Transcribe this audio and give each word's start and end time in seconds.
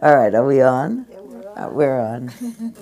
All 0.00 0.16
right, 0.16 0.32
are 0.32 0.46
we 0.46 0.60
on? 0.62 1.06
Yeah, 1.10 1.20
we're 1.20 1.48
on. 1.50 1.58
Uh, 1.58 1.70
we're 1.72 2.00
on. 2.00 2.74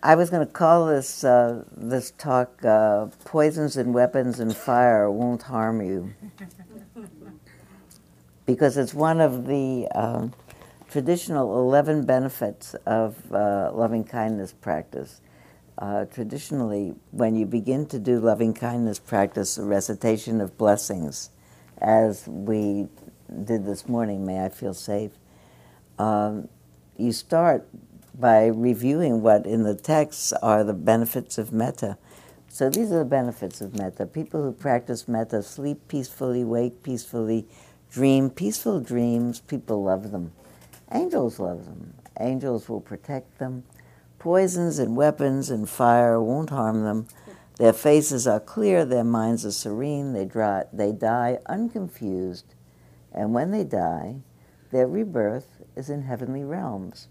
I 0.00 0.14
was 0.14 0.30
going 0.30 0.46
to 0.46 0.52
call 0.52 0.86
this 0.86 1.24
uh, 1.24 1.64
this 1.76 2.12
talk 2.12 2.64
uh, 2.64 3.06
"Poisons 3.24 3.76
and 3.76 3.92
Weapons 3.92 4.38
and 4.38 4.56
Fire 4.56 5.10
Won't 5.10 5.42
Harm 5.42 5.82
You," 5.82 6.14
because 8.46 8.76
it's 8.76 8.94
one 8.94 9.20
of 9.20 9.48
the 9.48 9.88
uh, 9.92 10.28
traditional 10.88 11.58
eleven 11.58 12.06
benefits 12.06 12.74
of 12.86 13.16
uh, 13.32 13.72
loving 13.74 14.04
kindness 14.04 14.52
practice. 14.52 15.20
Uh, 15.78 16.04
traditionally, 16.04 16.94
when 17.10 17.34
you 17.34 17.46
begin 17.46 17.86
to 17.86 17.98
do 17.98 18.20
loving 18.20 18.52
kindness 18.52 18.98
practice, 18.98 19.54
the 19.54 19.64
recitation 19.64 20.40
of 20.40 20.56
blessings, 20.58 21.30
as 21.78 22.26
we 22.28 22.88
did 23.44 23.64
this 23.64 23.88
morning, 23.88 24.26
may 24.26 24.44
I 24.44 24.48
feel 24.48 24.74
safe. 24.74 25.12
Um, 25.98 26.48
you 26.96 27.12
start 27.12 27.66
by 28.14 28.46
reviewing 28.46 29.22
what 29.22 29.46
in 29.46 29.62
the 29.62 29.74
texts 29.74 30.32
are 30.34 30.62
the 30.62 30.74
benefits 30.74 31.38
of 31.38 31.52
metta. 31.52 31.96
So 32.48 32.68
these 32.68 32.92
are 32.92 32.98
the 32.98 33.04
benefits 33.06 33.62
of 33.62 33.78
metta. 33.78 34.04
People 34.06 34.42
who 34.42 34.52
practice 34.52 35.08
metta 35.08 35.42
sleep 35.42 35.88
peacefully, 35.88 36.44
wake 36.44 36.82
peacefully, 36.82 37.46
dream 37.90 38.28
peaceful 38.28 38.80
dreams. 38.80 39.40
People 39.40 39.84
love 39.84 40.10
them. 40.10 40.32
Angels 40.92 41.38
love 41.38 41.64
them. 41.64 41.94
Angels 42.20 42.68
will 42.68 42.80
protect 42.82 43.38
them. 43.38 43.64
Poisons 44.22 44.78
and 44.78 44.94
weapons 44.94 45.50
and 45.50 45.68
fire 45.68 46.22
won't 46.22 46.50
harm 46.50 46.84
them. 46.84 47.08
Their 47.56 47.72
faces 47.72 48.24
are 48.24 48.38
clear, 48.38 48.84
their 48.84 49.02
minds 49.02 49.44
are 49.44 49.50
serene, 49.50 50.12
they, 50.12 50.24
dry, 50.24 50.62
they 50.72 50.92
die 50.92 51.40
unconfused, 51.46 52.54
and 53.12 53.34
when 53.34 53.50
they 53.50 53.64
die, 53.64 54.20
their 54.70 54.86
rebirth 54.86 55.60
is 55.74 55.90
in 55.90 56.02
heavenly 56.02 56.44
realms. 56.44 57.08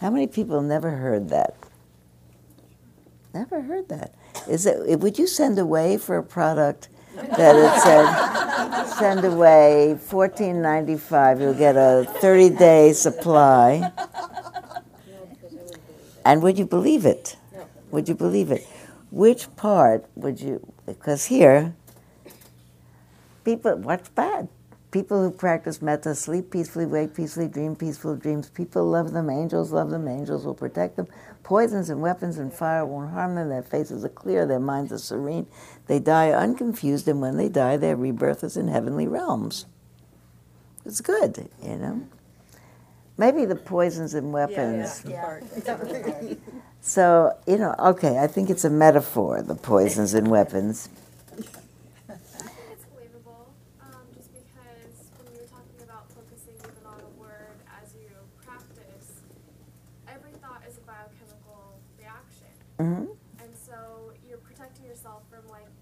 How 0.00 0.08
many 0.08 0.26
people 0.26 0.62
never 0.62 0.92
heard 0.92 1.28
that? 1.28 1.54
Never 3.34 3.60
heard 3.60 3.90
that. 3.90 4.14
Is 4.48 4.64
it? 4.64 5.00
Would 5.00 5.18
you 5.18 5.26
send 5.26 5.58
away 5.58 5.98
for 5.98 6.16
a 6.16 6.22
product 6.22 6.88
that 7.14 7.56
it 7.56 7.80
said 7.82 8.86
send 8.86 9.22
away 9.26 9.98
fourteen 10.00 10.62
ninety 10.62 10.96
five? 10.96 11.42
You'll 11.42 11.52
get 11.52 11.76
a 11.76 12.06
thirty 12.20 12.48
day 12.48 12.94
supply. 12.94 13.92
No, 15.06 15.26
because 15.28 15.52
I 15.52 15.60
wouldn't 15.60 15.80
believe 15.82 16.00
it. 16.00 16.13
And 16.24 16.42
would 16.42 16.58
you 16.58 16.66
believe 16.66 17.04
it? 17.04 17.36
No. 17.52 17.66
Would 17.90 18.08
you 18.08 18.14
believe 18.14 18.50
it? 18.50 18.66
Which 19.10 19.54
part 19.56 20.06
would 20.14 20.40
you? 20.40 20.72
Because 20.86 21.26
here, 21.26 21.74
people, 23.44 23.76
what's 23.76 24.08
bad? 24.08 24.48
People 24.90 25.22
who 25.22 25.30
practice 25.32 25.82
metta 25.82 26.14
sleep 26.14 26.52
peacefully, 26.52 26.86
wake 26.86 27.14
peacefully, 27.14 27.48
dream 27.48 27.74
peaceful 27.74 28.14
dreams. 28.14 28.48
People 28.48 28.86
love 28.86 29.12
them. 29.12 29.28
Angels 29.28 29.72
love 29.72 29.90
them. 29.90 30.06
Angels 30.06 30.46
will 30.46 30.54
protect 30.54 30.96
them. 30.96 31.08
Poisons 31.42 31.90
and 31.90 32.00
weapons 32.00 32.38
and 32.38 32.52
fire 32.52 32.86
won't 32.86 33.10
harm 33.10 33.34
them. 33.34 33.48
Their 33.48 33.62
faces 33.62 34.04
are 34.04 34.08
clear. 34.08 34.46
Their 34.46 34.60
minds 34.60 34.92
are 34.92 34.98
serene. 34.98 35.48
They 35.88 35.98
die 35.98 36.30
unconfused, 36.30 37.08
and 37.08 37.20
when 37.20 37.36
they 37.36 37.48
die, 37.48 37.76
their 37.76 37.96
rebirth 37.96 38.44
is 38.44 38.56
in 38.56 38.68
heavenly 38.68 39.08
realms. 39.08 39.66
It's 40.84 41.00
good, 41.00 41.50
you 41.60 41.76
know. 41.76 42.06
Maybe 43.16 43.44
the 43.44 43.56
poisons 43.56 44.14
and 44.14 44.32
weapons. 44.32 45.04
Yeah. 45.08 45.40
So, 46.86 47.32
you 47.46 47.56
know, 47.56 47.74
okay, 47.96 48.18
I 48.18 48.26
think 48.26 48.50
it's 48.50 48.62
a 48.64 48.68
metaphor, 48.68 49.40
the 49.40 49.54
poisons 49.54 50.12
and 50.12 50.28
weapons. 50.28 50.90
I 51.32 51.40
think 51.40 52.52
it's 52.76 52.84
believable, 52.92 53.48
um, 53.80 54.04
just 54.12 54.28
because 54.28 54.92
when 55.16 55.32
you 55.32 55.40
were 55.40 55.48
talking 55.48 55.80
about 55.80 56.12
focusing 56.12 56.52
even 56.60 56.84
on 56.84 57.00
a 57.00 57.08
word 57.16 57.56
as 57.80 57.96
you 57.96 58.12
practice, 58.44 59.24
every 60.04 60.36
thought 60.44 60.60
is 60.68 60.76
a 60.76 60.84
biochemical 60.84 61.80
reaction. 61.96 62.52
hmm 62.76 63.16
And 63.40 63.52
so 63.56 64.12
you're 64.28 64.44
protecting 64.44 64.84
yourself 64.84 65.24
from 65.32 65.48
like 65.48 65.72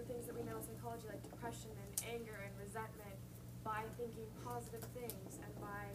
the 0.00 0.02
things 0.08 0.24
that 0.24 0.32
we 0.32 0.48
know 0.48 0.56
in 0.56 0.64
psychology, 0.64 1.12
like 1.12 1.20
depression 1.28 1.76
and 1.76 1.92
anger 2.08 2.40
and 2.40 2.56
resentment, 2.56 3.20
by 3.68 3.84
thinking 4.00 4.24
positive 4.40 4.80
things 4.96 5.36
and 5.44 5.52
by 5.60 5.92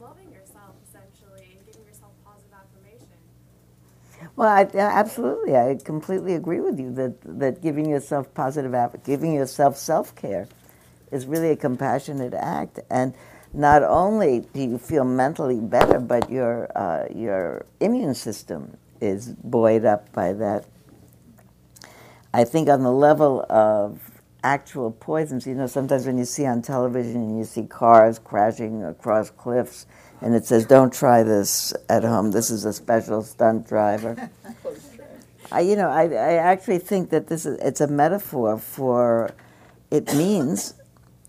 loving 0.00 0.32
yourself 0.32 0.80
essentially 0.88 1.60
and 1.60 1.60
giving 1.68 1.84
yourself 1.84 2.16
positive 2.24 2.56
affirmation. 2.56 3.20
Well, 4.34 4.48
I, 4.48 4.68
absolutely, 4.74 5.56
I 5.56 5.78
completely 5.84 6.34
agree 6.34 6.60
with 6.60 6.78
you 6.80 6.90
that, 6.94 7.20
that 7.38 7.62
giving 7.62 7.88
yourself 7.88 8.32
positive, 8.34 8.74
giving 9.04 9.34
yourself 9.34 9.76
self 9.76 10.14
care 10.16 10.48
is 11.10 11.26
really 11.26 11.50
a 11.50 11.56
compassionate 11.56 12.32
act. 12.32 12.80
And 12.90 13.14
not 13.52 13.82
only 13.82 14.40
do 14.40 14.62
you 14.62 14.78
feel 14.78 15.04
mentally 15.04 15.60
better, 15.60 15.98
but 15.98 16.30
your, 16.30 16.70
uh, 16.76 17.06
your 17.14 17.66
immune 17.80 18.14
system 18.14 18.78
is 19.00 19.28
buoyed 19.28 19.84
up 19.84 20.10
by 20.12 20.32
that. 20.32 20.64
I 22.32 22.44
think 22.44 22.70
on 22.70 22.82
the 22.82 22.92
level 22.92 23.44
of 23.50 24.00
actual 24.42 24.90
poisons, 24.90 25.46
you 25.46 25.54
know, 25.54 25.66
sometimes 25.66 26.06
when 26.06 26.16
you 26.16 26.24
see 26.24 26.46
on 26.46 26.62
television 26.62 27.16
and 27.16 27.38
you 27.38 27.44
see 27.44 27.64
cars 27.64 28.18
crashing 28.18 28.82
across 28.82 29.28
cliffs 29.28 29.86
and 30.22 30.34
it 30.34 30.46
says, 30.46 30.66
don't 30.66 30.92
try 30.92 31.22
this 31.22 31.74
at 31.88 32.04
home, 32.04 32.30
this 32.30 32.50
is 32.50 32.64
a 32.64 32.72
special 32.72 33.22
stunt 33.22 33.66
driver. 33.68 34.30
I, 35.52 35.60
you 35.60 35.76
know, 35.76 35.90
I, 35.90 36.04
I 36.04 36.34
actually 36.34 36.78
think 36.78 37.10
that 37.10 37.26
this 37.26 37.44
is, 37.44 37.58
it's 37.58 37.80
a 37.80 37.86
metaphor 37.86 38.56
for, 38.58 39.34
it 39.90 40.14
means 40.14 40.74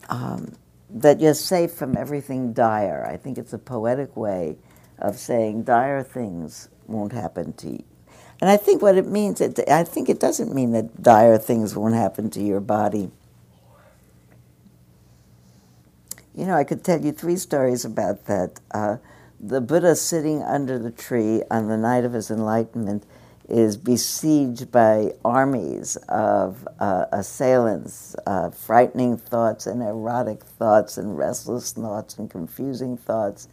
um, 0.10 0.54
that 0.90 1.20
you're 1.20 1.34
safe 1.34 1.72
from 1.74 1.98
everything 1.98 2.54
dire. 2.54 3.06
I 3.06 3.18
think 3.18 3.38
it's 3.38 3.52
a 3.52 3.58
poetic 3.58 4.16
way 4.16 4.58
of 5.00 5.18
saying 5.18 5.64
dire 5.64 6.04
things 6.04 6.70
won't 6.88 7.12
happen 7.12 7.54
to 7.54 7.72
you. 7.72 7.84
And 8.40 8.50
I 8.50 8.58
think 8.58 8.82
what 8.82 8.98
it 8.98 9.08
means, 9.08 9.42
it, 9.42 9.60
I 9.70 9.84
think 9.84 10.10
it 10.10 10.20
doesn't 10.20 10.54
mean 10.54 10.72
that 10.74 11.02
dire 11.02 11.38
things 11.38 11.76
won't 11.76 11.96
happen 11.96 12.30
to 12.32 12.42
your 12.42 12.60
body. 12.60 13.12
You 16.36 16.46
know, 16.46 16.56
I 16.56 16.64
could 16.64 16.84
tell 16.84 17.00
you 17.00 17.12
three 17.12 17.36
stories 17.36 17.86
about 17.86 18.26
that. 18.26 18.60
Uh, 18.72 18.98
the 19.40 19.62
Buddha 19.62 19.96
sitting 19.96 20.42
under 20.42 20.80
the 20.80 20.90
tree 20.90 21.44
on 21.52 21.68
the 21.68 21.78
night 21.78 22.06
of 22.06 22.14
his 22.14 22.32
enlightenment 22.32 23.06
is 23.50 23.78
besieged 23.78 24.72
by 24.72 25.12
armies 25.24 25.96
of 26.10 26.68
uh, 26.80 27.06
assailants, 27.12 28.16
uh, 28.26 28.50
frightening 28.50 29.18
thoughts 29.18 29.68
and 29.68 29.84
erotic 29.84 30.44
thoughts 30.44 30.98
and 30.98 31.18
restless 31.18 31.74
thoughts 31.74 32.18
and 32.18 32.32
confusing 32.32 32.98
thoughts. 32.98 33.48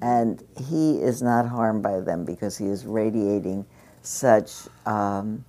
And 0.00 0.42
he 0.56 1.00
is 1.00 1.22
not 1.22 1.46
harmed 1.46 1.82
by 1.82 2.00
them 2.00 2.24
because 2.24 2.56
he 2.56 2.66
is 2.66 2.84
radiating 2.84 3.66
such 4.02 4.52
um, 4.86 5.44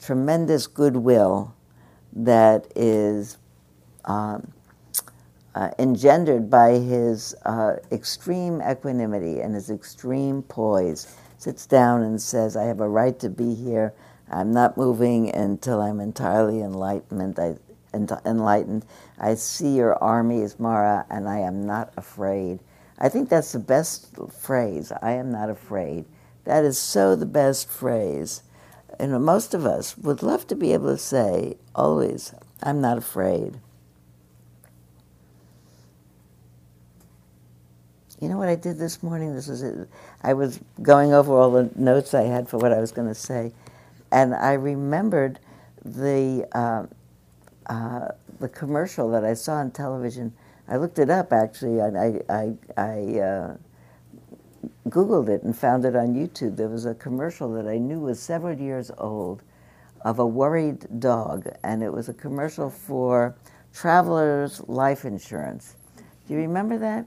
tremendous 0.00 0.66
goodwill 0.66 1.54
that 2.12 2.66
is 2.76 3.38
um, 4.04 4.52
uh, 5.54 5.70
engendered 5.78 6.50
by 6.50 6.72
his 6.72 7.34
uh, 7.44 7.76
extreme 7.92 8.60
equanimity 8.62 9.40
and 9.40 9.54
his 9.54 9.70
extreme 9.70 10.42
poise. 10.42 11.16
Sits 11.38 11.66
down 11.66 12.02
and 12.02 12.20
says, 12.20 12.56
I 12.56 12.64
have 12.64 12.80
a 12.80 12.88
right 12.88 13.18
to 13.20 13.28
be 13.28 13.54
here. 13.54 13.92
I'm 14.30 14.52
not 14.52 14.76
moving 14.76 15.34
until 15.34 15.80
I'm 15.80 16.00
entirely 16.00 16.60
enlightenment. 16.60 17.38
I, 17.38 17.56
ent- 17.92 18.12
enlightened. 18.24 18.84
I 19.18 19.34
see 19.34 19.76
your 19.76 20.02
army 20.02 20.40
is 20.40 20.58
Mara, 20.58 21.06
and 21.10 21.28
I 21.28 21.38
am 21.40 21.66
not 21.66 21.92
afraid. 21.96 22.60
I 22.98 23.08
think 23.08 23.28
that's 23.28 23.52
the 23.52 23.58
best 23.58 24.16
phrase. 24.32 24.92
I 25.02 25.12
am 25.12 25.30
not 25.30 25.50
afraid. 25.50 26.04
That 26.44 26.64
is 26.64 26.78
so 26.78 27.16
the 27.16 27.26
best 27.26 27.68
phrase. 27.68 28.42
Know, 29.00 29.18
most 29.18 29.54
of 29.54 29.66
us 29.66 29.98
would 29.98 30.22
love 30.22 30.46
to 30.46 30.54
be 30.54 30.72
able 30.72 30.92
to 30.92 30.98
say 30.98 31.56
always, 31.74 32.32
I'm 32.62 32.80
not 32.80 32.98
afraid. 32.98 33.58
You 38.24 38.30
know 38.30 38.38
what 38.38 38.48
I 38.48 38.54
did 38.54 38.78
this 38.78 39.02
morning? 39.02 39.34
This 39.34 39.48
was 39.48 39.62
it. 39.62 39.86
I 40.22 40.32
was 40.32 40.58
going 40.80 41.12
over 41.12 41.34
all 41.34 41.50
the 41.50 41.70
notes 41.76 42.14
I 42.14 42.22
had 42.22 42.48
for 42.48 42.56
what 42.56 42.72
I 42.72 42.80
was 42.80 42.90
going 42.90 43.06
to 43.06 43.14
say, 43.14 43.52
and 44.10 44.34
I 44.34 44.54
remembered 44.54 45.40
the 45.84 46.48
uh, 46.52 46.86
uh, 47.66 48.08
the 48.40 48.48
commercial 48.48 49.10
that 49.10 49.26
I 49.26 49.34
saw 49.34 49.56
on 49.56 49.72
television. 49.72 50.32
I 50.66 50.78
looked 50.78 50.98
it 50.98 51.10
up 51.10 51.34
actually. 51.34 51.82
I 51.82 52.22
I, 52.30 52.54
I 52.78 53.20
uh, 53.20 53.56
googled 54.88 55.28
it 55.28 55.42
and 55.42 55.54
found 55.54 55.84
it 55.84 55.94
on 55.94 56.14
YouTube. 56.14 56.56
There 56.56 56.70
was 56.70 56.86
a 56.86 56.94
commercial 56.94 57.52
that 57.52 57.68
I 57.68 57.76
knew 57.76 58.00
was 58.00 58.20
several 58.20 58.58
years 58.58 58.90
old 58.96 59.42
of 60.00 60.18
a 60.18 60.26
worried 60.26 60.98
dog, 60.98 61.46
and 61.62 61.82
it 61.82 61.92
was 61.92 62.08
a 62.08 62.14
commercial 62.14 62.70
for 62.70 63.36
Travelers 63.74 64.66
Life 64.66 65.04
Insurance. 65.04 65.76
Do 66.26 66.32
you 66.32 66.40
remember 66.40 66.78
that? 66.78 67.06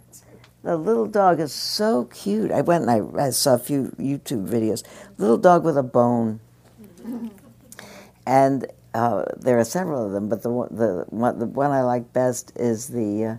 The 0.68 0.76
little 0.76 1.06
dog 1.08 1.40
is 1.40 1.54
so 1.54 2.10
cute. 2.12 2.52
I 2.52 2.60
went 2.60 2.90
and 2.90 2.92
I, 2.92 3.28
I 3.28 3.30
saw 3.30 3.54
a 3.54 3.58
few 3.58 3.96
YouTube 3.98 4.50
videos. 4.50 4.84
Little 5.18 5.38
dog 5.38 5.64
with 5.64 5.78
a 5.78 5.82
bone. 5.82 6.42
and 8.28 8.68
uh, 8.94 9.24
there 9.38 9.58
are 9.58 9.64
several 9.64 10.06
of 10.06 10.12
them, 10.12 10.28
but 10.28 10.44
the 10.44 10.50
the 10.70 11.06
one, 11.08 11.40
the 11.40 11.46
one 11.46 11.72
I 11.72 11.84
like 11.84 12.12
best 12.12 12.52
is 12.58 12.88
the 12.88 13.24
uh, 13.24 13.38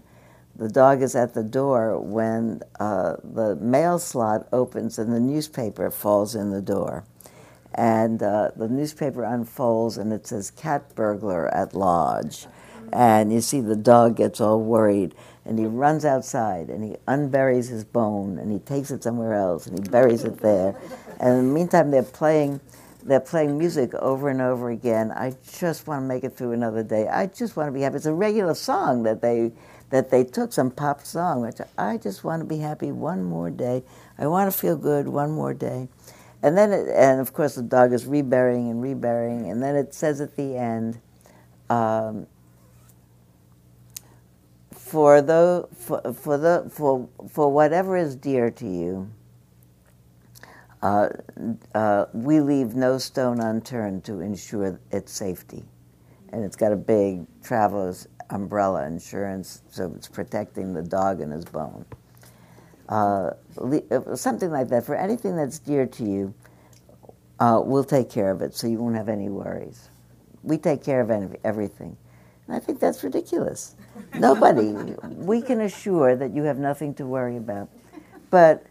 the 0.56 0.70
dog 0.70 1.02
is 1.02 1.14
at 1.14 1.34
the 1.34 1.42
door 1.42 2.00
when 2.00 2.62
uh, 2.80 3.16
the 3.22 3.56
mail 3.56 3.98
slot 3.98 4.48
opens 4.50 4.98
and 4.98 5.12
the 5.12 5.20
newspaper 5.20 5.90
falls 5.90 6.34
in 6.34 6.50
the 6.50 6.62
door. 6.62 7.04
And 7.74 8.22
uh, 8.22 8.52
the 8.56 8.68
newspaper 8.68 9.22
unfolds 9.22 9.98
and 9.98 10.14
it 10.14 10.26
says 10.26 10.50
cat 10.50 10.94
burglar 10.94 11.54
at 11.54 11.74
lodge. 11.74 12.46
And 12.90 13.30
you 13.30 13.42
see 13.42 13.60
the 13.60 13.76
dog 13.76 14.16
gets 14.16 14.40
all 14.40 14.62
worried 14.62 15.14
and 15.48 15.58
he 15.58 15.66
runs 15.66 16.04
outside 16.04 16.68
and 16.68 16.84
he 16.84 16.96
unburies 17.08 17.68
his 17.68 17.84
bone 17.84 18.38
and 18.38 18.52
he 18.52 18.58
takes 18.60 18.90
it 18.90 19.02
somewhere 19.02 19.34
else 19.34 19.66
and 19.66 19.78
he 19.78 19.90
buries 19.90 20.24
it 20.24 20.38
there. 20.38 20.76
And 21.20 21.38
in 21.38 21.48
the 21.48 21.54
meantime, 21.54 21.90
they're 21.90 22.02
playing 22.02 22.60
they're 23.02 23.20
playing 23.20 23.56
music 23.56 23.94
over 23.94 24.28
and 24.28 24.40
over 24.42 24.70
again. 24.70 25.10
I 25.12 25.34
just 25.58 25.86
want 25.86 26.02
to 26.02 26.06
make 26.06 26.24
it 26.24 26.36
through 26.36 26.52
another 26.52 26.82
day. 26.82 27.08
I 27.08 27.26
just 27.26 27.56
want 27.56 27.68
to 27.68 27.72
be 27.72 27.80
happy. 27.80 27.96
It's 27.96 28.06
a 28.06 28.12
regular 28.12 28.54
song 28.54 29.04
that 29.04 29.22
they 29.22 29.52
that 29.90 30.10
they 30.10 30.24
took 30.24 30.52
some 30.52 30.70
pop 30.70 31.04
song, 31.04 31.40
which 31.40 31.58
I 31.78 31.96
just 31.96 32.22
want 32.22 32.42
to 32.42 32.46
be 32.46 32.58
happy 32.58 32.92
one 32.92 33.24
more 33.24 33.48
day. 33.50 33.82
I 34.18 34.26
want 34.26 34.52
to 34.52 34.58
feel 34.58 34.76
good 34.76 35.08
one 35.08 35.30
more 35.30 35.54
day. 35.54 35.88
And 36.42 36.56
then, 36.56 36.72
it, 36.72 36.88
and 36.90 37.20
of 37.20 37.32
course, 37.32 37.54
the 37.54 37.62
dog 37.62 37.92
is 37.92 38.04
reburying 38.04 38.70
and 38.70 38.82
reburying, 38.82 39.50
and 39.50 39.62
then 39.62 39.74
it 39.74 39.94
says 39.94 40.20
at 40.20 40.36
the 40.36 40.56
end, 40.56 41.00
um, 41.70 42.26
for 44.88 45.20
the 45.20 45.68
for, 45.76 46.14
for 46.14 46.38
the 46.38 46.70
for 46.70 47.08
for 47.28 47.52
whatever 47.52 47.96
is 47.96 48.16
dear 48.16 48.50
to 48.50 48.66
you, 48.66 49.10
uh, 50.82 51.10
uh, 51.74 52.06
we 52.14 52.40
leave 52.40 52.74
no 52.74 52.96
stone 52.96 53.40
unturned 53.40 54.04
to 54.04 54.20
ensure 54.20 54.80
its 54.90 55.12
safety. 55.12 55.64
And 56.30 56.42
it's 56.44 56.56
got 56.56 56.72
a 56.72 56.76
big 56.76 57.26
traveler's 57.42 58.08
umbrella 58.30 58.86
insurance, 58.86 59.62
so 59.70 59.92
it's 59.94 60.08
protecting 60.08 60.72
the 60.72 60.82
dog 60.82 61.20
and 61.20 61.32
his 61.32 61.44
bone. 61.44 61.84
Uh, 62.88 63.32
uh, 63.60 64.16
something 64.16 64.50
like 64.50 64.68
that. 64.68 64.84
For 64.86 64.94
anything 64.94 65.36
that's 65.36 65.58
dear 65.58 65.86
to 65.86 66.04
you, 66.04 66.34
uh, 67.40 67.60
we'll 67.62 67.84
take 67.84 68.10
care 68.10 68.30
of 68.30 68.40
it 68.40 68.54
so 68.54 68.66
you 68.66 68.78
won't 68.78 68.96
have 68.96 69.08
any 69.10 69.28
worries. 69.28 69.90
We 70.42 70.56
take 70.56 70.82
care 70.82 71.00
of 71.00 71.36
everything. 71.44 71.96
And 72.46 72.56
I 72.56 72.58
think 72.58 72.80
that's 72.80 73.04
ridiculous. 73.04 73.76
Nobody, 74.14 74.72
we 75.04 75.42
can 75.42 75.60
assure 75.60 76.16
that 76.16 76.32
you 76.32 76.44
have 76.44 76.58
nothing 76.58 76.94
to 76.94 77.06
worry 77.06 77.36
about. 77.36 77.68
But 78.30 78.66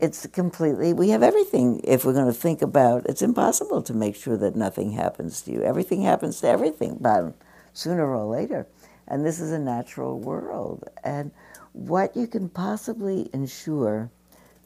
it's 0.00 0.26
completely, 0.26 0.92
we 0.92 1.10
have 1.10 1.22
everything 1.22 1.80
if 1.84 2.04
we're 2.04 2.12
going 2.12 2.26
to 2.26 2.32
think 2.32 2.62
about 2.62 3.06
it's 3.06 3.22
impossible 3.22 3.82
to 3.82 3.94
make 3.94 4.16
sure 4.16 4.36
that 4.36 4.56
nothing 4.56 4.92
happens 4.92 5.42
to 5.42 5.52
you. 5.52 5.62
Everything 5.62 6.02
happens 6.02 6.40
to 6.40 6.48
everything, 6.48 6.98
but 7.00 7.34
sooner 7.72 8.14
or 8.14 8.24
later. 8.24 8.66
And 9.08 9.24
this 9.24 9.40
is 9.40 9.52
a 9.52 9.58
natural 9.58 10.18
world. 10.18 10.88
And 11.02 11.30
what 11.72 12.16
you 12.16 12.26
can 12.26 12.48
possibly 12.48 13.28
ensure 13.32 14.10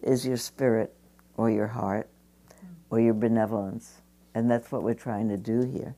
is 0.02 0.26
your 0.26 0.36
spirit 0.36 0.94
or 1.36 1.50
your 1.50 1.66
heart 1.66 2.08
or 2.90 3.00
your 3.00 3.14
benevolence. 3.14 4.00
And 4.34 4.50
that's 4.50 4.70
what 4.70 4.82
we're 4.82 4.94
trying 4.94 5.28
to 5.28 5.36
do 5.36 5.62
here. 5.62 5.94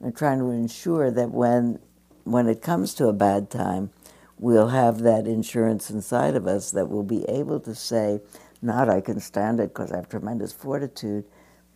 We're 0.00 0.10
trying 0.10 0.40
to 0.40 0.50
ensure 0.50 1.10
that 1.10 1.30
when, 1.30 1.78
when 2.24 2.48
it 2.48 2.62
comes 2.62 2.94
to 2.94 3.08
a 3.08 3.12
bad 3.12 3.50
time, 3.50 3.90
we'll 4.38 4.68
have 4.68 5.00
that 5.00 5.26
insurance 5.26 5.90
inside 5.90 6.36
of 6.36 6.46
us 6.46 6.70
that 6.72 6.88
will 6.88 7.02
be 7.02 7.24
able 7.24 7.60
to 7.60 7.74
say, 7.74 8.20
not 8.60 8.88
I 8.88 9.00
can 9.00 9.20
stand 9.20 9.60
it 9.60 9.74
because 9.74 9.92
I 9.92 9.96
have 9.96 10.08
tremendous 10.08 10.52
fortitude, 10.52 11.24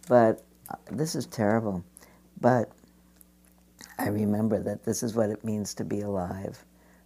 but 0.08 0.42
uh, 0.70 0.76
this 0.90 1.14
is 1.14 1.26
terrible. 1.26 1.84
But 2.40 2.70
I 3.98 4.08
remember 4.08 4.62
that 4.62 4.84
this 4.84 5.02
is 5.02 5.14
what 5.14 5.30
it 5.30 5.44
means 5.44 5.74
to 5.74 5.84
be 5.84 6.00
alive. 6.00 6.64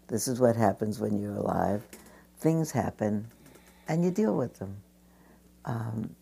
This 0.09 0.29
is 0.29 0.41
what 0.41 0.57
happens 0.57 1.01
when 1.01 1.21
you're 1.21 1.37
alive. 1.37 1.87
Things 2.39 2.73
happen, 2.73 3.29
and 3.89 4.05
you 4.05 4.11
deal 4.11 4.37
with 4.37 4.59
them. 4.59 4.77
Um, 5.65 6.17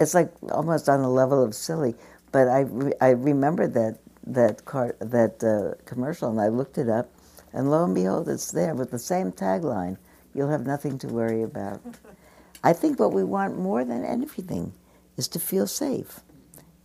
it's 0.00 0.14
like 0.14 0.32
almost 0.50 0.88
on 0.88 1.00
a 1.00 1.10
level 1.10 1.42
of 1.42 1.54
silly, 1.54 1.94
but 2.32 2.48
I, 2.48 2.60
re- 2.60 2.94
I 3.00 3.10
remember 3.10 3.68
that 3.68 3.98
that 4.26 4.64
car, 4.64 4.94
that 5.00 5.42
uh, 5.44 5.82
commercial, 5.84 6.30
and 6.30 6.40
I 6.40 6.48
looked 6.48 6.78
it 6.78 6.88
up, 6.88 7.08
and 7.52 7.70
lo 7.70 7.84
and 7.84 7.94
behold, 7.94 8.28
it's 8.28 8.50
there 8.50 8.74
with 8.74 8.90
the 8.90 8.98
same 8.98 9.32
tagline: 9.32 9.98
"You'll 10.34 10.50
have 10.50 10.66
nothing 10.66 10.98
to 10.98 11.08
worry 11.08 11.42
about." 11.42 11.82
I 12.64 12.72
think 12.72 12.98
what 12.98 13.12
we 13.12 13.24
want 13.24 13.58
more 13.58 13.84
than 13.84 14.04
anything 14.04 14.72
is 15.16 15.28
to 15.28 15.40
feel 15.40 15.66
safe. 15.66 16.20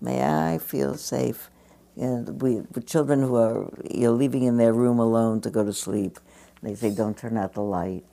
May 0.01 0.23
I 0.23 0.57
feel 0.57 0.95
safe? 0.95 1.49
You 1.95 2.07
know, 2.07 2.31
we 2.33 2.61
with 2.73 2.87
children 2.87 3.21
who 3.21 3.35
are 3.35 3.69
you 3.89 4.05
know, 4.07 4.13
leaving 4.13 4.43
in 4.43 4.57
their 4.57 4.73
room 4.73 4.99
alone 4.99 5.41
to 5.41 5.49
go 5.49 5.63
to 5.63 5.73
sleep. 5.73 6.19
They 6.61 6.75
say, 6.75 6.89
"Don't 6.89 7.17
turn 7.17 7.37
out 7.37 7.53
the 7.53 7.61
light." 7.61 8.03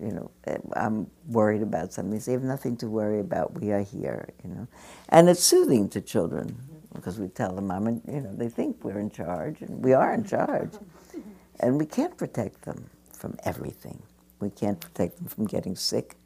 You 0.00 0.10
know, 0.10 0.30
eh, 0.46 0.58
I'm 0.74 1.08
worried 1.28 1.62
about 1.62 1.92
something. 1.92 2.10
They 2.12 2.18
say, 2.18 2.32
"You 2.32 2.38
have 2.38 2.46
nothing 2.46 2.76
to 2.78 2.88
worry 2.88 3.20
about. 3.20 3.60
We 3.60 3.72
are 3.72 3.82
here." 3.82 4.28
You 4.42 4.50
know, 4.50 4.68
and 5.08 5.28
it's 5.28 5.42
soothing 5.42 5.88
to 5.90 6.00
children 6.00 6.73
because 6.94 7.18
we 7.20 7.28
tell 7.28 7.54
them, 7.54 7.70
"I'm," 7.70 7.86
in, 7.88 8.02
you 8.08 8.20
know, 8.22 8.34
they 8.34 8.48
think 8.48 8.84
we're 8.84 9.00
in 9.00 9.10
charge, 9.10 9.62
and 9.62 9.84
we 9.84 9.94
are 9.94 10.14
in 10.14 10.24
charge, 10.36 10.72
and 11.60 11.78
we 11.78 11.86
can't 11.86 12.16
protect 12.16 12.62
them 12.62 12.90
from 13.12 13.36
everything. 13.44 14.02
We 14.40 14.50
can't 14.50 14.80
protect 14.80 15.18
them 15.18 15.28
from 15.28 15.46
getting 15.46 15.76
sick. 15.76 16.16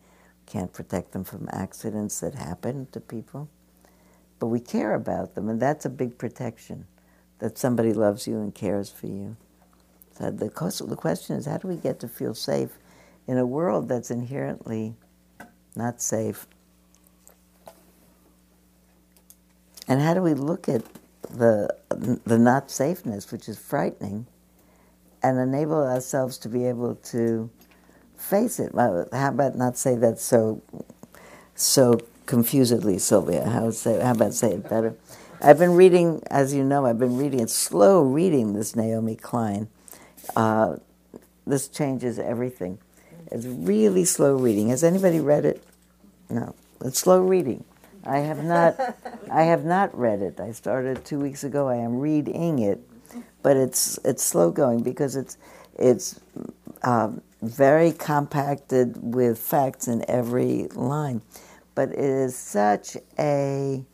Can't 0.46 0.72
protect 0.72 1.12
them 1.12 1.24
from 1.24 1.48
accidents 1.52 2.20
that 2.20 2.34
happen 2.34 2.88
to 2.92 3.00
people 3.00 3.48
but 4.38 4.48
we 4.48 4.60
care 4.60 4.94
about 4.94 5.34
them, 5.34 5.48
and 5.48 5.60
that's 5.60 5.84
a 5.84 5.90
big 5.90 6.18
protection 6.18 6.86
that 7.38 7.58
somebody 7.58 7.92
loves 7.92 8.26
you 8.26 8.38
and 8.38 8.54
cares 8.54 8.90
for 8.90 9.06
you. 9.06 9.36
So 10.18 10.30
the, 10.30 10.46
the 10.46 10.96
question 10.96 11.36
is, 11.36 11.46
how 11.46 11.58
do 11.58 11.68
we 11.68 11.76
get 11.76 12.00
to 12.00 12.08
feel 12.08 12.34
safe 12.34 12.70
in 13.26 13.38
a 13.38 13.46
world 13.46 13.88
that's 13.88 14.10
inherently 14.10 14.94
not 15.76 16.02
safe? 16.02 16.46
And 19.88 20.00
how 20.00 20.14
do 20.14 20.22
we 20.22 20.34
look 20.34 20.68
at 20.68 20.82
the, 21.30 21.74
the 21.88 22.38
not 22.38 22.70
safeness, 22.70 23.32
which 23.32 23.48
is 23.48 23.58
frightening, 23.58 24.26
and 25.22 25.38
enable 25.38 25.82
ourselves 25.82 26.38
to 26.38 26.48
be 26.48 26.66
able 26.66 26.94
to 26.96 27.50
face 28.16 28.60
it? 28.60 28.72
How 28.74 29.28
about 29.28 29.56
not 29.56 29.76
say 29.76 29.96
that 29.96 30.20
so 30.20 30.62
so 31.58 32.00
confusedly, 32.26 32.98
Sylvia. 32.98 33.44
How, 33.48 33.70
say, 33.70 34.00
how 34.00 34.12
about 34.12 34.34
say 34.34 34.52
it 34.52 34.68
better? 34.68 34.94
I've 35.40 35.58
been 35.58 35.74
reading, 35.74 36.22
as 36.30 36.54
you 36.54 36.62
know, 36.62 36.86
I've 36.86 36.98
been 36.98 37.16
reading, 37.16 37.40
it's 37.40 37.54
slow 37.54 38.02
reading 38.02 38.52
this 38.52 38.76
Naomi 38.76 39.16
Klein. 39.16 39.68
Uh, 40.36 40.76
this 41.46 41.68
changes 41.68 42.18
everything. 42.18 42.78
It's 43.30 43.46
really 43.46 44.04
slow 44.04 44.36
reading. 44.36 44.68
Has 44.68 44.84
anybody 44.84 45.20
read 45.20 45.44
it? 45.44 45.64
No. 46.30 46.54
It's 46.84 46.98
slow 47.00 47.20
reading. 47.22 47.64
I 48.08 48.18
have 48.18 48.42
not 48.44 48.78
I 49.30 49.42
have 49.44 49.64
not 49.64 49.96
read 49.98 50.22
it. 50.22 50.40
I 50.40 50.52
started 50.52 51.04
two 51.04 51.20
weeks 51.20 51.44
ago. 51.44 51.68
I 51.68 51.76
am 51.76 51.98
reading 51.98 52.58
it, 52.60 52.80
but 53.42 53.56
it's 53.56 53.98
it's 54.04 54.22
slow 54.22 54.50
going 54.50 54.82
because 54.82 55.16
it's 55.16 55.36
it's 55.78 56.20
um, 56.82 57.22
very 57.42 57.92
compacted 57.92 59.14
with 59.14 59.38
facts 59.38 59.88
in 59.88 60.04
every 60.08 60.68
line 60.74 61.22
but 61.78 61.90
it 61.90 62.00
is 62.00 62.36
such 62.36 62.96
a, 63.20 63.84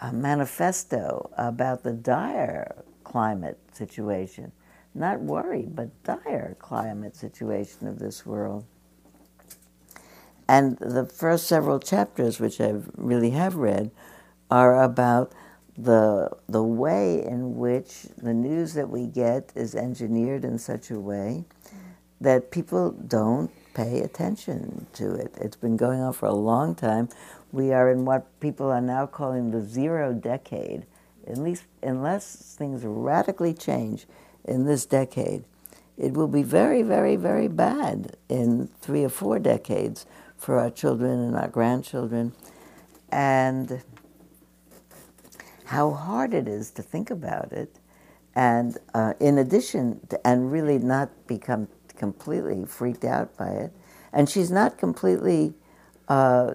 a 0.00 0.12
manifesto 0.14 1.28
about 1.36 1.82
the 1.82 1.92
dire 1.92 2.74
climate 3.04 3.58
situation. 3.70 4.50
Not 4.94 5.20
worry, 5.20 5.66
but 5.68 5.90
dire 6.04 6.56
climate 6.58 7.14
situation 7.14 7.86
of 7.86 7.98
this 7.98 8.24
world. 8.24 8.64
And 10.48 10.78
the 10.78 11.04
first 11.04 11.46
several 11.46 11.80
chapters, 11.80 12.38
which 12.38 12.60
I 12.60 12.74
really 12.96 13.30
have 13.30 13.56
read, 13.56 13.90
are 14.50 14.82
about 14.82 15.32
the 15.76 16.30
the 16.48 16.62
way 16.62 17.22
in 17.22 17.56
which 17.56 18.06
the 18.16 18.32
news 18.32 18.74
that 18.74 18.88
we 18.88 19.06
get 19.06 19.52
is 19.54 19.74
engineered 19.74 20.44
in 20.44 20.58
such 20.58 20.90
a 20.90 20.98
way 20.98 21.44
that 22.20 22.50
people 22.50 22.92
don't 22.92 23.50
pay 23.74 24.00
attention 24.00 24.86
to 24.94 25.14
it. 25.14 25.34
It's 25.38 25.56
been 25.56 25.76
going 25.76 26.00
on 26.00 26.14
for 26.14 26.26
a 26.26 26.34
long 26.34 26.74
time. 26.74 27.10
We 27.52 27.72
are 27.72 27.90
in 27.90 28.06
what 28.06 28.40
people 28.40 28.70
are 28.70 28.80
now 28.80 29.06
calling 29.06 29.50
the 29.50 29.60
zero 29.60 30.14
decade. 30.14 30.86
At 31.26 31.38
least, 31.38 31.64
unless 31.82 32.54
things 32.56 32.84
radically 32.84 33.52
change 33.52 34.06
in 34.44 34.64
this 34.64 34.86
decade, 34.86 35.44
it 35.98 36.14
will 36.14 36.28
be 36.28 36.42
very, 36.42 36.82
very, 36.82 37.16
very 37.16 37.48
bad 37.48 38.16
in 38.28 38.68
three 38.80 39.04
or 39.04 39.08
four 39.08 39.38
decades 39.38 40.06
for 40.36 40.58
our 40.58 40.70
children 40.70 41.20
and 41.20 41.36
our 41.36 41.48
grandchildren. 41.48 42.32
And 43.10 43.82
how 45.66 45.90
hard 45.90 46.32
it 46.32 46.46
is 46.48 46.70
to 46.70 46.82
think 46.82 47.10
about 47.10 47.52
it. 47.52 47.78
And 48.34 48.78
uh, 48.94 49.14
in 49.18 49.38
addition, 49.38 50.00
to, 50.10 50.26
and 50.26 50.52
really 50.52 50.78
not 50.78 51.10
become 51.26 51.68
completely 51.96 52.64
freaked 52.64 53.04
out 53.04 53.36
by 53.36 53.48
it. 53.48 53.72
And 54.12 54.28
she's 54.28 54.50
not 54.50 54.78
completely 54.78 55.54
uh, 56.08 56.54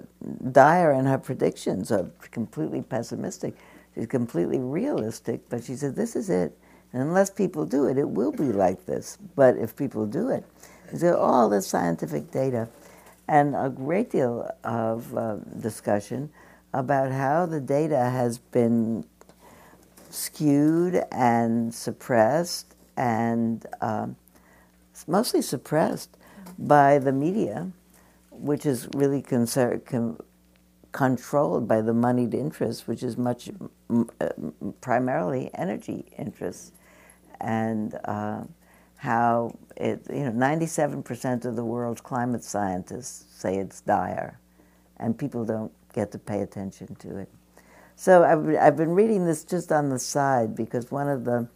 dire 0.51 0.91
in 0.93 1.05
her 1.05 1.17
predictions, 1.17 1.91
are 1.91 2.09
completely 2.31 2.81
pessimistic. 2.81 3.55
She's 3.95 4.07
completely 4.07 4.59
realistic, 4.59 5.49
but 5.49 5.63
she 5.63 5.75
said, 5.75 5.95
This 5.95 6.15
is 6.15 6.29
it. 6.29 6.57
And 6.93 7.01
unless 7.01 7.29
people 7.29 7.65
do 7.65 7.85
it, 7.87 7.97
it 7.97 8.09
will 8.09 8.31
be 8.31 8.51
like 8.51 8.85
this. 8.85 9.17
But 9.35 9.57
if 9.57 9.75
people 9.75 10.05
do 10.05 10.29
it, 10.29 10.45
there's 10.91 11.15
all 11.15 11.49
this 11.49 11.67
scientific 11.67 12.31
data 12.31 12.69
and 13.27 13.55
a 13.55 13.69
great 13.69 14.09
deal 14.11 14.49
of 14.63 15.15
uh, 15.17 15.35
discussion 15.59 16.31
about 16.73 17.11
how 17.11 17.45
the 17.45 17.59
data 17.59 17.97
has 17.97 18.37
been 18.37 19.05
skewed 20.09 21.03
and 21.11 21.73
suppressed 21.73 22.75
and 22.97 23.65
um, 23.81 24.15
mostly 25.07 25.41
suppressed 25.41 26.17
by 26.57 26.99
the 26.99 27.11
media, 27.11 27.71
which 28.31 28.65
is 28.65 28.87
really 28.95 29.21
controlled 30.91 31.67
by 31.67 31.81
the 31.81 31.93
moneyed 31.93 32.33
interests, 32.33 32.87
which 32.87 33.03
is 33.03 33.17
much 33.17 33.49
m- 33.89 34.09
primarily 34.81 35.49
energy 35.53 36.05
interests, 36.17 36.71
and 37.39 37.97
uh, 38.05 38.43
how 39.01 39.51
it 39.75 40.05
you 40.13 40.23
know 40.23 40.31
97% 40.31 41.45
of 41.45 41.55
the 41.55 41.65
world's 41.65 42.01
climate 42.01 42.43
scientists 42.43 43.25
say 43.35 43.55
it's 43.55 43.81
dire, 43.81 44.39
and 44.97 45.17
people 45.17 45.43
don't 45.43 45.71
get 45.91 46.11
to 46.11 46.19
pay 46.19 46.41
attention 46.41 46.93
to 46.93 47.17
it. 47.17 47.27
So 47.95 48.23
I've, 48.23 48.47
I've 48.61 48.77
been 48.77 48.91
reading 48.91 49.25
this 49.25 49.43
just 49.43 49.71
on 49.71 49.89
the 49.89 49.97
side 49.97 50.55
because 50.55 50.91
one 50.91 51.09
of 51.09 51.25
the 51.25 51.49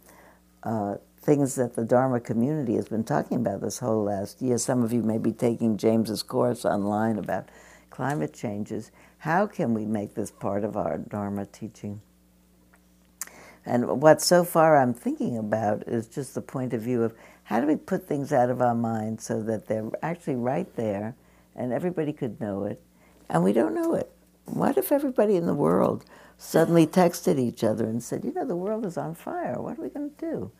uh, 0.64 0.96
things 1.20 1.54
that 1.54 1.76
the 1.76 1.84
Dharma 1.84 2.18
community 2.18 2.74
has 2.74 2.88
been 2.88 3.04
talking 3.04 3.36
about 3.36 3.60
this 3.60 3.78
whole 3.78 4.02
last 4.02 4.42
year, 4.42 4.58
some 4.58 4.82
of 4.82 4.92
you 4.92 5.02
may 5.02 5.18
be 5.18 5.30
taking 5.30 5.76
James's 5.76 6.24
course 6.24 6.64
online 6.64 7.16
about 7.16 7.48
climate 7.90 8.34
changes. 8.34 8.90
How 9.18 9.46
can 9.46 9.72
we 9.72 9.86
make 9.86 10.14
this 10.14 10.32
part 10.32 10.64
of 10.64 10.76
our 10.76 10.98
Dharma 10.98 11.46
teaching? 11.46 12.00
And 13.66 14.00
what 14.00 14.22
so 14.22 14.44
far 14.44 14.76
I'm 14.76 14.94
thinking 14.94 15.36
about 15.36 15.82
is 15.88 16.06
just 16.06 16.34
the 16.36 16.40
point 16.40 16.72
of 16.72 16.82
view 16.82 17.02
of 17.02 17.14
how 17.46 17.60
do 17.60 17.66
we 17.66 17.76
put 17.76 18.06
things 18.08 18.32
out 18.32 18.50
of 18.50 18.60
our 18.60 18.74
mind 18.74 19.20
so 19.20 19.40
that 19.42 19.66
they're 19.68 19.88
actually 20.02 20.34
right 20.34 20.74
there 20.74 21.14
and 21.54 21.72
everybody 21.72 22.12
could 22.12 22.40
know 22.40 22.64
it, 22.64 22.82
and 23.28 23.42
we 23.42 23.52
don't 23.52 23.74
know 23.74 23.94
it. 23.94 24.10
What 24.44 24.76
if 24.76 24.92
everybody 24.92 25.36
in 25.36 25.46
the 25.46 25.54
world 25.54 26.04
suddenly 26.38 26.86
texted 26.86 27.38
each 27.38 27.64
other 27.64 27.84
and 27.84 28.02
said, 28.02 28.24
you 28.24 28.32
know, 28.32 28.44
the 28.44 28.56
world 28.56 28.84
is 28.84 28.98
on 28.98 29.14
fire. 29.14 29.60
What 29.60 29.78
are 29.78 29.82
we 29.82 29.88
going 29.88 30.10
to 30.10 30.26
do? 30.26 30.50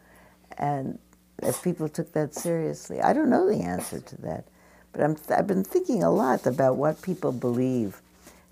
And 0.58 0.98
if 1.42 1.62
people 1.62 1.88
took 1.88 2.12
that 2.12 2.34
seriously, 2.34 3.00
I 3.00 3.12
don't 3.12 3.30
know 3.30 3.46
the 3.46 3.62
answer 3.62 4.00
to 4.00 4.22
that. 4.22 4.46
But 4.92 5.02
I'm, 5.02 5.16
I've 5.36 5.46
been 5.46 5.64
thinking 5.64 6.02
a 6.02 6.10
lot 6.10 6.46
about 6.46 6.76
what 6.76 7.02
people 7.02 7.32
believe 7.32 8.00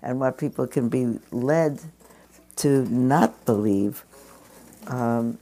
and 0.01 0.19
what 0.19 0.37
people 0.37 0.67
can 0.67 0.89
be 0.89 1.19
led 1.31 1.81
to 2.57 2.85
not 2.89 3.45
believe. 3.45 4.03
Um, 4.87 5.39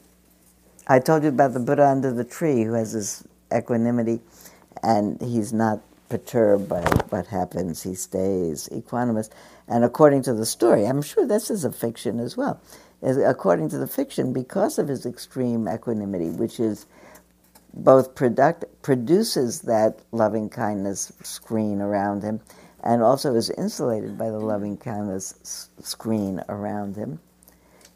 I 0.85 0.99
told 0.99 1.23
you 1.23 1.29
about 1.29 1.53
the 1.53 1.61
Buddha 1.61 1.87
under 1.87 2.11
the 2.11 2.25
tree 2.25 2.63
who 2.63 2.73
has 2.73 2.91
this 2.91 3.25
equanimity 3.55 4.19
and 4.81 5.21
he's 5.21 5.53
not 5.53 5.81
perturbed 6.09 6.67
by 6.67 6.81
what 7.09 7.27
happens. 7.27 7.83
He 7.83 7.95
stays 7.95 8.67
equanimous. 8.69 9.29
And 9.67 9.85
according 9.85 10.23
to 10.23 10.33
the 10.33 10.45
story, 10.45 10.85
I'm 10.85 11.01
sure 11.01 11.25
this 11.25 11.49
is 11.49 11.63
a 11.63 11.71
fiction 11.71 12.19
as 12.19 12.35
well. 12.35 12.59
According 13.01 13.69
to 13.69 13.77
the 13.77 13.87
fiction, 13.87 14.33
because 14.33 14.77
of 14.77 14.89
his 14.89 15.05
extreme 15.05 15.69
equanimity, 15.69 16.29
which 16.29 16.59
is 16.59 16.85
both 17.73 18.13
product, 18.13 18.65
produces 18.81 19.61
that 19.61 19.99
loving 20.11 20.49
kindness 20.49 21.13
screen 21.23 21.81
around 21.81 22.23
him 22.23 22.41
and 22.83 23.01
also 23.01 23.33
is 23.35 23.49
insulated 23.51 24.17
by 24.17 24.29
the 24.29 24.39
loving 24.39 24.75
kindness 24.77 25.69
screen 25.81 26.41
around 26.49 26.97
him, 26.97 27.19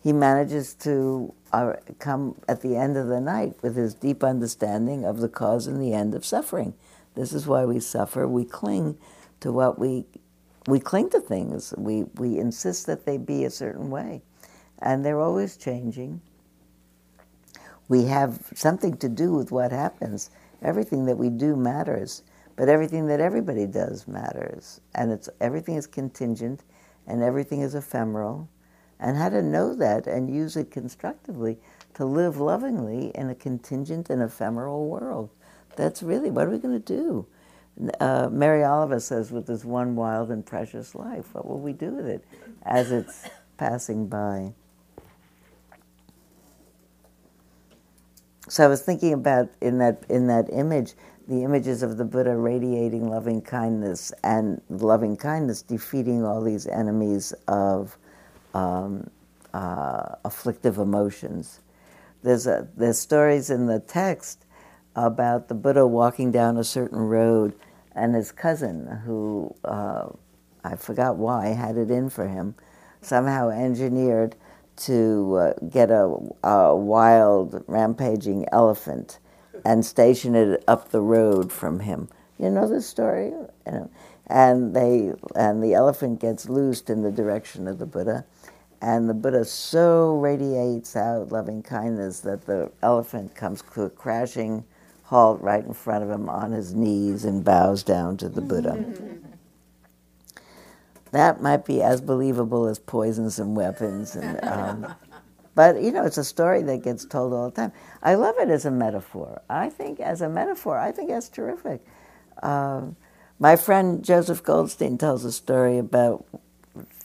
he 0.08 0.14
manages 0.14 0.74
to 0.74 1.34
uh, 1.52 1.74
come 2.00 2.34
at 2.48 2.62
the 2.62 2.78
end 2.78 2.96
of 2.96 3.08
the 3.08 3.20
night 3.20 3.54
with 3.62 3.76
his 3.76 3.94
deep 3.94 4.24
understanding 4.24 5.04
of 5.04 5.20
the 5.20 5.28
cause 5.28 5.68
and 5.68 5.82
the 5.82 5.92
end 5.92 6.16
of 6.16 6.26
suffering. 6.26 6.74
This 7.16 7.34
is 7.34 7.46
why 7.46 7.66
we 7.66 7.82
suffer. 7.82 8.26
We 8.26 8.46
cling 8.46 8.98
to 9.42 9.52
what 9.52 9.78
we 9.78 10.06
we 10.66 10.80
cling 10.80 11.10
to 11.10 11.20
things. 11.20 11.74
We 11.78 12.04
we 12.16 12.40
insist 12.40 12.86
that 12.86 13.06
they 13.06 13.18
be 13.18 13.44
a 13.44 13.50
certain 13.50 13.90
way, 13.90 14.22
and 14.80 15.04
they're 15.04 15.20
always 15.20 15.58
changing. 15.58 16.22
We 17.90 18.06
have 18.06 18.54
something 18.56 18.96
to 19.00 19.10
do 19.10 19.34
with 19.34 19.52
what 19.52 19.74
happens. 19.74 20.30
Everything 20.62 21.04
that 21.08 21.18
we 21.18 21.30
do 21.30 21.58
matters, 21.58 22.24
but 22.56 22.70
everything 22.70 23.08
that 23.08 23.20
everybody 23.20 23.66
does 23.66 24.08
matters, 24.08 24.80
and 24.96 25.12
it's 25.12 25.28
everything 25.42 25.76
is 25.76 25.86
contingent, 25.86 26.64
and 27.06 27.22
everything 27.22 27.60
is 27.60 27.76
ephemeral. 27.76 28.48
And 29.00 29.18
how 29.18 29.30
to 29.30 29.42
know 29.42 29.76
that 29.76 30.08
and 30.08 30.34
use 30.34 30.56
it 30.56 30.72
constructively 30.72 31.58
to 31.94 32.06
live 32.06 32.40
lovingly 32.40 33.12
in 33.16 33.30
a 33.30 33.36
contingent 33.36 34.10
and 34.10 34.22
ephemeral 34.22 34.88
world. 34.88 35.30
That's 35.76 36.02
really 36.02 36.32
what 36.32 36.48
are 36.48 36.50
we 36.50 36.58
going 36.58 36.82
to 36.82 36.96
do? 36.96 37.28
Uh, 38.00 38.30
Mary 38.32 38.64
Oliver 38.64 39.00
says, 39.00 39.32
with 39.32 39.46
this 39.46 39.64
one 39.64 39.96
wild 39.96 40.32
and 40.32 40.44
precious 40.44 40.96
life, 40.96 41.34
what 41.34 41.46
will 41.46 41.60
we 41.60 41.74
do 41.74 41.92
with 41.92 42.08
it 42.08 42.26
as 42.64 42.92
it's 42.92 43.30
passing 43.58 44.08
by? 44.08 44.54
So 48.50 48.64
I 48.64 48.68
was 48.68 48.82
thinking 48.82 49.14
about 49.14 49.50
in 49.62 49.78
that 49.80 50.04
in 50.10 50.28
that 50.28 50.48
image, 50.52 50.94
the 51.28 51.44
images 51.44 51.84
of 51.84 51.98
the 51.98 52.06
Buddha 52.06 52.36
radiating 52.36 53.10
loving 53.10 53.42
kindness 53.42 54.14
and 54.24 54.62
loving 54.70 55.18
kindness 55.18 55.62
defeating 55.62 56.24
all 56.24 56.42
these 56.42 56.66
enemies 56.66 57.34
of 57.48 57.98
um, 58.58 59.10
uh, 59.54 60.16
afflictive 60.26 60.78
emotions. 60.78 61.62
There's 62.24 62.48
a, 62.48 62.68
there's 62.76 63.00
stories 63.00 63.50
in 63.50 63.68
the 63.68 63.80
text 63.80 64.46
about 64.96 65.48
the 65.48 65.54
Buddha 65.54 65.86
walking 65.86 66.32
down 66.32 66.58
a 66.58 66.64
certain 66.64 66.98
road 66.98 67.54
and 67.94 68.16
his 68.16 68.32
cousin, 68.32 69.02
who 69.06 69.56
uh, 69.64 70.10
I 70.64 70.76
forgot 70.76 71.18
why 71.18 71.48
had 71.48 71.78
it 71.78 71.92
in 71.92 72.10
for 72.10 72.28
him, 72.28 72.56
somehow 73.02 73.50
engineered 73.50 74.36
to 74.78 75.36
uh, 75.36 75.54
get 75.70 75.90
a, 75.90 76.18
a, 76.44 76.76
wild 76.76 77.64
rampaging 77.68 78.46
elephant 78.52 79.20
and 79.66 79.84
station 79.84 80.36
it 80.36 80.64
up 80.68 80.90
the 80.90 81.02
road 81.02 81.52
from 81.52 81.80
him. 81.80 82.10
You 82.38 82.52
know 82.52 82.68
the 82.68 82.82
story, 82.82 83.28
you 83.30 83.50
know? 83.66 83.90
and 84.28 84.76
they 84.76 85.14
and 85.36 85.64
the 85.64 85.74
elephant 85.74 86.20
gets 86.20 86.50
loosed 86.50 86.90
in 86.90 87.02
the 87.02 87.12
direction 87.12 87.68
of 87.68 87.80
the 87.80 87.86
Buddha, 87.86 88.26
and 88.82 89.10
the 89.10 89.14
Buddha 89.14 89.46
so 89.46 90.18
radiates 90.18 90.96
out 90.96 91.32
loving 91.32 91.64
kindness 91.64 92.20
that 92.22 92.46
the 92.46 92.72
elephant 92.82 93.36
comes 93.36 93.64
to 93.74 93.84
a 93.84 93.90
crashing 93.90 94.64
halt 95.04 95.42
right 95.42 95.64
in 95.64 95.74
front 95.74 96.04
of 96.04 96.10
him 96.10 96.30
on 96.30 96.52
his 96.52 96.74
knees 96.74 97.26
and 97.26 97.44
bows 97.44 97.82
down 97.84 98.18
to 98.18 98.30
the 98.30 98.42
Buddha. 98.42 98.86
that 101.12 101.42
might 101.42 101.66
be 101.66 101.82
as 101.82 102.02
believable 102.02 102.68
as 102.68 102.78
poisons 102.78 103.40
and 103.40 103.56
weapons. 103.56 104.16
And, 104.16 104.44
um, 104.44 104.96
but, 105.56 105.82
you 105.82 105.92
know, 105.92 106.06
it's 106.06 106.18
a 106.18 106.24
story 106.24 106.62
that 106.64 106.84
gets 106.84 107.06
told 107.06 107.34
all 107.34 107.50
the 107.50 107.56
time. 107.56 107.72
I 108.04 108.16
love 108.16 108.36
it 108.38 108.50
as 108.50 108.66
a 108.66 108.72
metaphor. 108.72 109.42
I 109.50 109.70
think, 109.70 110.00
as 110.00 110.22
a 110.22 110.30
metaphor, 110.30 110.78
I 110.78 110.92
think 110.92 111.10
that's 111.10 111.30
terrific. 111.30 111.82
Um, 112.44 112.96
my 113.40 113.56
friend 113.56 114.04
Joseph 114.04 114.44
Goldstein 114.44 114.98
tells 114.98 115.24
a 115.24 115.32
story 115.32 115.78
about 115.78 116.26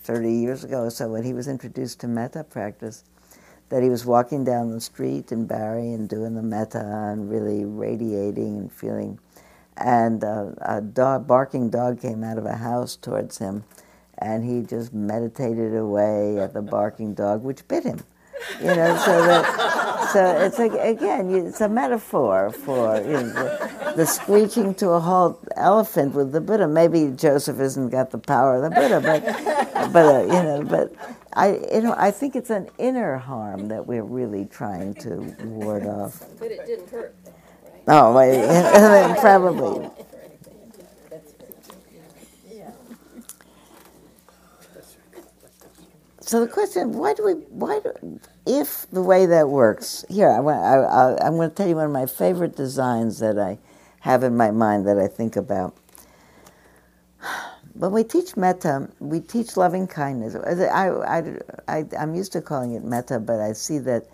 30 0.02 0.32
years 0.32 0.64
ago 0.64 0.88
so 0.88 1.08
when 1.08 1.24
he 1.24 1.32
was 1.32 1.48
introduced 1.48 2.00
to 2.00 2.08
metta 2.08 2.44
practice 2.44 3.04
that 3.72 3.82
he 3.82 3.88
was 3.88 4.04
walking 4.04 4.44
down 4.44 4.70
the 4.70 4.82
street 4.82 5.32
in 5.32 5.46
Barre 5.46 5.94
and 5.94 6.06
doing 6.06 6.34
the 6.34 6.42
metta 6.42 6.78
and 6.78 7.30
really 7.30 7.64
radiating 7.64 8.58
and 8.58 8.70
feeling. 8.70 9.18
And 9.78 10.22
uh, 10.22 10.50
a 10.60 10.82
dog, 10.82 11.26
barking 11.26 11.70
dog 11.70 11.98
came 11.98 12.22
out 12.22 12.36
of 12.36 12.44
a 12.44 12.56
house 12.56 12.96
towards 12.96 13.38
him, 13.38 13.64
and 14.18 14.44
he 14.44 14.60
just 14.60 14.92
meditated 14.92 15.74
away 15.74 16.38
at 16.38 16.52
the 16.52 16.60
barking 16.60 17.14
dog, 17.14 17.42
which 17.42 17.66
bit 17.66 17.84
him. 17.84 18.04
You 18.60 18.66
know, 18.66 18.96
so 18.96 19.26
that 19.26 20.10
so 20.12 20.40
it's 20.40 20.58
a, 20.58 20.68
again, 20.88 21.34
it's 21.34 21.60
a 21.60 21.68
metaphor 21.68 22.50
for 22.50 22.96
you 22.96 23.12
know, 23.12 23.28
the, 23.28 23.92
the, 23.96 24.06
screeching 24.06 24.74
to 24.76 24.90
a 24.90 25.00
halt 25.00 25.42
elephant 25.56 26.14
with 26.14 26.32
the 26.32 26.40
Buddha. 26.40 26.66
Maybe 26.68 27.12
Joseph 27.16 27.56
hasn't 27.58 27.92
got 27.92 28.10
the 28.10 28.18
power 28.18 28.56
of 28.56 28.62
the 28.62 28.70
Buddha, 28.70 29.00
but 29.00 29.92
but 29.92 30.06
uh, 30.06 30.22
you 30.22 30.42
know, 30.42 30.64
but 30.68 30.92
I, 31.34 31.60
you 31.72 31.80
know, 31.80 31.94
I 31.96 32.10
think 32.10 32.36
it's 32.36 32.50
an 32.50 32.68
inner 32.78 33.16
harm 33.16 33.68
that 33.68 33.86
we're 33.86 34.04
really 34.04 34.44
trying 34.44 34.94
to 34.94 35.34
ward 35.44 35.86
off. 35.86 36.24
But 36.38 36.50
it 36.50 36.66
didn't 36.66 36.90
hurt, 36.90 37.14
right? 37.24 37.82
Oh, 37.88 38.12
well, 38.12 39.14
probably. 39.20 39.90
So 46.32 46.40
the 46.40 46.48
question: 46.48 46.94
Why 46.94 47.12
do 47.12 47.26
we? 47.26 47.32
Why 47.32 47.80
do? 47.80 48.18
If 48.46 48.86
the 48.90 49.02
way 49.02 49.26
that 49.26 49.50
works 49.50 50.02
here, 50.08 50.30
I, 50.30 50.38
I, 50.40 51.26
I'm 51.26 51.36
going 51.36 51.50
to 51.50 51.54
tell 51.54 51.68
you 51.68 51.76
one 51.76 51.84
of 51.84 51.92
my 51.92 52.06
favorite 52.06 52.56
designs 52.56 53.18
that 53.18 53.38
I 53.38 53.58
have 54.00 54.22
in 54.22 54.34
my 54.34 54.50
mind 54.50 54.88
that 54.88 54.98
I 54.98 55.08
think 55.08 55.36
about 55.36 55.76
when 57.74 57.92
we 57.92 58.02
teach 58.02 58.34
metta, 58.34 58.88
we 58.98 59.20
teach 59.20 59.58
loving 59.58 59.86
kindness. 59.86 60.34
I, 60.34 60.88
I, 60.88 61.38
I, 61.68 61.84
I'm 61.98 62.14
used 62.14 62.32
to 62.32 62.40
calling 62.40 62.72
it 62.72 62.82
metta, 62.82 63.20
but 63.20 63.38
I 63.38 63.52
see 63.52 63.78
that 63.80 64.06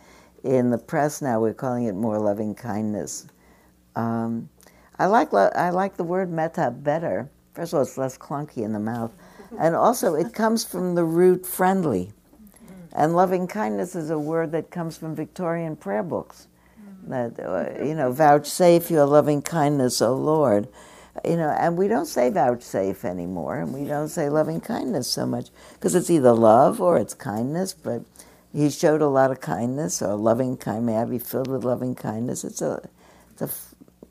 in 0.43 0.71
the 0.71 0.79
press 0.79 1.23
now 1.23 1.41
we're 1.41 1.55
calling 1.55 1.85
it 1.85 1.95
more 1.95 2.19
loving 2.19 2.53
kindness. 2.53 3.29
Um, 3.95 4.49
I 4.99 5.07
like 5.07 5.33
I 5.33 5.71
like 5.71 5.97
the 5.97 6.05
word 6.05 6.33
metta 6.33 6.73
better. 6.73 7.31
First 7.55 7.73
of 7.73 7.77
all, 7.77 7.83
it's 7.83 7.97
less 7.97 8.19
clunky 8.19 8.65
in 8.65 8.73
the 8.73 8.81
mouth, 8.81 9.13
and 9.59 9.75
also 9.75 10.15
it 10.15 10.35
comes 10.35 10.65
from 10.65 10.95
the 10.95 11.05
root 11.05 11.47
friendly. 11.47 12.13
And 12.93 13.15
loving 13.15 13.47
kindness 13.47 13.95
is 13.95 14.11
a 14.11 14.19
word 14.19 14.53
that 14.53 14.71
comes 14.71 14.97
from 14.97 15.15
Victorian 15.15 15.77
prayer 15.77 16.03
books. 16.03 16.49
That 17.07 17.39
uh, 17.39 17.83
you 17.85 17.95
know, 17.95 18.13
vouchsafe 18.13 18.91
your 18.91 19.07
loving 19.07 19.41
kindness, 19.41 20.03
O 20.03 20.15
Lord. 20.15 20.69
You 21.25 21.37
know, 21.37 21.51
and 21.51 21.77
we 21.77 21.89
don't 21.89 22.07
say 22.07 22.29
vouchsafe 22.31 23.05
anymore, 23.05 23.61
and 23.61 23.73
we 23.73 23.85
don't 23.85 24.09
say 24.09 24.29
loving 24.29 24.61
kindness 24.61 25.09
so 25.09 25.27
much 25.27 25.49
because 25.75 25.95
it's 25.95 26.11
either 26.11 26.33
love 26.33 26.81
or 26.81 26.99
it's 26.99 27.15
kindness. 27.15 27.73
But 27.73 28.03
he 28.53 28.69
showed 28.71 29.01
a 29.01 29.09
lot 29.09 29.31
of 29.31 29.41
kindness, 29.41 30.03
or 30.03 30.15
loving 30.17 30.57
kind. 30.57 30.87
May 30.87 30.97
I 30.97 31.05
be 31.05 31.19
filled 31.19 31.49
with 31.49 31.65
loving 31.65 31.95
kindness. 31.95 32.45
It's 32.45 32.61
a, 32.61 32.83
it's 33.33 33.43
a, 33.43 33.51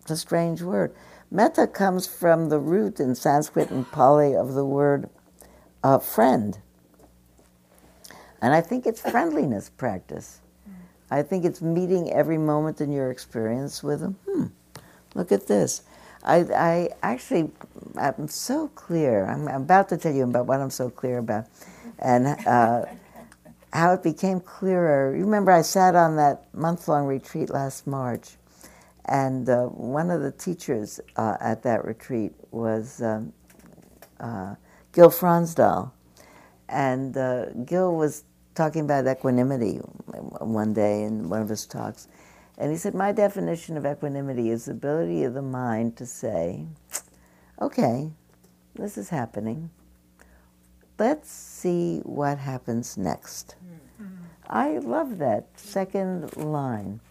it's 0.01 0.11
a 0.11 0.17
strange 0.17 0.61
word. 0.61 0.93
Metta 1.29 1.67
comes 1.67 2.07
from 2.07 2.49
the 2.49 2.59
root 2.59 2.99
in 2.99 3.15
Sanskrit 3.15 3.69
and 3.69 3.89
Pali 3.91 4.35
of 4.35 4.53
the 4.53 4.65
word 4.65 5.09
uh, 5.83 5.99
friend. 5.99 6.59
And 8.41 8.53
I 8.53 8.61
think 8.61 8.85
it's 8.85 9.01
friendliness 9.01 9.69
practice. 9.69 10.41
I 11.09 11.23
think 11.23 11.45
it's 11.45 11.61
meeting 11.61 12.11
every 12.11 12.37
moment 12.37 12.81
in 12.81 12.91
your 12.91 13.11
experience 13.11 13.81
with 13.81 14.01
them. 14.01 14.17
Hmm, 14.29 14.45
look 15.15 15.31
at 15.31 15.47
this. 15.47 15.83
I, 16.23 16.39
I 16.39 16.89
actually, 17.01 17.49
I'm 17.95 18.27
so 18.27 18.67
clear. 18.69 19.25
I'm, 19.25 19.47
I'm, 19.47 19.61
about 19.61 19.89
to 19.89 19.97
tell 19.97 20.13
you 20.13 20.23
about 20.23 20.45
what 20.45 20.59
I'm 20.59 20.69
so 20.69 20.89
clear 20.89 21.19
about 21.19 21.45
and 21.99 22.27
uh, 22.45 22.85
how 23.71 23.93
it 23.93 24.03
became 24.03 24.41
clearer. 24.41 25.15
You 25.15 25.23
remember 25.23 25.51
I 25.51 25.61
sat 25.61 25.95
on 25.95 26.17
that 26.17 26.53
month 26.53 26.87
long 26.87 27.05
retreat 27.05 27.49
last 27.49 27.87
March, 27.87 28.35
and 29.05 29.47
uh, 29.47 29.65
one 29.65 30.11
of 30.11 30.21
the 30.21 30.31
teachers 30.31 30.99
uh, 31.15 31.37
at 31.39 31.63
that 31.63 31.85
retreat 31.85 32.33
was 32.51 33.01
um, 33.01 33.31
uh, 34.19 34.55
Gil 34.97 35.11
Fronsdal. 35.11 35.91
And 36.67 37.15
uh, 37.15 37.51
Gil 37.51 37.95
was 37.95 38.23
talking 38.55 38.81
about 38.81 39.05
equanimity 39.05 39.75
one 39.77 40.73
day 40.73 41.03
in 41.03 41.29
one 41.29 41.39
of 41.43 41.49
his 41.49 41.67
talks. 41.67 42.07
And 42.57 42.71
he 42.71 42.77
said, 42.77 42.95
My 42.95 43.11
definition 43.11 43.77
of 43.77 43.85
equanimity 43.85 44.49
is 44.49 44.65
the 44.65 44.71
ability 44.71 45.23
of 45.23 45.35
the 45.35 45.43
mind 45.43 45.97
to 45.97 46.07
say, 46.07 46.65
okay, 47.61 48.09
this 48.73 48.97
is 48.97 49.09
happening. 49.09 49.69
Let's 50.97 51.29
see 51.29 51.99
what 51.99 52.39
happens 52.39 52.97
next. 52.97 53.53
Mm-hmm. 54.01 54.23
I 54.49 54.79
love 54.79 55.19
that 55.19 55.45
second 55.57 56.35
line. 56.37 57.01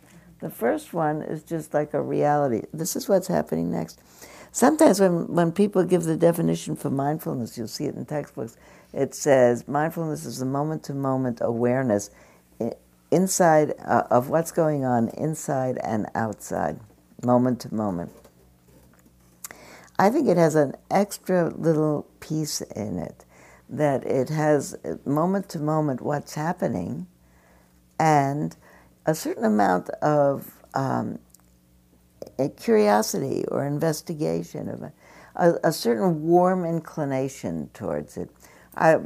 The 0.41 0.51
first 0.51 0.93
one 0.93 1.23
is 1.23 1.45
just 1.45 1.73
like 1.73 1.95
a 1.95 2.03
reality. 2.03 2.63
This 2.75 2.97
is 2.97 3.09
what's 3.09 3.29
happening 3.29 3.71
next. 3.71 4.01
Sometimes 4.57 5.01
when, 5.01 5.27
when 5.27 5.53
people 5.53 5.85
give 5.85 6.05
the 6.05 6.17
definition 6.17 6.77
for 6.77 6.89
mindfulness, 6.89 7.59
you'll 7.59 7.69
see 7.69 7.85
it 7.85 7.95
in 7.95 8.07
textbooks, 8.07 8.57
it 8.91 9.15
says 9.15 9.69
mindfulness 9.69 10.25
is 10.25 10.39
the 10.39 10.47
moment 10.47 10.83
to 10.85 10.95
moment 10.95 11.41
awareness 11.43 12.09
inside 13.11 13.75
uh, 13.85 14.05
of 14.11 14.31
what's 14.31 14.53
going 14.53 14.83
on 14.83 15.11
inside 15.11 15.77
and 15.85 16.07
outside, 16.15 16.81
moment 17.23 17.61
to 17.61 17.75
moment. 17.75 18.11
I 19.99 20.09
think 20.09 20.27
it 20.27 20.39
has 20.39 20.55
an 20.55 20.75
extra 20.91 21.51
little 21.51 22.07
piece 22.21 22.63
in 22.63 22.99
it 22.99 23.27
that 23.69 24.07
it 24.07 24.31
has 24.31 24.75
moment 25.05 25.51
to 25.51 25.59
moment 25.59 26.01
what's 26.01 26.33
happening 26.33 27.07
and 27.99 28.57
a 29.05 29.15
certain 29.15 29.45
amount 29.45 29.91
of 30.01 30.51
um, 30.73 31.19
curiosity 32.57 33.45
or 33.49 33.67
investigation 33.67 34.69
of 34.69 34.83
a, 34.83 34.93
a, 35.37 35.55
a, 35.65 35.73
certain 35.73 36.23
warm 36.23 36.65
inclination 36.65 37.71
towards 37.75 38.17
it. 38.17 38.31
I, 38.77 38.99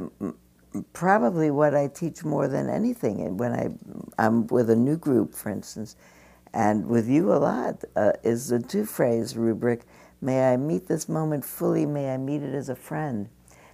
probably 0.93 1.51
what 1.51 1.75
I 1.75 1.87
teach 1.87 2.23
more 2.23 2.47
than 2.47 2.69
anything. 2.69 3.37
when 3.37 3.51
I, 3.51 3.69
I'm 4.17 4.47
with 4.47 4.69
a 4.69 4.75
new 4.75 4.97
group, 4.97 5.33
for 5.33 5.49
instance, 5.49 5.95
and 6.53 6.87
with 6.87 7.07
you 7.07 7.33
a 7.33 7.35
lot, 7.35 7.83
uh, 7.95 8.13
is 8.23 8.49
the 8.49 8.59
two 8.59 8.85
phrase 8.85 9.35
rubric 9.37 9.81
May 10.23 10.53
I 10.53 10.57
meet 10.57 10.87
this 10.87 11.09
moment 11.09 11.43
fully, 11.43 11.87
may 11.87 12.13
I 12.13 12.17
meet 12.17 12.43
it 12.43 12.53
as 12.53 12.69
a 12.69 12.75
friend. 12.75 13.27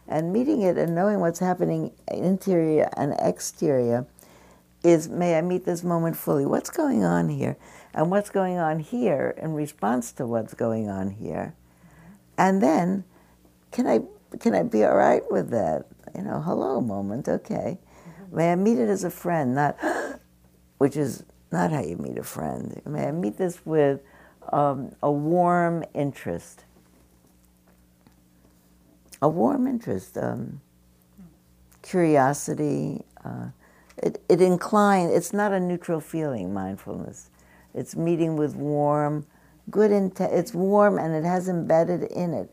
And 0.07 0.31
meeting 0.31 0.61
it 0.61 0.77
and 0.77 0.95
knowing 0.95 1.19
what's 1.19 1.39
happening 1.39 1.91
interior 2.07 2.89
and 2.95 3.13
exterior 3.19 4.05
is 4.81 5.09
may 5.09 5.37
I 5.37 5.41
meet 5.41 5.65
this 5.65 5.83
moment 5.83 6.15
fully. 6.15 6.45
What's 6.45 6.69
going 6.69 7.03
on 7.03 7.27
here? 7.27 7.57
And 7.93 8.11
what's 8.11 8.29
going 8.29 8.57
on 8.57 8.79
here 8.79 9.33
in 9.37 9.53
response 9.53 10.11
to 10.13 10.27
what's 10.27 10.53
going 10.53 10.89
on 10.89 11.09
here? 11.11 11.55
And 12.37 12.61
then, 12.61 13.03
can 13.71 13.87
I 13.87 14.01
can 14.39 14.53
I 14.53 14.63
be 14.63 14.83
all 14.83 14.95
right 14.95 15.23
with 15.31 15.49
that? 15.51 15.85
you 16.15 16.23
know, 16.23 16.41
hello 16.41 16.81
moment, 16.81 17.27
okay. 17.27 17.77
May 18.31 18.51
I 18.51 18.55
meet 18.55 18.77
it 18.77 18.89
as 18.89 19.03
a 19.03 19.09
friend, 19.09 19.55
not, 19.55 19.77
which 20.77 20.97
is 20.97 21.23
not 21.51 21.71
how 21.71 21.81
you 21.81 21.95
meet 21.97 22.17
a 22.17 22.23
friend. 22.23 22.81
May 22.85 23.07
I 23.07 23.11
meet 23.11 23.37
this 23.37 23.65
with 23.65 24.01
um, 24.51 24.95
a 25.03 25.11
warm 25.11 25.83
interest. 25.93 26.65
A 29.21 29.29
warm 29.29 29.67
interest, 29.67 30.17
um, 30.17 30.61
curiosity. 31.81 33.03
Uh, 33.23 33.47
it, 33.97 34.21
it 34.29 34.41
incline, 34.41 35.09
it's 35.09 35.33
not 35.33 35.53
a 35.53 35.59
neutral 35.59 35.99
feeling, 35.99 36.53
mindfulness. 36.53 37.29
It's 37.77 37.95
meeting 37.95 38.35
with 38.35 38.55
warm, 38.55 39.25
good 39.69 39.91
intent. 39.91 40.33
It's 40.33 40.53
warm 40.53 40.97
and 40.97 41.13
it 41.13 41.23
has 41.23 41.47
embedded 41.47 42.03
in 42.03 42.33
it 42.33 42.49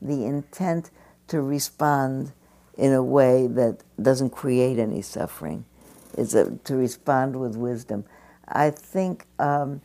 the 0.00 0.24
intent 0.24 0.90
to 1.26 1.42
respond 1.42 2.32
in 2.76 2.92
a 2.92 3.02
way 3.02 3.48
that 3.48 3.82
doesn't 4.00 4.30
create 4.30 4.78
any 4.78 5.02
suffering. 5.02 5.64
Is 6.16 6.32
to 6.32 6.74
respond 6.74 7.38
with 7.38 7.54
wisdom. 7.56 8.04
I 8.48 8.70
think 8.70 9.26
um, 9.38 9.82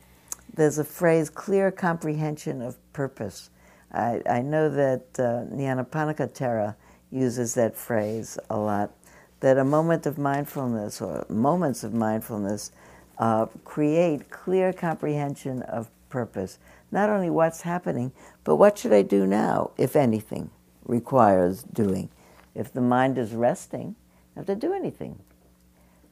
there's 0.54 0.78
a 0.78 0.84
phrase, 0.84 1.30
clear 1.30 1.70
comprehension 1.70 2.62
of 2.62 2.76
purpose. 2.92 3.50
I, 3.92 4.22
I 4.28 4.40
know 4.40 4.68
that 4.68 5.04
uh, 5.18 5.54
Nyanaponika 5.54 6.32
Thera 6.32 6.74
uses 7.10 7.54
that 7.54 7.76
phrase 7.76 8.38
a 8.50 8.56
lot, 8.56 8.92
that 9.40 9.58
a 9.58 9.64
moment 9.64 10.06
of 10.06 10.18
mindfulness 10.18 11.00
or 11.00 11.24
moments 11.28 11.84
of 11.84 11.94
mindfulness 11.94 12.72
uh, 13.18 13.46
create 13.64 14.30
clear 14.30 14.72
comprehension 14.72 15.62
of 15.62 15.90
purpose. 16.08 16.58
Not 16.90 17.10
only 17.10 17.30
what's 17.30 17.62
happening, 17.62 18.12
but 18.44 18.56
what 18.56 18.78
should 18.78 18.92
I 18.92 19.02
do 19.02 19.26
now, 19.26 19.72
if 19.76 19.96
anything 19.96 20.50
requires 20.84 21.62
doing. 21.62 22.08
If 22.54 22.72
the 22.72 22.80
mind 22.80 23.18
is 23.18 23.32
resting, 23.32 23.96
you 24.34 24.40
have 24.40 24.46
to 24.46 24.54
do 24.54 24.72
anything. 24.72 25.18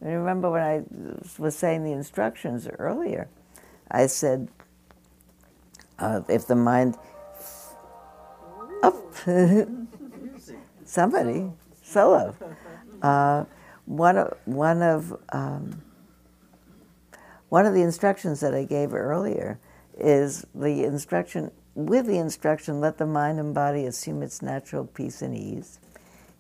I 0.04 0.10
remember 0.10 0.50
when 0.50 0.62
I 0.62 0.82
was 1.38 1.54
saying 1.54 1.84
the 1.84 1.92
instructions 1.92 2.66
earlier, 2.66 3.28
I 3.90 4.06
said, 4.06 4.48
uh, 5.98 6.22
if 6.28 6.46
the 6.46 6.56
mind 6.56 6.96
up, 8.82 8.96
somebody 10.84 11.50
solo. 11.82 12.34
Uh, 13.00 13.44
one 13.84 14.16
of 14.16 14.36
one 14.44 14.82
of 14.82 15.16
um, 15.30 15.82
one 17.52 17.66
of 17.66 17.74
the 17.74 17.82
instructions 17.82 18.40
that 18.40 18.54
I 18.54 18.64
gave 18.64 18.94
earlier 18.94 19.58
is 19.98 20.46
the 20.54 20.84
instruction 20.84 21.50
with 21.74 22.06
the 22.06 22.16
instruction 22.16 22.80
let 22.80 22.96
the 22.96 23.04
mind 23.04 23.38
and 23.38 23.52
body 23.52 23.84
assume 23.84 24.22
its 24.22 24.40
natural 24.40 24.86
peace 24.86 25.20
and 25.20 25.36
ease 25.36 25.78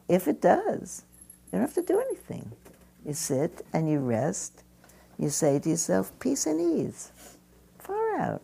if 0.08 0.26
it 0.26 0.40
does, 0.40 1.04
you 1.44 1.58
don't 1.58 1.60
have 1.60 1.74
to 1.74 1.82
do 1.82 2.00
anything. 2.00 2.52
You 3.04 3.12
sit 3.12 3.60
and 3.74 3.90
you 3.90 3.98
rest. 3.98 4.62
You 5.18 5.28
say 5.28 5.58
to 5.58 5.68
yourself, 5.68 6.12
peace 6.18 6.46
and 6.46 6.58
ease. 6.58 7.12
Far 7.78 8.18
out. 8.18 8.42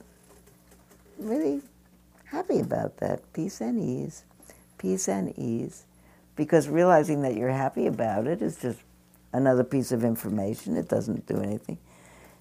Really 1.18 1.62
happy 2.26 2.61
about 2.61 2.98
that. 2.98 3.33
Peace 3.33 3.62
and 3.62 3.81
ease. 3.81 4.24
Peace 4.76 5.09
and 5.09 5.33
ease. 5.38 5.87
Because 6.37 6.68
realizing 6.68 7.22
that 7.22 7.35
you're 7.35 7.48
happy 7.48 7.87
about 7.87 8.26
it 8.26 8.42
is 8.42 8.57
just 8.61 8.81
another 9.33 9.64
piece 9.64 9.90
of 9.90 10.04
information. 10.04 10.76
It 10.76 10.88
doesn't 10.88 11.26
do 11.26 11.40
anything. 11.40 11.78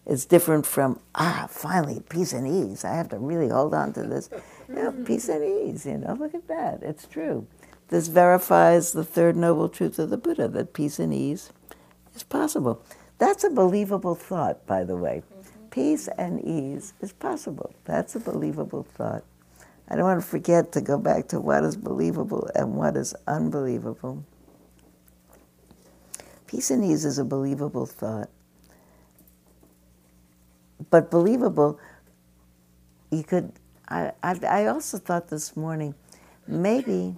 It's 0.10 0.24
different 0.24 0.66
from, 0.66 1.02
ah, 1.16 1.48
finally, 1.50 2.02
peace 2.08 2.32
and 2.32 2.48
ease. 2.48 2.86
I 2.86 2.96
have 2.96 3.10
to 3.10 3.18
really 3.18 3.50
hold 3.50 3.74
on 3.74 3.92
to 3.94 4.04
this. 4.04 4.30
You 4.70 4.76
know, 4.76 4.92
peace 5.06 5.28
and 5.28 5.44
ease, 5.44 5.86
you 5.86 5.98
know, 5.98 6.14
look 6.14 6.34
at 6.34 6.48
that. 6.48 6.82
It's 6.82 7.06
true. 7.06 7.46
This 7.90 8.08
verifies 8.08 8.94
the 8.94 9.04
third 9.04 9.36
noble 9.36 9.68
truth 9.68 10.00
of 10.00 10.10
the 10.10 10.18
Buddha 10.18 10.48
that 10.48 10.74
peace 10.74 10.98
and 10.98 11.14
ease 11.14 11.52
is 12.16 12.24
possible. 12.24 12.82
That's 13.18 13.44
a 13.44 13.50
believable 13.50 14.16
thought, 14.16 14.66
by 14.66 14.86
the 14.86 14.96
way. 14.96 15.24
Mm-hmm. 15.24 15.68
Peace 15.72 16.08
and 16.18 16.44
ease 16.44 16.94
is 17.02 17.12
possible. 17.12 17.74
That's 17.84 18.16
a 18.16 18.20
believable 18.20 18.84
thought. 18.84 19.26
I 19.90 19.96
don't 19.96 20.06
want 20.06 20.22
to 20.22 20.28
forget 20.28 20.72
to 20.74 20.82
go 20.82 20.98
back 20.98 21.28
to 21.30 21.40
what 21.40 21.64
is 21.64 21.76
believable 21.76 22.50
and 22.56 22.76
what 22.76 22.96
is 22.96 23.14
unbelievable. 23.28 24.24
Peace 26.46 26.72
and 26.72 26.84
ease 26.84 27.04
is 27.04 27.18
a 27.18 27.26
believable 27.26 27.86
thought. 27.86 28.30
But 30.90 31.12
believable, 31.12 31.80
you 33.12 33.24
could. 33.24 33.52
I, 33.90 34.12
I, 34.24 34.40
I 34.46 34.66
also 34.68 34.98
thought 34.98 35.30
this 35.30 35.56
morning, 35.56 35.96
maybe, 36.48 37.16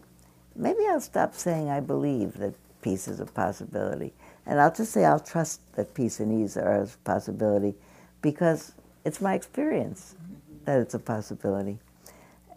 maybe 0.55 0.79
I'll 0.88 1.01
stop 1.01 1.34
saying 1.34 1.69
I 1.69 1.79
believe 1.79 2.34
that 2.36 2.53
peace 2.82 3.08
is 3.08 3.19
a 3.19 3.25
possibility, 3.25 4.13
and 4.45 4.60
I'll 4.60 4.73
just 4.73 4.91
say 4.91 5.05
I'll 5.05 5.19
trust 5.19 5.62
that 5.75 5.93
peace 5.93 6.19
and 6.19 6.43
ease 6.43 6.58
are 6.58 6.84
a 6.84 6.88
possibility, 7.03 7.75
because 8.21 8.73
it's 9.03 9.19
my 9.19 9.34
experience 9.34 10.15
that 10.65 10.79
it's 10.79 10.93
a 10.93 10.99
possibility, 10.99 11.79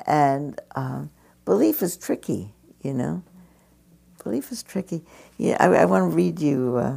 and 0.06 0.60
um, 0.74 1.10
belief 1.44 1.82
is 1.82 1.96
tricky, 1.96 2.52
you 2.82 2.92
know. 2.92 3.22
Belief 4.22 4.52
is 4.52 4.62
tricky. 4.62 5.02
Yeah, 5.38 5.56
I, 5.58 5.66
I 5.66 5.84
want 5.86 6.10
to 6.10 6.14
read 6.14 6.38
you. 6.40 6.76
Uh, 6.76 6.96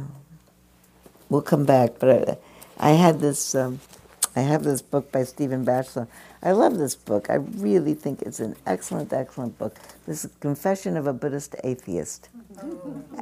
we'll 1.28 1.42
come 1.42 1.64
back, 1.64 1.98
but 1.98 2.38
I, 2.78 2.90
I 2.90 2.90
had 2.92 3.20
this. 3.20 3.54
Um, 3.54 3.80
I 4.36 4.40
have 4.40 4.64
this 4.64 4.82
book 4.82 5.10
by 5.10 5.24
Stephen 5.24 5.64
Batchelor. 5.64 6.08
I 6.42 6.52
love 6.52 6.76
this 6.76 6.94
book. 6.94 7.30
I 7.30 7.36
really 7.36 7.94
think 7.94 8.20
it's 8.20 8.38
an 8.38 8.54
excellent, 8.66 9.10
excellent 9.10 9.58
book. 9.58 9.78
This 10.06 10.26
is 10.26 10.30
Confession 10.40 10.98
of 10.98 11.06
a 11.06 11.14
Buddhist 11.14 11.56
Atheist, 11.64 12.28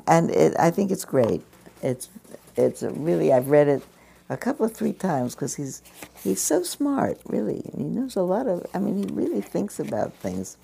and 0.09 0.31
it, 0.31 0.57
I 0.59 0.72
think 0.72 0.90
it's 0.90 1.05
great. 1.05 1.42
It's 1.83 2.09
it's 2.57 2.83
really 2.83 3.33
I've 3.33 3.48
read 3.48 3.68
it 3.68 3.85
a 4.29 4.37
couple 4.37 4.66
of 4.66 4.74
three 4.74 4.92
times 4.92 5.37
because 5.37 5.55
he's 5.55 5.83
he's 6.20 6.40
so 6.40 6.64
smart, 6.64 7.20
really, 7.27 7.62
he 7.77 7.85
knows 7.85 8.16
a 8.16 8.22
lot 8.22 8.48
of. 8.48 8.66
I 8.74 8.81
mean, 8.81 8.96
he 8.98 9.14
really 9.14 9.40
thinks 9.40 9.79
about 9.79 10.14
things. 10.14 10.57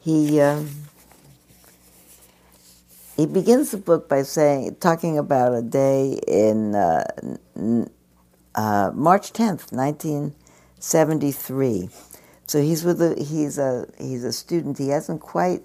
He. 0.00 0.40
Um, 0.40 0.68
he 3.16 3.26
begins 3.26 3.70
the 3.70 3.76
book 3.76 4.08
by 4.08 4.22
saying, 4.22 4.76
talking 4.80 5.18
about 5.18 5.52
a 5.52 5.60
day 5.60 6.18
in 6.26 6.74
uh, 6.74 7.04
uh, 8.54 8.90
March 8.94 9.32
10th, 9.32 9.72
1973. 9.72 11.88
So 12.46 12.60
he's 12.60 12.84
with 12.84 13.00
a, 13.00 13.14
he's 13.22 13.58
a 13.58 13.86
he's 13.96 14.24
a 14.24 14.32
student. 14.32 14.78
He 14.78 14.88
hasn't 14.88 15.20
quite 15.20 15.62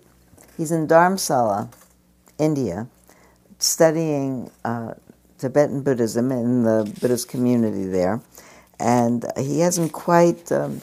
he's 0.56 0.72
in 0.72 0.88
Dharamsala, 0.88 1.74
India, 2.38 2.88
studying 3.58 4.52
uh, 4.64 4.94
Tibetan 5.40 5.82
Buddhism 5.82 6.32
in 6.32 6.62
the 6.64 6.84
Buddhist 7.02 7.28
community 7.28 7.86
there, 7.86 8.22
and 8.80 9.26
he 9.36 9.62
hasn't 9.62 9.94
quite 9.94 10.52
um, 10.52 10.82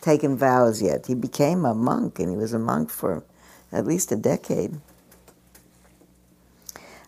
taken 0.00 0.36
vows 0.36 0.82
yet. 0.82 1.06
He 1.06 1.14
became 1.14 1.64
a 1.64 1.74
monk, 1.74 2.18
and 2.18 2.28
he 2.28 2.36
was 2.36 2.52
a 2.52 2.58
monk 2.58 2.90
for 2.90 3.22
at 3.70 3.86
least 3.86 4.10
a 4.10 4.16
decade. 4.16 4.80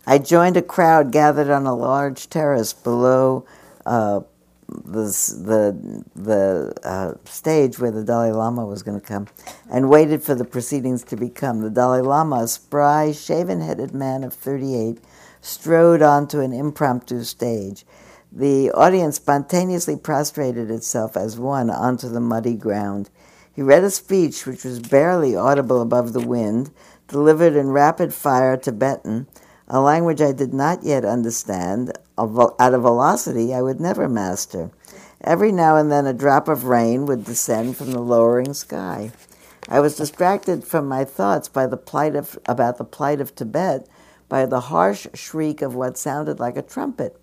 I 0.07 0.19
joined 0.19 0.57
a 0.57 0.63
crowd 0.63 1.11
gathered 1.13 1.51
on 1.51 1.67
a 1.67 1.75
large 1.75 2.31
terrace 2.31 2.73
below 2.73 3.45
uh, 3.89 4.21
the 4.69 5.03
the, 5.03 6.05
the 6.15 6.75
uh, 6.87 7.15
stage 7.25 7.79
where 7.79 7.91
the 7.91 8.05
Dalai 8.05 8.33
Lama 8.33 8.67
was 8.67 8.83
going 8.83 9.01
to 9.01 9.07
come, 9.07 9.29
and 9.71 9.89
waited 9.89 10.23
for 10.23 10.35
the 10.35 10.45
proceedings 10.45 11.03
to 11.05 11.17
become. 11.17 11.63
The 11.63 11.71
Dalai 11.71 12.03
Lama, 12.03 12.43
a 12.43 12.49
spry, 12.49 13.13
shaven-headed 13.13 13.95
man 13.95 14.25
of 14.25 14.35
38, 14.35 14.99
strode 15.41 16.03
onto 16.03 16.41
an 16.41 16.53
impromptu 16.53 17.25
stage. 17.25 17.87
The 18.31 18.71
audience 18.73 19.17
spontaneously 19.17 19.97
prostrated 19.97 20.71
itself 20.71 21.17
as 21.17 21.39
one 21.39 21.71
onto 21.71 22.11
the 22.11 22.21
muddy 22.21 22.55
ground. 22.55 23.09
He 23.51 23.63
read 23.63 23.85
a 23.85 23.91
speech 23.91 24.47
which 24.47 24.65
was 24.65 24.81
barely 24.81 25.35
audible 25.35 25.81
above 25.81 26.13
the 26.13 26.27
wind, 26.27 26.71
delivered 27.09 27.57
in 27.57 27.71
rapid 27.71 28.13
fire 28.13 28.59
Tibetan 28.59 29.27
a 29.69 29.81
language 29.81 30.21
I 30.21 30.33
did 30.33 30.55
not 30.55 30.83
yet 30.83 31.05
understand, 31.05 31.93
at 32.19 32.75
a 32.75 32.79
velocity 32.79 33.55
I 33.55 33.63
would 33.63 33.81
never 33.81 34.09
master. 34.09 34.71
Every 35.23 35.53
now 35.53 35.77
and 35.77 35.91
then 35.91 36.07
a 36.07 36.13
drop 36.13 36.49
of 36.49 36.65
rain 36.65 37.07
would 37.07 37.25
descend 37.25 37.77
from 37.77 37.93
the 37.93 38.01
lowering 38.01 38.55
sky. 38.55 39.13
I 39.69 39.81
was 39.81 39.97
distracted 39.97 40.65
from 40.65 40.87
my 40.87 41.05
thoughts 41.05 41.49
by 41.49 41.67
the 41.67 41.77
plight 41.77 42.17
of, 42.17 42.39
about 42.47 42.79
the 42.79 42.85
plight 42.85 43.21
of 43.21 43.35
Tibet 43.35 43.87
by 44.29 44.47
the 44.47 44.61
harsh 44.61 45.07
shriek 45.15 45.63
of 45.63 45.75
what 45.75 45.99
sounded 45.99 46.39
like 46.39 46.57
a 46.57 46.63
trumpet. 46.63 47.21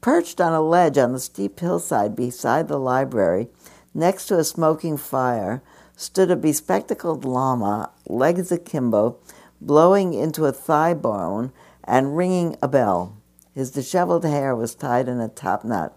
Perched 0.00 0.40
on 0.40 0.52
a 0.52 0.60
ledge 0.60 0.98
on 0.98 1.12
the 1.12 1.20
steep 1.20 1.58
hillside 1.60 2.14
beside 2.14 2.68
the 2.68 2.78
library, 2.78 3.48
next 3.92 4.26
to 4.26 4.38
a 4.38 4.44
smoking 4.44 4.96
fire, 4.96 5.62
stood 5.96 6.30
a 6.30 6.36
bespectacled 6.36 7.24
lama, 7.24 7.90
legs 8.06 8.52
akimbo, 8.52 9.16
blowing 9.60 10.12
into 10.14 10.46
a 10.46 10.52
thigh 10.52 10.94
bone 10.94 11.52
and 11.84 12.16
ringing 12.16 12.56
a 12.60 12.68
bell. 12.68 13.16
His 13.54 13.70
disheveled 13.70 14.24
hair 14.24 14.54
was 14.56 14.74
tied 14.74 15.08
in 15.08 15.20
a 15.20 15.28
top 15.28 15.64
knot. 15.64 15.92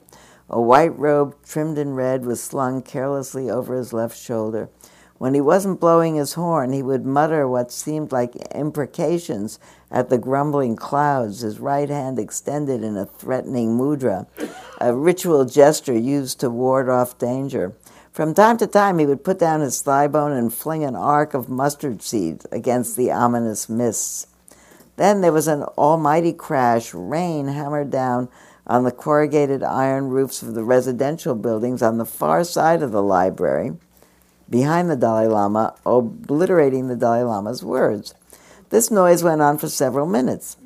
A 0.50 0.62
white 0.62 0.98
robe 0.98 1.36
trimmed 1.44 1.78
in 1.78 1.96
red 1.96 2.26
was 2.26 2.42
slung 2.42 2.82
carelessly 2.82 3.50
over 3.50 3.76
his 3.76 3.92
left 3.92 4.18
shoulder. 4.18 4.70
When 5.18 5.34
he 5.34 5.42
wasn't 5.42 5.80
blowing 5.80 6.16
his 6.16 6.34
horn, 6.34 6.72
he 6.72 6.84
would 6.84 7.04
mutter 7.04 7.48
what 7.48 7.72
seemed 7.72 8.12
like 8.12 8.36
imprecations 8.54 9.60
at 9.90 10.10
the 10.10 10.20
grumbling 10.20 10.76
clouds, 10.76 11.42
his 11.42 11.60
right 11.60 11.90
hand 11.90 12.20
extended 12.20 12.84
in 12.84 12.96
a 12.96 13.08
threatening 13.08 13.76
mudra, 13.76 14.28
a 14.80 14.94
ritual 14.94 15.46
gesture 15.46 15.98
used 15.98 16.40
to 16.40 16.52
ward 16.52 16.88
off 16.88 17.18
danger. 17.18 17.74
From 18.12 18.36
time 18.36 18.58
to 18.58 18.68
time, 18.68 19.00
he 19.00 19.08
would 19.08 19.24
put 19.24 19.40
down 19.40 19.62
his 19.62 19.82
thigh 19.82 20.08
bone 20.08 20.32
and 20.32 20.54
fling 20.54 20.84
an 20.84 20.96
arc 20.96 21.34
of 21.34 21.50
mustard 21.50 22.04
seed 22.04 22.44
against 22.52 22.96
the 22.96 23.12
ominous 23.12 23.68
mists. 23.68 24.28
Then 24.98 25.22
there 25.22 25.32
was 25.32 25.48
an 25.48 25.64
almighty 25.78 26.34
crash. 26.34 26.94
Rain 26.94 27.48
hammered 27.48 27.90
down 27.90 28.30
on 28.66 28.84
the 28.84 28.92
corrugated 28.92 29.64
iron 29.64 30.10
roofs 30.10 30.42
of 30.42 30.54
the 30.54 30.64
residential 30.64 31.36
buildings 31.36 31.82
on 31.82 31.98
the 31.98 32.06
far 32.06 32.44
side 32.44 32.84
of 32.84 32.92
the 32.92 33.02
library, 33.02 33.72
behind 34.50 34.90
the 34.90 34.96
Dalai 34.98 35.28
Lama, 35.28 35.76
obliterating 35.86 36.88
the 36.88 36.96
Dalai 36.96 37.24
Lama's 37.24 37.64
words. 37.64 38.14
This 38.70 38.92
noise 38.92 39.24
went 39.24 39.42
on 39.42 39.58
for 39.58 39.70
several 39.70 40.06
minutes. 40.06 40.58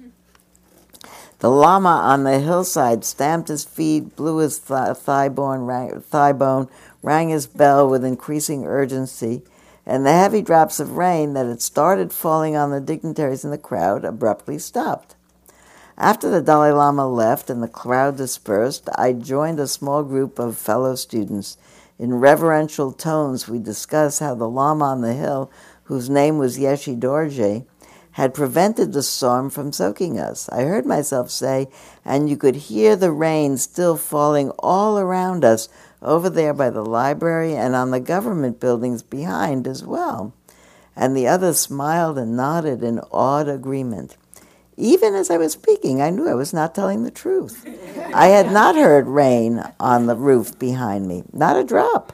The 1.39 1.49
Lama 1.49 1.89
on 1.89 2.23
the 2.23 2.39
hillside 2.39 3.03
stamped 3.03 3.49
his 3.49 3.63
feet, 3.63 4.15
blew 4.15 4.37
his 4.37 4.57
thigh 4.59 5.29
bone, 5.29 5.61
rang, 5.61 6.01
thigh 6.01 6.33
bone, 6.33 6.67
rang 7.03 7.29
his 7.29 7.47
bell 7.47 7.87
with 7.89 8.05
increasing 8.05 8.65
urgency 8.65 9.43
and 9.85 10.05
the 10.05 10.13
heavy 10.13 10.41
drops 10.41 10.79
of 10.79 10.97
rain 10.97 11.33
that 11.33 11.45
had 11.45 11.61
started 11.61 12.13
falling 12.13 12.55
on 12.55 12.71
the 12.71 12.79
dignitaries 12.79 13.43
in 13.43 13.51
the 13.51 13.57
crowd 13.57 14.05
abruptly 14.05 14.57
stopped. 14.59 15.15
After 15.97 16.29
the 16.29 16.41
Dalai 16.41 16.71
Lama 16.71 17.07
left 17.07 17.49
and 17.49 17.61
the 17.61 17.67
crowd 17.67 18.17
dispersed, 18.17 18.89
I 18.95 19.13
joined 19.13 19.59
a 19.59 19.67
small 19.67 20.03
group 20.03 20.39
of 20.39 20.57
fellow 20.57 20.95
students. 20.95 21.57
In 21.99 22.15
reverential 22.15 22.91
tones, 22.91 23.47
we 23.47 23.59
discussed 23.59 24.19
how 24.19 24.33
the 24.33 24.49
Lama 24.49 24.85
on 24.85 25.01
the 25.01 25.13
hill, 25.13 25.51
whose 25.83 26.09
name 26.09 26.37
was 26.37 26.57
Yeshe 26.57 26.99
Dorje, 26.99 27.65
had 28.13 28.33
prevented 28.33 28.91
the 28.91 29.03
storm 29.03 29.49
from 29.49 29.71
soaking 29.71 30.19
us. 30.19 30.49
I 30.49 30.63
heard 30.63 30.85
myself 30.85 31.29
say, 31.29 31.69
and 32.03 32.29
you 32.29 32.35
could 32.35 32.55
hear 32.55 32.95
the 32.95 33.11
rain 33.11 33.57
still 33.57 33.95
falling 33.95 34.49
all 34.59 34.97
around 34.97 35.45
us 35.45 35.69
over 36.01 36.29
there 36.29 36.53
by 36.53 36.69
the 36.69 36.83
library 36.83 37.55
and 37.55 37.75
on 37.75 37.91
the 37.91 37.99
government 37.99 38.59
buildings 38.59 39.03
behind 39.03 39.67
as 39.67 39.83
well. 39.83 40.33
And 40.95 41.15
the 41.15 41.27
others 41.27 41.59
smiled 41.59 42.17
and 42.17 42.35
nodded 42.35 42.83
in 42.83 42.99
awed 43.11 43.47
agreement. 43.47 44.17
Even 44.77 45.13
as 45.13 45.29
I 45.29 45.37
was 45.37 45.53
speaking, 45.53 46.01
I 46.01 46.09
knew 46.09 46.27
I 46.27 46.33
was 46.33 46.53
not 46.53 46.73
telling 46.73 47.03
the 47.03 47.11
truth. 47.11 47.65
I 48.13 48.27
had 48.27 48.51
not 48.51 48.75
heard 48.75 49.07
rain 49.07 49.63
on 49.79 50.07
the 50.07 50.15
roof 50.15 50.57
behind 50.57 51.07
me, 51.07 51.23
not 51.31 51.55
a 51.55 51.63
drop. 51.63 52.13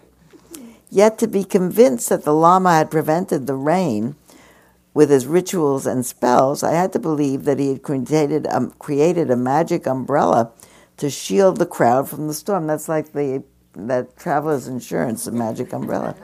Yet 0.89 1.17
to 1.19 1.27
be 1.27 1.43
convinced 1.43 2.09
that 2.09 2.23
the 2.23 2.33
Lama 2.33 2.73
had 2.73 2.91
prevented 2.91 3.47
the 3.47 3.55
rain 3.55 4.15
with 4.93 5.09
his 5.09 5.27
rituals 5.27 5.85
and 5.85 6.05
spells, 6.05 6.63
I 6.63 6.71
had 6.71 6.91
to 6.93 6.99
believe 6.99 7.43
that 7.43 7.59
he 7.59 7.69
had 7.69 7.83
created, 7.83 8.47
created 8.79 9.29
a 9.29 9.35
magic 9.35 9.85
umbrella 9.85 10.51
to 10.97 11.09
shield 11.09 11.57
the 11.57 11.65
crowd 11.65 12.09
from 12.09 12.27
the 12.27 12.33
storm. 12.33 12.67
That's 12.67 12.89
like 12.89 13.13
the 13.13 13.43
that 13.77 14.17
traveler's 14.17 14.67
insurance, 14.67 15.25
the 15.25 15.31
magic 15.31 15.71
umbrella. 15.71 16.15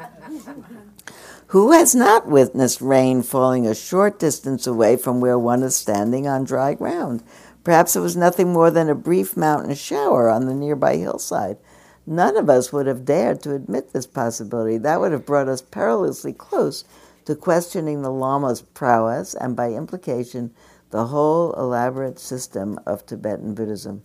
Who 1.48 1.72
has 1.72 1.94
not 1.94 2.28
witnessed 2.28 2.82
rain 2.82 3.22
falling 3.22 3.68
a 3.68 3.76
short 3.76 4.18
distance 4.18 4.66
away 4.66 4.98
from 4.98 5.22
where 5.22 5.38
one 5.38 5.62
is 5.62 5.76
standing 5.76 6.28
on 6.28 6.46
dry 6.46 6.74
ground? 6.74 7.24
Perhaps 7.64 7.96
it 7.96 8.00
was 8.00 8.18
nothing 8.18 8.52
more 8.52 8.72
than 8.72 8.90
a 8.90 8.96
brief 8.96 9.38
mountain 9.38 9.76
shower 9.76 10.30
on 10.30 10.48
the 10.48 10.56
nearby 10.56 10.98
hillside. 10.98 11.58
None 12.06 12.36
of 12.36 12.50
us 12.50 12.74
would 12.74 12.88
have 12.88 13.06
dared 13.06 13.42
to 13.44 13.54
admit 13.54 13.94
this 13.94 14.08
possibility. 14.08 14.78
That 14.78 15.00
would 15.00 15.12
have 15.12 15.26
brought 15.26 15.48
us 15.48 15.62
perilously 15.62 16.34
close 16.34 16.84
to 17.26 17.36
questioning 17.36 18.02
the 18.02 18.12
Lama's 18.12 18.62
prowess 18.62 19.34
and, 19.34 19.56
by 19.56 19.72
implication, 19.72 20.54
the 20.90 21.06
whole 21.06 21.54
elaborate 21.54 22.20
system 22.20 22.80
of 22.86 23.06
Tibetan 23.06 23.54
Buddhism. 23.54 24.04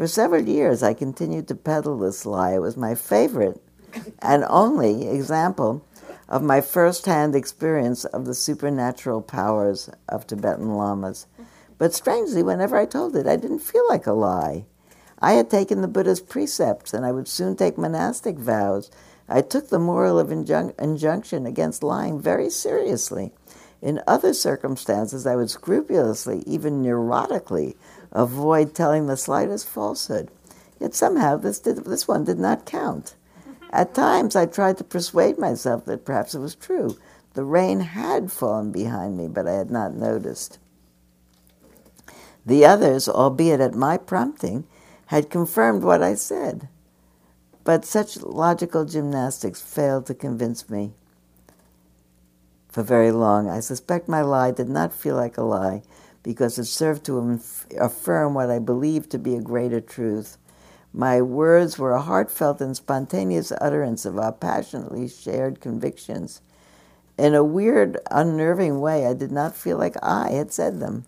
For 0.00 0.06
several 0.06 0.48
years, 0.48 0.82
I 0.82 0.94
continued 0.94 1.46
to 1.48 1.54
peddle 1.54 1.98
this 1.98 2.24
lie. 2.24 2.54
It 2.54 2.62
was 2.62 2.74
my 2.74 2.94
favorite 2.94 3.60
and 4.20 4.46
only 4.48 5.06
example 5.06 5.84
of 6.26 6.42
my 6.42 6.62
first-hand 6.62 7.36
experience 7.36 8.06
of 8.06 8.24
the 8.24 8.32
supernatural 8.32 9.20
powers 9.20 9.90
of 10.08 10.26
Tibetan 10.26 10.74
lamas. 10.74 11.26
But 11.76 11.92
strangely, 11.92 12.42
whenever 12.42 12.78
I 12.78 12.86
told 12.86 13.14
it, 13.14 13.26
I 13.26 13.36
didn't 13.36 13.58
feel 13.58 13.86
like 13.90 14.06
a 14.06 14.14
lie. 14.14 14.64
I 15.18 15.32
had 15.32 15.50
taken 15.50 15.82
the 15.82 15.86
Buddha's 15.86 16.22
precepts, 16.22 16.94
and 16.94 17.04
I 17.04 17.12
would 17.12 17.28
soon 17.28 17.54
take 17.54 17.76
monastic 17.76 18.38
vows. 18.38 18.90
I 19.28 19.42
took 19.42 19.68
the 19.68 19.78
moral 19.78 20.18
of 20.18 20.32
injun- 20.32 20.72
injunction 20.78 21.44
against 21.44 21.82
lying 21.82 22.18
very 22.18 22.48
seriously. 22.48 23.34
In 23.82 24.00
other 24.06 24.32
circumstances, 24.32 25.26
I 25.26 25.36
would 25.36 25.50
scrupulously, 25.50 26.42
even 26.46 26.82
neurotically, 26.82 27.76
avoid 28.12 28.74
telling 28.74 29.06
the 29.06 29.16
slightest 29.16 29.66
falsehood. 29.66 30.30
Yet 30.78 30.94
somehow 30.94 31.36
this, 31.36 31.58
did, 31.58 31.84
this 31.84 32.08
one 32.08 32.24
did 32.24 32.38
not 32.38 32.66
count. 32.66 33.14
At 33.70 33.94
times, 33.94 34.34
I 34.34 34.46
tried 34.46 34.78
to 34.78 34.84
persuade 34.84 35.38
myself 35.38 35.84
that 35.84 36.04
perhaps 36.04 36.34
it 36.34 36.40
was 36.40 36.54
true. 36.54 36.96
The 37.34 37.44
rain 37.44 37.80
had 37.80 38.32
fallen 38.32 38.72
behind 38.72 39.16
me, 39.16 39.28
but 39.28 39.46
I 39.46 39.52
had 39.52 39.70
not 39.70 39.94
noticed. 39.94 40.58
The 42.44 42.64
others, 42.64 43.08
albeit 43.08 43.60
at 43.60 43.74
my 43.74 43.96
prompting, 43.96 44.64
had 45.06 45.30
confirmed 45.30 45.84
what 45.84 46.02
I 46.02 46.14
said. 46.14 46.68
But 47.62 47.84
such 47.84 48.22
logical 48.22 48.84
gymnastics 48.84 49.60
failed 49.60 50.06
to 50.06 50.14
convince 50.14 50.68
me 50.68 50.92
for 52.68 52.82
very 52.82 53.12
long. 53.12 53.48
I 53.48 53.60
suspect 53.60 54.08
my 54.08 54.22
lie 54.22 54.50
did 54.50 54.68
not 54.68 54.92
feel 54.92 55.16
like 55.16 55.36
a 55.36 55.42
lie 55.42 55.82
because 56.22 56.58
it 56.58 56.64
served 56.64 57.04
to 57.04 57.40
affirm 57.78 58.34
what 58.34 58.50
I 58.50 58.58
believed 58.58 59.10
to 59.10 59.18
be 59.18 59.36
a 59.36 59.40
greater 59.40 59.80
truth. 59.80 60.36
My 60.92 61.22
words 61.22 61.78
were 61.78 61.92
a 61.92 62.02
heartfelt 62.02 62.60
and 62.60 62.76
spontaneous 62.76 63.52
utterance 63.60 64.04
of 64.04 64.18
our 64.18 64.32
passionately 64.32 65.08
shared 65.08 65.60
convictions. 65.60 66.42
In 67.16 67.34
a 67.34 67.44
weird, 67.44 67.98
unnerving 68.10 68.80
way, 68.80 69.06
I 69.06 69.14
did 69.14 69.30
not 69.30 69.54
feel 69.54 69.76
like 69.76 69.96
I 70.02 70.30
had 70.30 70.52
said 70.52 70.80
them. 70.80 71.04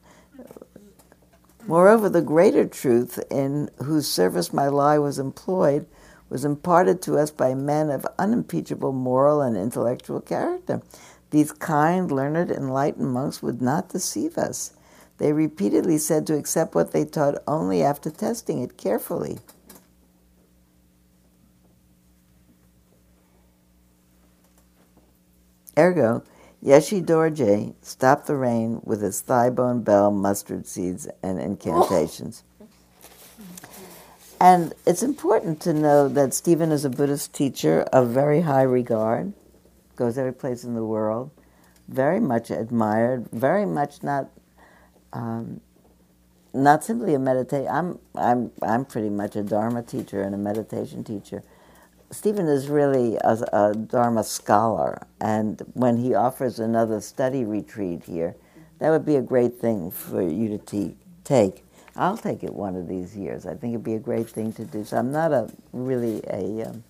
Moreover, 1.67 2.09
the 2.09 2.23
greater 2.23 2.67
truth 2.67 3.19
in 3.31 3.71
whose 3.83 4.09
service 4.09 4.53
my 4.53 4.69
lie 4.69 4.99
was 4.99 5.19
employed 5.19 5.87
was 6.29 6.45
imparted 6.45 7.03
to 7.03 7.19
us 7.19 7.31
by 7.31 7.55
men 7.55 7.91
of 7.91 8.07
unimpeachable 8.19 8.93
moral 8.93 9.41
and 9.43 9.57
intellectual 9.57 10.21
character. 10.21 10.81
These 11.31 11.53
kind, 11.53 12.11
learned, 12.11 12.51
enlightened 12.51 13.13
monks 13.13 13.43
would 13.43 13.63
not 13.63 13.91
deceive 13.91 14.39
us. 14.39 14.73
They 15.23 15.33
repeatedly 15.33 15.99
said 15.99 16.27
to 16.27 16.37
accept 16.37 16.75
what 16.75 16.91
they 16.91 17.05
taught 17.05 17.45
only 17.47 17.81
after 17.81 18.11
testing 18.11 18.61
it 18.61 18.77
carefully. 18.77 19.39
Ergo, 25.79 26.25
Yeshe 26.61 27.07
Dorje 27.07 27.73
stopped 27.83 28.27
the 28.27 28.35
rain 28.35 28.81
with 28.83 29.01
his 29.01 29.21
thigh 29.21 29.49
bone 29.51 29.83
bell, 29.83 30.11
mustard 30.11 30.67
seeds, 30.67 31.07
and 31.23 31.39
incantations. 31.39 32.43
Oh. 32.61 32.67
And 34.41 34.75
it's 34.85 35.05
important 35.05 35.61
to 35.61 35.73
know 35.73 36.09
that 36.09 36.35
Stephen 36.35 36.73
is 36.73 36.85
a 36.85 36.91
Buddhist 36.91 37.33
teacher 37.33 37.83
of 37.93 38.09
very 38.09 38.41
high 38.41 38.63
regard, 38.63 39.35
goes 39.95 40.19
every 40.19 40.35
place 40.35 40.65
in 40.65 40.75
the 40.75 40.85
world, 40.85 41.31
very 41.87 42.19
much 42.19 42.51
admired, 42.51 43.29
very 43.31 43.65
much 43.65 44.03
not 44.03 44.29
um, 45.13 45.61
not 46.55 46.85
simply 46.85 47.15
a 47.15 47.19
meditate. 47.19 47.67
I'm 47.69 47.99
I'm 48.15 48.51
I'm 48.63 48.85
pretty 48.85 49.11
much 49.11 49.37
a 49.37 49.43
Dharma 49.43 49.83
teacher 49.83 50.23
and 50.23 50.35
a 50.35 50.39
meditation 50.39 51.05
teacher. 51.05 51.43
Stephen 52.11 52.47
is 52.47 52.69
really 52.69 53.17
a, 53.25 53.39
a 53.53 53.75
Dharma 53.75 54.23
scholar, 54.23 55.07
and 55.21 55.63
when 55.73 55.97
he 55.97 56.15
offers 56.15 56.59
another 56.59 57.01
study 57.01 57.45
retreat 57.45 58.05
here, 58.05 58.37
that 58.81 58.91
would 58.91 59.07
be 59.07 59.17
a 59.17 59.23
great 59.23 59.55
thing 59.55 59.91
for 59.91 60.21
you 60.21 60.49
to 60.49 60.59
te- 60.59 60.97
take. 61.25 61.65
I'll 61.97 62.19
take 62.19 62.43
it 62.45 62.53
one 62.53 62.77
of 62.77 62.89
these 62.89 63.17
years. 63.17 63.47
I 63.47 63.55
think 63.55 63.75
it'd 63.75 63.85
be 63.85 63.95
a 63.95 63.99
great 63.99 64.29
thing 64.29 64.53
to 64.55 64.65
do. 64.65 64.85
So 64.85 64.99
I'm 64.99 65.11
not 65.11 65.33
a 65.33 65.51
really 65.73 66.23
a 66.29 66.69
um, 66.69 66.85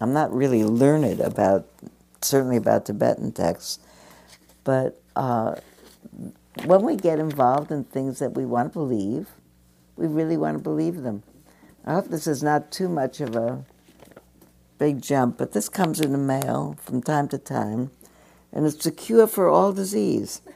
I'm 0.00 0.12
not 0.12 0.34
really 0.34 0.64
learned 0.64 1.20
about 1.20 1.68
certainly 2.20 2.56
about 2.56 2.86
Tibetan 2.86 3.30
texts, 3.32 3.78
but 4.64 5.00
uh, 5.14 5.56
when 6.64 6.82
we 6.82 6.96
get 6.96 7.18
involved 7.18 7.70
in 7.70 7.84
things 7.84 8.18
that 8.18 8.34
we 8.34 8.44
want 8.44 8.72
to 8.72 8.78
believe, 8.78 9.28
we 9.96 10.06
really 10.06 10.36
want 10.36 10.56
to 10.56 10.62
believe 10.62 11.02
them. 11.02 11.22
I 11.84 11.94
hope 11.94 12.08
this 12.08 12.26
is 12.26 12.42
not 12.42 12.70
too 12.70 12.88
much 12.88 13.20
of 13.20 13.34
a 13.34 13.64
big 14.78 15.02
jump, 15.02 15.38
but 15.38 15.52
this 15.52 15.68
comes 15.68 16.00
in 16.00 16.12
the 16.12 16.18
mail 16.18 16.76
from 16.80 17.02
time 17.02 17.28
to 17.28 17.38
time, 17.38 17.90
and 18.52 18.66
it's 18.66 18.86
a 18.86 18.92
cure 18.92 19.26
for 19.26 19.48
all 19.48 19.72
disease. 19.72 20.42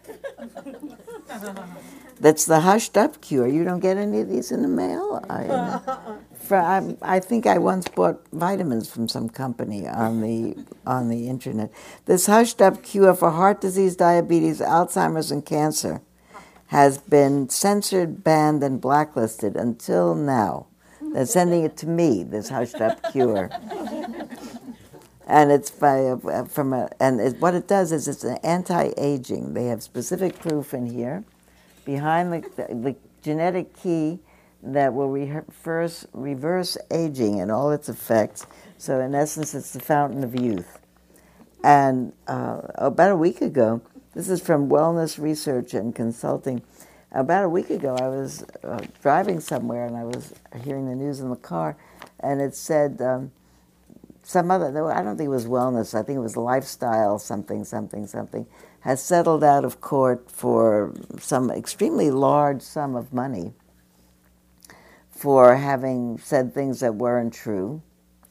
That's 2.18 2.46
the 2.46 2.60
hushed 2.60 2.96
up 2.96 3.20
cure. 3.20 3.46
You 3.46 3.64
don't 3.64 3.80
get 3.80 3.96
any 3.96 4.20
of 4.20 4.28
these 4.28 4.50
in 4.50 4.62
the 4.62 4.68
mail? 4.68 5.24
I, 5.28 5.80
for, 6.38 6.56
I, 6.56 6.96
I 7.02 7.20
think 7.20 7.46
I 7.46 7.58
once 7.58 7.88
bought 7.88 8.26
vitamins 8.32 8.88
from 8.88 9.08
some 9.08 9.28
company 9.28 9.86
on 9.86 10.22
the, 10.22 10.56
on 10.86 11.08
the 11.08 11.28
internet. 11.28 11.70
This 12.06 12.26
hushed 12.26 12.62
up 12.62 12.82
cure 12.82 13.14
for 13.14 13.30
heart 13.30 13.60
disease, 13.60 13.96
diabetes, 13.96 14.60
Alzheimer's, 14.60 15.30
and 15.30 15.44
cancer 15.44 16.00
has 16.68 16.98
been 16.98 17.48
censored, 17.48 18.24
banned, 18.24 18.62
and 18.62 18.80
blacklisted 18.80 19.54
until 19.54 20.14
now. 20.14 20.66
They're 21.12 21.26
sending 21.26 21.64
it 21.64 21.76
to 21.78 21.86
me, 21.86 22.24
this 22.24 22.48
hushed 22.48 22.80
up 22.80 23.12
cure. 23.12 23.50
and 25.26 25.52
it's 25.52 25.70
by 25.70 25.98
a, 25.98 26.44
from 26.46 26.72
a, 26.72 26.88
and 26.98 27.20
it, 27.20 27.40
what 27.40 27.54
it 27.54 27.68
does 27.68 27.92
is 27.92 28.08
it's 28.08 28.24
an 28.24 28.38
anti-aging. 28.42 29.54
They 29.54 29.66
have 29.66 29.82
specific 29.82 30.38
proof 30.38 30.74
in 30.74 30.86
here 30.86 31.24
behind 31.86 32.32
the, 32.32 32.40
the, 32.68 32.94
genetic 33.22 33.74
key 33.82 34.20
that 34.62 34.94
will 34.94 35.08
reverse, 35.08 36.06
reverse 36.12 36.78
aging 36.92 37.40
and 37.40 37.50
all 37.50 37.72
its 37.72 37.88
effects. 37.88 38.46
So, 38.78 39.00
in 39.00 39.16
essence, 39.16 39.52
it's 39.52 39.72
the 39.72 39.80
fountain 39.80 40.22
of 40.22 40.40
youth. 40.40 40.78
And 41.64 42.12
uh, 42.28 42.60
about 42.76 43.10
a 43.10 43.16
week 43.16 43.40
ago, 43.40 43.80
this 44.14 44.28
is 44.28 44.40
from 44.40 44.68
Wellness 44.68 45.20
Research 45.20 45.74
and 45.74 45.92
Consulting. 45.92 46.62
About 47.10 47.44
a 47.44 47.48
week 47.48 47.70
ago, 47.70 47.96
I 47.96 48.08
was 48.08 48.44
uh, 48.62 48.84
driving 49.02 49.40
somewhere 49.40 49.86
and 49.86 49.96
I 49.96 50.04
was 50.04 50.34
hearing 50.62 50.86
the 50.86 50.94
news 50.94 51.18
in 51.18 51.30
the 51.30 51.36
car, 51.36 51.76
and 52.20 52.40
it 52.40 52.54
said 52.54 53.02
um, 53.02 53.32
some 54.26 54.50
other, 54.50 54.90
I 54.90 55.04
don't 55.04 55.16
think 55.16 55.28
it 55.28 55.30
was 55.30 55.46
wellness, 55.46 55.94
I 55.94 56.02
think 56.02 56.16
it 56.16 56.20
was 56.20 56.36
lifestyle 56.36 57.16
something, 57.16 57.64
something, 57.64 58.08
something 58.08 58.44
has 58.80 59.00
settled 59.00 59.44
out 59.44 59.64
of 59.64 59.80
court 59.80 60.28
for 60.32 60.92
some 61.20 61.48
extremely 61.48 62.10
large 62.10 62.60
sum 62.60 62.96
of 62.96 63.12
money 63.12 63.52
for 65.10 65.54
having 65.54 66.18
said 66.18 66.52
things 66.52 66.80
that 66.80 66.96
weren't 66.96 67.34
true 67.34 67.80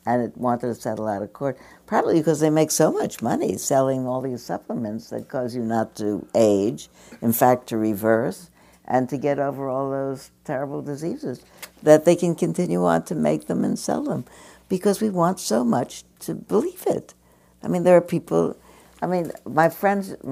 and 0.06 0.22
it 0.22 0.36
wanted 0.36 0.68
to 0.68 0.76
settle 0.76 1.08
out 1.08 1.24
of 1.24 1.32
court, 1.32 1.58
probably 1.86 2.16
because 2.16 2.42
they 2.42 2.50
make 2.50 2.72
so 2.72 2.92
much 2.92 3.22
money 3.22 3.56
selling 3.56 4.06
all 4.06 4.20
these 4.20 4.44
supplements 4.44 5.10
that 5.12 5.30
cause 5.30 5.56
you 5.56 5.64
not 5.64 5.96
to 5.96 6.28
age, 6.36 6.90
in 7.22 7.32
fact, 7.32 7.68
to 7.68 7.78
reverse, 7.78 8.50
and 8.84 9.08
to 9.10 9.18
get 9.18 9.40
over 9.40 9.70
all 9.70 9.90
those 9.90 10.30
terrible 10.44 10.82
diseases, 10.82 11.42
that 11.82 12.04
they 12.04 12.18
can 12.18 12.36
continue 12.36 12.84
on 12.84 13.02
to 13.02 13.16
make 13.16 13.48
them 13.48 13.64
and 13.64 13.80
sell 13.80 14.04
them 14.04 14.26
because 14.70 15.02
we 15.02 15.10
want 15.10 15.40
so 15.40 15.64
much 15.64 16.04
to 16.20 16.34
believe 16.34 16.84
it. 16.88 17.14
I 17.64 17.68
mean, 17.68 17.84
there 17.84 17.96
are 17.96 18.02
people 18.02 18.58
I 19.02 19.08
mean, 19.08 19.32
my 19.46 19.70
friends, 19.70 20.16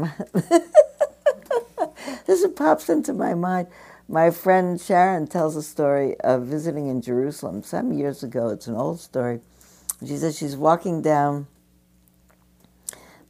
this 2.26 2.46
pops 2.56 2.90
into 2.90 3.14
my 3.14 3.36
mind. 3.36 3.68
My 4.08 4.32
friend 4.32 4.82
Sharon 4.82 5.28
tells 5.28 5.56
a 5.56 5.64
story 5.64 6.20
of 6.22 6.48
visiting 6.48 6.88
in 6.88 7.02
Jerusalem 7.02 7.64
some 7.64 7.94
years 7.94 8.24
ago. 8.24 8.50
It's 8.50 8.68
an 8.68 8.76
old 8.76 9.00
story. 9.00 9.40
She 10.06 10.18
says 10.18 10.38
she's 10.38 10.58
walking 10.58 11.02
down 11.02 11.48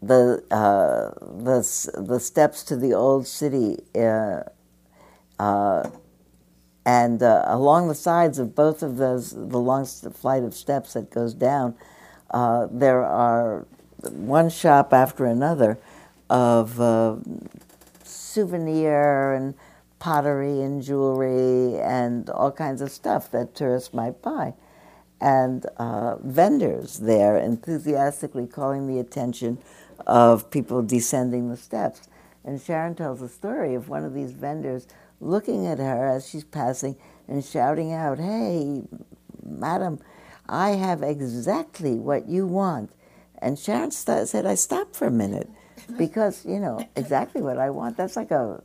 the 0.02 0.44
uh, 0.50 1.12
the 1.22 1.62
the 1.98 2.20
steps 2.20 2.64
to 2.64 2.76
the 2.76 2.94
old 2.94 3.28
city, 3.28 3.84
uh, 3.96 4.42
uh, 5.40 5.90
and 6.86 7.24
uh, 7.24 7.44
along 7.48 7.88
the 7.88 7.96
sides 7.96 8.40
of 8.40 8.56
both 8.56 8.84
of 8.84 8.98
those, 8.98 9.32
the 9.32 9.60
long 9.60 9.86
flight 9.86 10.44
of 10.44 10.54
steps 10.54 10.94
that 10.94 11.10
goes 11.10 11.34
down, 11.34 11.76
uh, 12.32 12.68
there 12.70 13.04
are 13.04 13.66
one 14.12 14.50
shop 14.50 14.94
after 14.94 15.26
another 15.26 15.78
of 16.30 16.82
uh, 16.82 17.16
souvenir 18.04 19.34
and 19.34 19.54
pottery 20.00 20.62
and 20.62 20.84
jewelry 20.84 21.80
and 21.80 22.30
all 22.30 22.52
kinds 22.52 22.82
of 22.82 22.92
stuff 22.92 23.32
that 23.32 23.56
tourists 23.56 23.94
might 23.94 24.22
buy. 24.22 24.54
And 25.22 25.66
uh, 25.78 26.18
vendors 26.18 27.00
there 27.00 27.38
enthusiastically 27.38 28.46
calling 28.46 28.88
the 28.88 29.00
attention 29.00 29.60
of 30.06 30.52
people 30.52 30.82
descending 30.82 31.50
the 31.50 31.56
steps. 31.56 32.10
And 32.44 32.62
Sharon 32.62 32.96
tells 32.96 33.22
a 33.22 33.30
story 33.30 33.74
of 33.74 33.88
one 33.88 34.04
of 34.04 34.14
these 34.14 34.32
vendors 34.34 34.86
looking 35.24 35.66
at 35.68 35.80
her 35.80 36.08
as 36.08 36.28
she's 36.30 36.44
passing 36.44 36.96
and 37.28 37.44
shouting 37.44 37.94
out, 37.94 38.20
Hey, 38.20 38.84
madam, 39.44 40.00
I 40.48 40.72
have 40.72 41.02
exactly 41.04 41.96
what 41.96 42.28
you 42.28 42.46
want. 42.46 42.92
And 43.40 43.58
Sharon 43.58 43.92
st- 43.92 44.28
said, 44.28 44.46
I 44.46 44.56
stopped 44.56 44.96
for 44.96 45.08
a 45.08 45.12
minute 45.12 45.50
because, 45.98 46.46
you 46.46 46.60
know, 46.60 46.88
exactly 46.96 47.42
what 47.42 47.58
I 47.58 47.70
want. 47.70 47.98
That's 47.98 48.16
like 48.16 48.32
a 48.32 48.62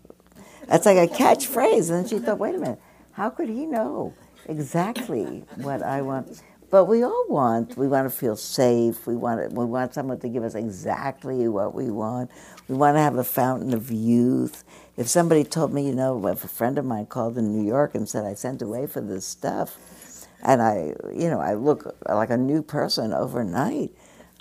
that's 0.67 0.87
like 0.87 0.99
a 0.99 1.13
catchphrase. 1.13 1.91
And 1.91 2.09
she 2.09 2.19
thought, 2.19 2.39
wait 2.39 2.55
a 2.55 2.59
minute, 2.59 2.81
how 3.13 3.31
could 3.31 3.49
he 3.49 3.67
know 3.67 4.15
exactly 4.47 5.45
what 5.57 5.83
I 5.83 6.03
want? 6.03 6.43
But 6.71 6.85
we 6.85 7.03
all 7.03 7.25
want. 7.29 7.77
We 7.77 7.89
want 7.89 8.11
to 8.11 8.17
feel 8.17 8.37
safe. 8.37 9.07
We 9.07 9.17
want. 9.17 9.53
We 9.53 9.65
want 9.65 9.95
someone 9.95 10.21
to 10.21 10.29
give 10.29 10.43
us 10.43 10.55
exactly 10.55 11.49
what 11.49 11.75
we 11.75 11.91
want. 11.91 12.31
We 12.69 12.75
want 12.75 12.97
to 12.97 13.01
have 13.01 13.17
a 13.17 13.25
fountain 13.25 13.73
of 13.73 13.91
youth. 13.91 14.65
If 14.97 15.09
somebody 15.09 15.45
told 15.45 15.73
me, 15.73 15.87
you 15.87 15.95
know, 15.95 16.27
if 16.27 16.45
a 16.45 16.49
friend 16.49 16.77
of 16.77 16.85
mine 16.85 17.07
called 17.07 17.39
in 17.39 17.57
New 17.57 17.67
York 17.67 17.95
and 17.95 18.09
said 18.09 18.25
I 18.25 18.35
sent 18.35 18.61
away 18.61 18.87
for 18.87 19.01
this 19.01 19.27
stuff, 19.27 20.27
and 20.43 20.61
I, 20.61 20.95
you 21.15 21.31
know, 21.31 21.41
I 21.41 21.55
look 21.55 21.97
like 22.07 22.31
a 22.31 22.37
new 22.37 22.63
person 22.63 23.13
overnight, 23.13 23.91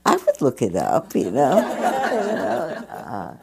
I 0.05 0.17
would 0.17 0.41
look 0.41 0.61
it 0.61 0.75
up. 0.75 1.15
You 1.15 1.31
know. 1.31 1.57
you 1.57 2.35
know 2.35 2.87
uh, 2.89 3.37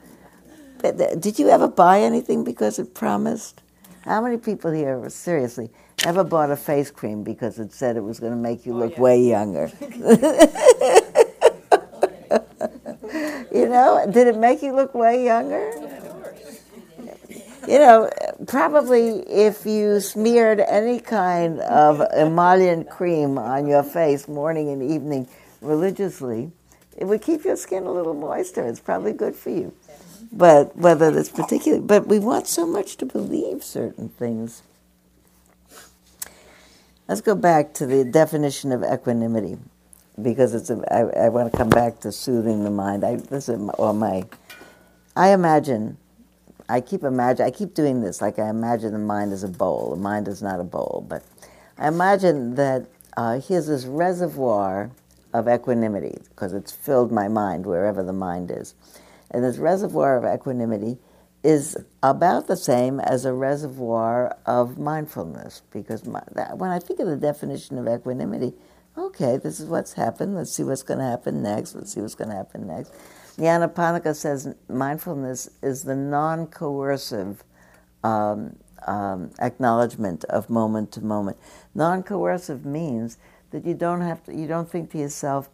did 1.19 1.39
you 1.39 1.49
ever 1.49 1.69
buy 1.69 2.01
anything 2.01 2.45
because 2.45 2.79
it 2.79 2.95
promised? 2.95 3.63
How 4.05 4.21
many 4.21 4.37
people 4.37 4.71
here, 4.71 5.09
seriously, 5.09 5.71
ever 6.05 6.25
bought 6.25 6.51
a 6.51 6.57
face 6.57 6.91
cream 6.91 7.23
because 7.23 7.59
it 7.59 7.73
said 7.73 7.97
it 7.97 8.03
was 8.03 8.21
going 8.21 8.33
to 8.33 8.39
make 8.39 8.67
you 8.67 8.75
oh, 8.75 8.81
look 8.81 8.93
yeah. 8.97 9.01
way 9.01 9.19
younger? 9.23 9.71
you 13.51 13.67
know, 13.67 14.07
did 14.13 14.27
it 14.27 14.37
make 14.37 14.61
you 14.61 14.77
look 14.77 14.95
way 14.95 15.25
younger? 15.25 15.73
You 17.67 17.79
know, 17.79 18.11
probably 18.47 19.21
if 19.21 19.65
you 19.65 20.01
smeared 20.01 20.61
any 20.61 21.01
kind 21.01 21.61
of 21.61 22.03
emollient 22.15 22.91
cream 22.91 23.39
on 23.39 23.67
your 23.67 23.83
face 23.83 24.29
morning 24.29 24.69
and 24.69 24.83
evening 24.83 25.27
religiously, 25.63 26.53
it 26.99 27.07
would 27.07 27.23
keep 27.23 27.43
your 27.43 27.57
skin 27.57 27.85
a 27.85 27.91
little 27.91 28.13
moister. 28.13 28.67
It's 28.67 28.81
probably 28.81 29.15
good 29.15 29.35
for 29.35 29.49
you 29.49 29.73
but 30.37 30.77
whether 30.77 31.13
that's 31.13 31.29
particular, 31.29 31.81
but 31.81 32.09
we 32.09 32.19
want 32.19 32.49
so 32.49 32.67
much 32.67 32.97
to 32.97 33.07
believe 33.07 33.63
certain 33.63 34.09
things. 34.09 34.63
Let's 37.07 37.21
go 37.21 37.37
back 37.37 37.73
to 37.75 37.87
the 37.87 38.05
definition 38.05 38.73
of 38.73 38.83
equanimity, 38.83 39.59
because 40.21 40.55
it's. 40.55 40.71
A, 40.71 40.83
I, 40.91 41.27
I 41.27 41.29
want 41.29 41.53
to 41.53 41.57
come 41.57 41.69
back 41.69 42.01
to 42.01 42.11
soothing 42.11 42.65
the 42.65 42.71
mind. 42.71 43.05
I 43.05 43.17
this 43.17 43.49
is 43.49 43.59
well, 43.79 43.93
my. 43.93 44.25
I 45.15 45.31
imagine. 45.31 45.99
I 46.69 46.81
keep 46.81 47.05
imagine. 47.05 47.47
I 47.47 47.51
keep 47.51 47.75
doing 47.75 48.01
this. 48.01 48.21
Like 48.21 48.39
I 48.39 48.49
imagine 48.49 48.93
the 48.93 48.99
mind 48.99 49.33
is 49.33 49.45
a 49.45 49.49
bowl. 49.49 49.91
The 49.91 50.03
mind 50.03 50.27
is 50.27 50.43
not 50.43 50.59
a 50.59 50.65
bowl, 50.65 51.07
but 51.09 51.23
I 51.79 51.89
imagine 51.89 52.57
that 52.57 52.87
uh, 53.17 53.39
here's 53.39 53.69
this 53.69 53.85
reservoir 53.85 54.91
of 55.33 55.47
equanimity 55.47 56.19
because 56.31 56.53
it's 56.53 56.73
filled 56.73 57.13
my 57.13 57.29
mind 57.29 57.67
wherever 57.67 58.03
the 58.03 58.13
mind 58.13 58.51
is 58.51 58.75
and 59.35 59.45
this 59.45 59.59
reservoir 59.59 60.17
of 60.17 60.25
equanimity 60.25 60.99
is 61.43 61.77
about 62.03 62.47
the 62.47 62.57
same 62.57 63.01
as 63.01 63.25
a 63.25 63.33
reservoir 63.33 64.39
of 64.47 64.79
mindfulness. 64.79 65.63
Because 65.73 66.07
my, 66.07 66.23
that, 66.33 66.57
when 66.57 66.71
I 66.71 66.79
think 66.79 67.01
of 67.01 67.09
the 67.09 67.17
definition 67.17 67.77
of 67.77 67.87
equanimity, 67.87 68.55
okay, 68.97 69.37
this 69.37 69.59
is 69.59 69.67
what's 69.67 69.95
happened. 69.95 70.37
Let's 70.37 70.53
see 70.53 70.63
what's 70.63 70.85
going 70.85 71.01
to 71.01 71.05
happen 71.05 71.43
next. 71.43 71.75
Let's 71.75 71.93
see 71.93 72.01
what's 72.01 72.15
going 72.15 72.31
to 72.31 72.37
happen 72.37 72.69
next. 72.69 72.93
The 73.37 73.43
Nyanaponika 73.43 74.15
says 74.15 74.55
mindfulness 74.69 75.51
is 75.63 75.83
the 75.83 75.97
non 75.97 76.47
coercive 76.47 77.43
um, 78.05 78.57
um, 78.87 79.33
acknowledgement 79.41 80.25
of 80.27 80.49
moment 80.49 80.93
to 80.93 81.01
moment. 81.01 81.39
Non 81.75 82.05
coercive 82.05 82.65
means 82.65 83.19
that 83.51 83.67
you 83.67 83.75
don't 83.75 84.01
have 84.01 84.23
to, 84.25 84.35
you 84.35 84.47
don't 84.47 84.71
think 84.71 84.93
to 84.93 84.99
yourself, 84.99 85.51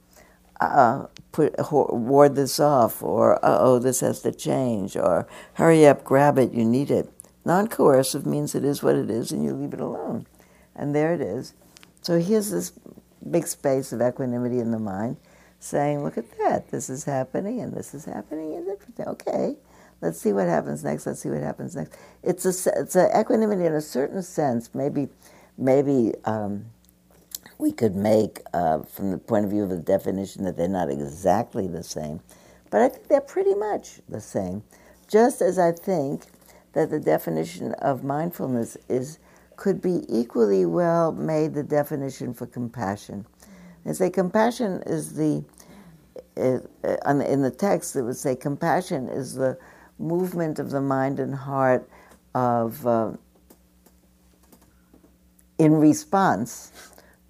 uh, 0.60 1.06
put 1.32 1.54
ward 1.70 2.34
this 2.34 2.60
off, 2.60 3.02
or 3.02 3.38
oh, 3.42 3.78
this 3.78 4.00
has 4.00 4.20
to 4.22 4.32
change, 4.32 4.96
or 4.96 5.26
hurry 5.54 5.86
up, 5.86 6.04
grab 6.04 6.38
it, 6.38 6.52
you 6.52 6.64
need 6.64 6.90
it. 6.90 7.10
Non-coercive 7.44 8.26
means 8.26 8.54
it 8.54 8.64
is 8.64 8.82
what 8.82 8.96
it 8.96 9.10
is, 9.10 9.32
and 9.32 9.44
you 9.44 9.52
leave 9.54 9.72
it 9.72 9.80
alone, 9.80 10.26
and 10.74 10.94
there 10.94 11.14
it 11.14 11.20
is. 11.20 11.54
So 12.02 12.18
here's 12.18 12.50
this 12.50 12.72
big 13.30 13.46
space 13.46 13.92
of 13.92 14.00
equanimity 14.00 14.58
in 14.58 14.70
the 14.70 14.78
mind, 14.78 15.16
saying, 15.58 16.02
"Look 16.02 16.18
at 16.18 16.30
that! 16.38 16.70
This 16.70 16.90
is 16.90 17.04
happening, 17.04 17.60
and 17.60 17.72
this 17.72 17.94
is 17.94 18.04
happening, 18.04 18.54
and 18.54 19.08
okay." 19.08 19.56
Let's 20.02 20.18
see 20.18 20.32
what 20.32 20.48
happens 20.48 20.82
next. 20.82 21.06
Let's 21.06 21.20
see 21.20 21.28
what 21.28 21.42
happens 21.42 21.76
next. 21.76 21.98
It's 22.22 22.46
a 22.46 22.80
it's 22.80 22.96
a 22.96 23.10
equanimity 23.18 23.66
in 23.66 23.74
a 23.74 23.82
certain 23.82 24.22
sense. 24.22 24.74
Maybe 24.74 25.08
maybe 25.58 26.14
um, 26.24 26.66
we 27.60 27.72
could 27.72 27.94
make 27.94 28.40
uh, 28.54 28.80
from 28.82 29.10
the 29.10 29.18
point 29.18 29.44
of 29.44 29.50
view 29.50 29.62
of 29.62 29.70
the 29.70 29.76
definition 29.76 30.44
that 30.44 30.56
they're 30.56 30.68
not 30.68 30.90
exactly 30.90 31.68
the 31.68 31.82
same, 31.82 32.20
but 32.70 32.80
I 32.80 32.88
think 32.88 33.08
they're 33.08 33.20
pretty 33.20 33.54
much 33.54 34.00
the 34.08 34.20
same. 34.20 34.62
Just 35.08 35.42
as 35.42 35.58
I 35.58 35.72
think 35.72 36.24
that 36.72 36.90
the 36.90 37.00
definition 37.00 37.74
of 37.74 38.04
mindfulness 38.04 38.76
is 38.88 39.18
could 39.56 39.82
be 39.82 40.04
equally 40.08 40.64
well 40.64 41.12
made 41.12 41.52
the 41.52 41.62
definition 41.62 42.32
for 42.32 42.46
compassion. 42.46 43.26
They 43.84 43.92
say 43.92 44.08
compassion 44.08 44.82
is 44.86 45.14
the 45.14 45.44
uh, 46.36 46.60
in 47.04 47.42
the 47.42 47.50
text 47.50 47.94
it 47.96 48.02
would 48.02 48.16
say 48.16 48.34
compassion 48.34 49.08
is 49.08 49.34
the 49.34 49.58
movement 49.98 50.58
of 50.58 50.70
the 50.70 50.80
mind 50.80 51.20
and 51.20 51.34
heart 51.34 51.86
of 52.34 52.86
uh, 52.86 53.12
in 55.58 55.74
response 55.74 56.72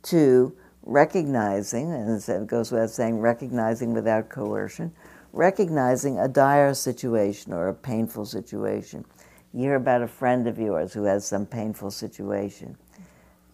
to 0.04 0.54
recognizing, 0.82 1.92
and 1.92 2.28
it 2.28 2.46
goes 2.46 2.72
without 2.72 2.90
saying, 2.90 3.18
recognizing 3.18 3.92
without 3.92 4.28
coercion, 4.28 4.92
recognizing 5.32 6.18
a 6.18 6.28
dire 6.28 6.74
situation 6.74 7.52
or 7.52 7.68
a 7.68 7.74
painful 7.74 8.24
situation. 8.24 9.04
You 9.52 9.60
hear 9.60 9.74
about 9.76 10.02
a 10.02 10.08
friend 10.08 10.46
of 10.46 10.58
yours 10.58 10.92
who 10.92 11.04
has 11.04 11.26
some 11.26 11.46
painful 11.46 11.90
situation. 11.90 12.76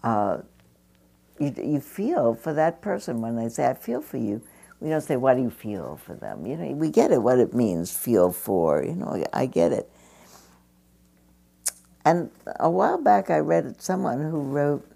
Uh, 0.02 0.38
you, 1.38 1.54
you 1.56 1.80
feel 1.80 2.34
for 2.34 2.52
that 2.54 2.80
person 2.80 3.20
when 3.20 3.36
they 3.36 3.48
say, 3.48 3.66
I 3.66 3.74
feel 3.74 4.00
for 4.00 4.18
you. 4.18 4.42
We 4.80 4.90
don't 4.90 5.00
say, 5.00 5.16
What 5.16 5.34
do 5.34 5.42
you 5.42 5.50
feel 5.50 5.96
for 5.96 6.14
them? 6.14 6.46
You 6.46 6.56
know, 6.56 6.70
we 6.72 6.90
get 6.90 7.10
it, 7.10 7.22
what 7.22 7.38
it 7.38 7.54
means, 7.54 7.96
feel 7.96 8.30
for. 8.30 8.82
You 8.82 8.94
know, 8.94 9.24
I 9.32 9.46
get 9.46 9.72
it. 9.72 9.90
And 12.04 12.30
a 12.60 12.70
while 12.70 13.02
back, 13.02 13.30
I 13.30 13.38
read 13.38 13.80
someone 13.82 14.20
who 14.30 14.40
wrote 14.40 14.86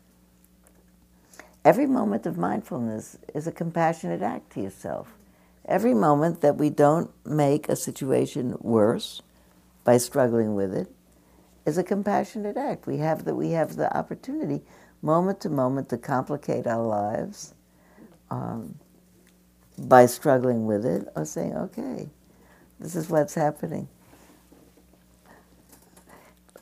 Every 1.64 1.87
moment 1.87 2.27
of 2.27 2.38
mindfulness 2.38 3.18
is 3.35 3.46
a 3.46 3.53
compassionate 3.53 4.23
act 4.23 4.53
to 4.53 4.62
yourself. 4.62 5.12
Every 5.66 5.94
moment 5.94 6.40
that 6.40 6.57
we 6.57 6.70
don't 6.70 7.11
make 7.25 7.68
a 7.68 7.77
situation 7.77 8.57
worse 8.61 9.20
by 9.85 9.99
struggling 9.99 10.55
with 10.55 10.75
it 10.75 10.88
is 11.66 11.77
a 11.77 11.85
compassionate 11.85 12.57
act. 12.57 12.87
We 12.87 12.99
have 12.99 13.25
the, 13.25 13.35
we 13.35 13.51
have 13.51 13.77
the 13.77 13.94
opportunity, 13.94 14.62
moment 15.03 15.40
to 15.42 15.51
moment, 15.51 15.90
to 15.90 15.99
complicate 15.99 16.66
our 16.66 16.85
lives 16.85 17.55
um, 18.31 18.77
by 19.79 20.07
struggling 20.07 20.66
with 20.66 20.87
it 20.87 21.09
or 21.14 21.27
saying, 21.27 21.55
okay, 21.57 22.09
this 22.79 22.96
is 22.96 23.11
what's 23.11 23.35
happening. 23.35 23.88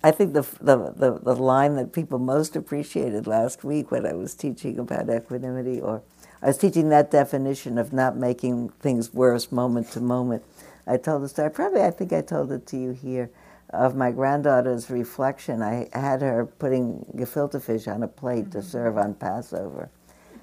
I 0.03 0.13
think 0.13 0.33
the, 0.33 0.43
the, 0.61 0.93
the, 0.97 1.19
the, 1.19 1.35
line 1.35 1.75
that 1.75 1.93
people 1.93 2.21
most 2.21 2.55
appreciated 2.55 3.27
last 3.27 3.65
week 3.65 3.91
when 3.91 4.07
I 4.07 4.13
was 4.13 4.35
teaching 4.35 4.79
about 4.79 5.11
equanimity, 5.11 5.81
or 5.81 6.03
I 6.41 6.47
was 6.47 6.59
teaching 6.59 6.89
that 6.91 7.11
definition 7.11 7.79
of 7.79 7.93
not 7.93 8.17
making 8.17 8.69
things 8.81 9.13
worse 9.13 9.51
moment 9.51 9.91
to 9.93 10.01
moment. 10.01 10.45
I 10.87 10.99
told 10.99 11.23
the 11.23 11.29
story, 11.29 11.51
probably 11.51 11.83
I 11.83 11.91
think 11.91 12.13
I 12.13 12.21
told 12.21 12.53
it 12.53 12.67
to 12.69 12.77
you 12.77 12.93
here, 12.93 13.31
of 13.71 13.97
my 13.97 14.13
granddaughter's 14.13 14.89
reflection. 14.89 15.63
I 15.63 15.89
had 15.93 16.23
her 16.23 16.47
putting 16.47 17.05
gefilte 17.17 17.61
fish 17.61 17.89
on 17.89 18.03
a 18.03 18.09
plate 18.09 18.53
to 18.53 18.59
mm-hmm. 18.59 18.69
serve 18.69 18.97
on 18.97 19.15
Passover, 19.15 19.91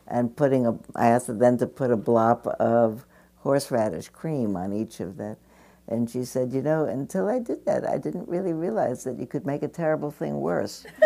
and 0.05 0.35
putting 0.35 0.67
a, 0.67 0.77
I 0.95 1.07
asked 1.07 1.27
her 1.27 1.33
then 1.33 1.57
to 1.59 1.67
put 1.67 1.91
a 1.91 1.97
blob 1.97 2.45
of 2.59 3.05
horseradish 3.37 4.09
cream 4.09 4.57
on 4.57 4.73
each 4.73 4.99
of 4.99 5.17
that. 5.17 5.37
And 5.87 6.09
she 6.09 6.23
said, 6.23 6.51
You 6.51 6.61
know, 6.61 6.85
until 6.85 7.27
I 7.27 7.39
did 7.39 7.65
that, 7.65 7.87
I 7.87 7.97
didn't 7.97 8.27
really 8.27 8.53
realize 8.53 9.03
that 9.03 9.19
you 9.19 9.27
could 9.27 9.45
make 9.45 9.63
a 9.63 9.67
terrible 9.67 10.11
thing 10.11 10.39
worse. 10.41 10.85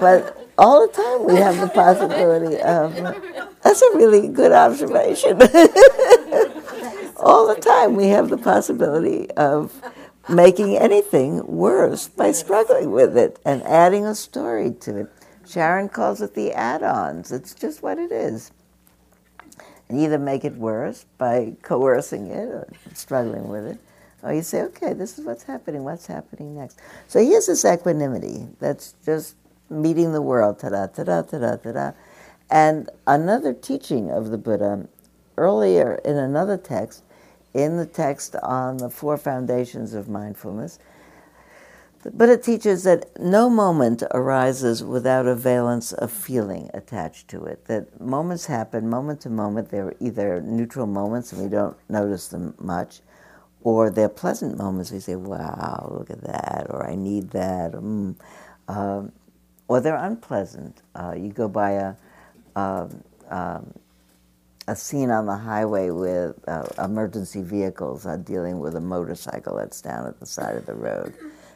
but 0.00 0.36
all 0.58 0.86
the 0.86 0.92
time 0.92 1.24
we 1.24 1.36
have 1.36 1.60
the 1.60 1.68
possibility 1.68 2.60
of. 2.60 2.94
That's 3.62 3.82
a 3.82 3.96
really 3.96 4.28
good 4.28 4.52
observation. 4.52 5.42
all 7.16 7.48
the 7.48 7.60
time 7.60 7.96
we 7.96 8.06
have 8.08 8.28
the 8.28 8.38
possibility 8.38 9.30
of 9.32 9.72
making 10.28 10.76
anything 10.76 11.46
worse 11.46 12.08
by 12.08 12.32
struggling 12.32 12.90
with 12.90 13.16
it 13.16 13.38
and 13.44 13.62
adding 13.62 14.06
a 14.06 14.14
story 14.14 14.72
to 14.80 14.98
it. 14.98 15.12
Sharon 15.46 15.88
calls 15.88 16.20
it 16.20 16.34
the 16.34 16.52
add 16.52 16.82
ons. 16.82 17.32
It's 17.32 17.54
just 17.54 17.82
what 17.82 17.98
it 17.98 18.10
is. 18.10 18.50
And 19.88 20.00
either 20.00 20.18
make 20.18 20.44
it 20.44 20.56
worse 20.56 21.06
by 21.18 21.54
coercing 21.62 22.26
it 22.28 22.48
or 22.48 22.68
struggling 22.94 23.48
with 23.48 23.66
it, 23.66 23.78
Or 24.22 24.32
you 24.34 24.42
say, 24.42 24.62
okay, 24.62 24.92
this 24.94 25.18
is 25.18 25.24
what's 25.24 25.44
happening, 25.44 25.84
what's 25.84 26.06
happening 26.06 26.56
next. 26.56 26.80
So 27.06 27.24
here's 27.24 27.46
this 27.46 27.64
equanimity 27.64 28.48
that's 28.60 28.94
just 29.04 29.36
meeting 29.70 30.12
the 30.12 30.22
world, 30.22 30.58
ta 30.58 30.70
da, 30.70 30.88
ta 30.88 31.04
da, 31.04 31.22
ta 31.22 31.38
da, 31.38 31.56
ta 31.56 31.72
da. 31.72 31.92
And 32.50 32.90
another 33.06 33.52
teaching 33.52 34.10
of 34.10 34.30
the 34.30 34.38
Buddha, 34.38 34.88
earlier 35.36 36.00
in 36.04 36.16
another 36.16 36.56
text, 36.56 37.04
in 37.56 37.78
the 37.78 37.86
text 37.86 38.36
on 38.42 38.78
the 38.78 38.90
four 38.90 39.18
foundations 39.18 39.94
of 39.94 40.08
mindfulness, 40.08 40.78
But 42.14 42.28
it 42.30 42.42
teaches 42.44 42.84
that 42.84 43.20
no 43.20 43.50
moment 43.50 44.02
arises 44.12 44.84
without 44.84 45.26
a 45.26 45.34
valence 45.34 45.92
of 45.92 46.12
feeling 46.12 46.70
attached 46.74 47.28
to 47.28 47.44
it. 47.46 47.66
That 47.66 48.00
moments 48.00 48.46
happen 48.46 48.90
moment 48.90 49.22
to 49.22 49.30
moment. 49.30 49.70
They're 49.70 49.94
either 50.00 50.40
neutral 50.42 50.86
moments 50.86 51.32
and 51.32 51.42
we 51.42 51.48
don't 51.48 51.76
notice 51.90 52.28
them 52.28 52.54
much, 52.60 53.00
or 53.62 53.90
they're 53.90 54.08
pleasant 54.10 54.58
moments. 54.58 54.92
We 54.92 55.00
say, 55.00 55.16
wow, 55.16 55.92
look 55.98 56.10
at 56.10 56.22
that, 56.22 56.68
or 56.70 56.86
I 56.88 56.96
need 56.96 57.30
that. 57.32 57.74
Or, 57.74 57.82
mm. 57.82 58.16
um, 58.68 59.12
or 59.68 59.80
they're 59.80 59.96
unpleasant. 59.96 60.82
Uh, 60.94 61.14
you 61.18 61.30
go 61.32 61.48
by 61.48 61.72
a, 61.72 61.94
um, 62.56 63.02
um, 63.30 63.74
a 64.68 64.74
scene 64.74 65.10
on 65.10 65.26
the 65.26 65.36
highway 65.36 65.90
with 65.90 66.36
uh, 66.48 66.66
emergency 66.82 67.42
vehicles 67.42 68.06
uh, 68.06 68.16
dealing 68.16 68.58
with 68.58 68.74
a 68.74 68.80
motorcycle 68.80 69.56
that's 69.56 69.80
down 69.80 70.06
at 70.06 70.18
the 70.18 70.26
side 70.26 70.56
of 70.56 70.66
the 70.66 70.74
road. 70.74 71.14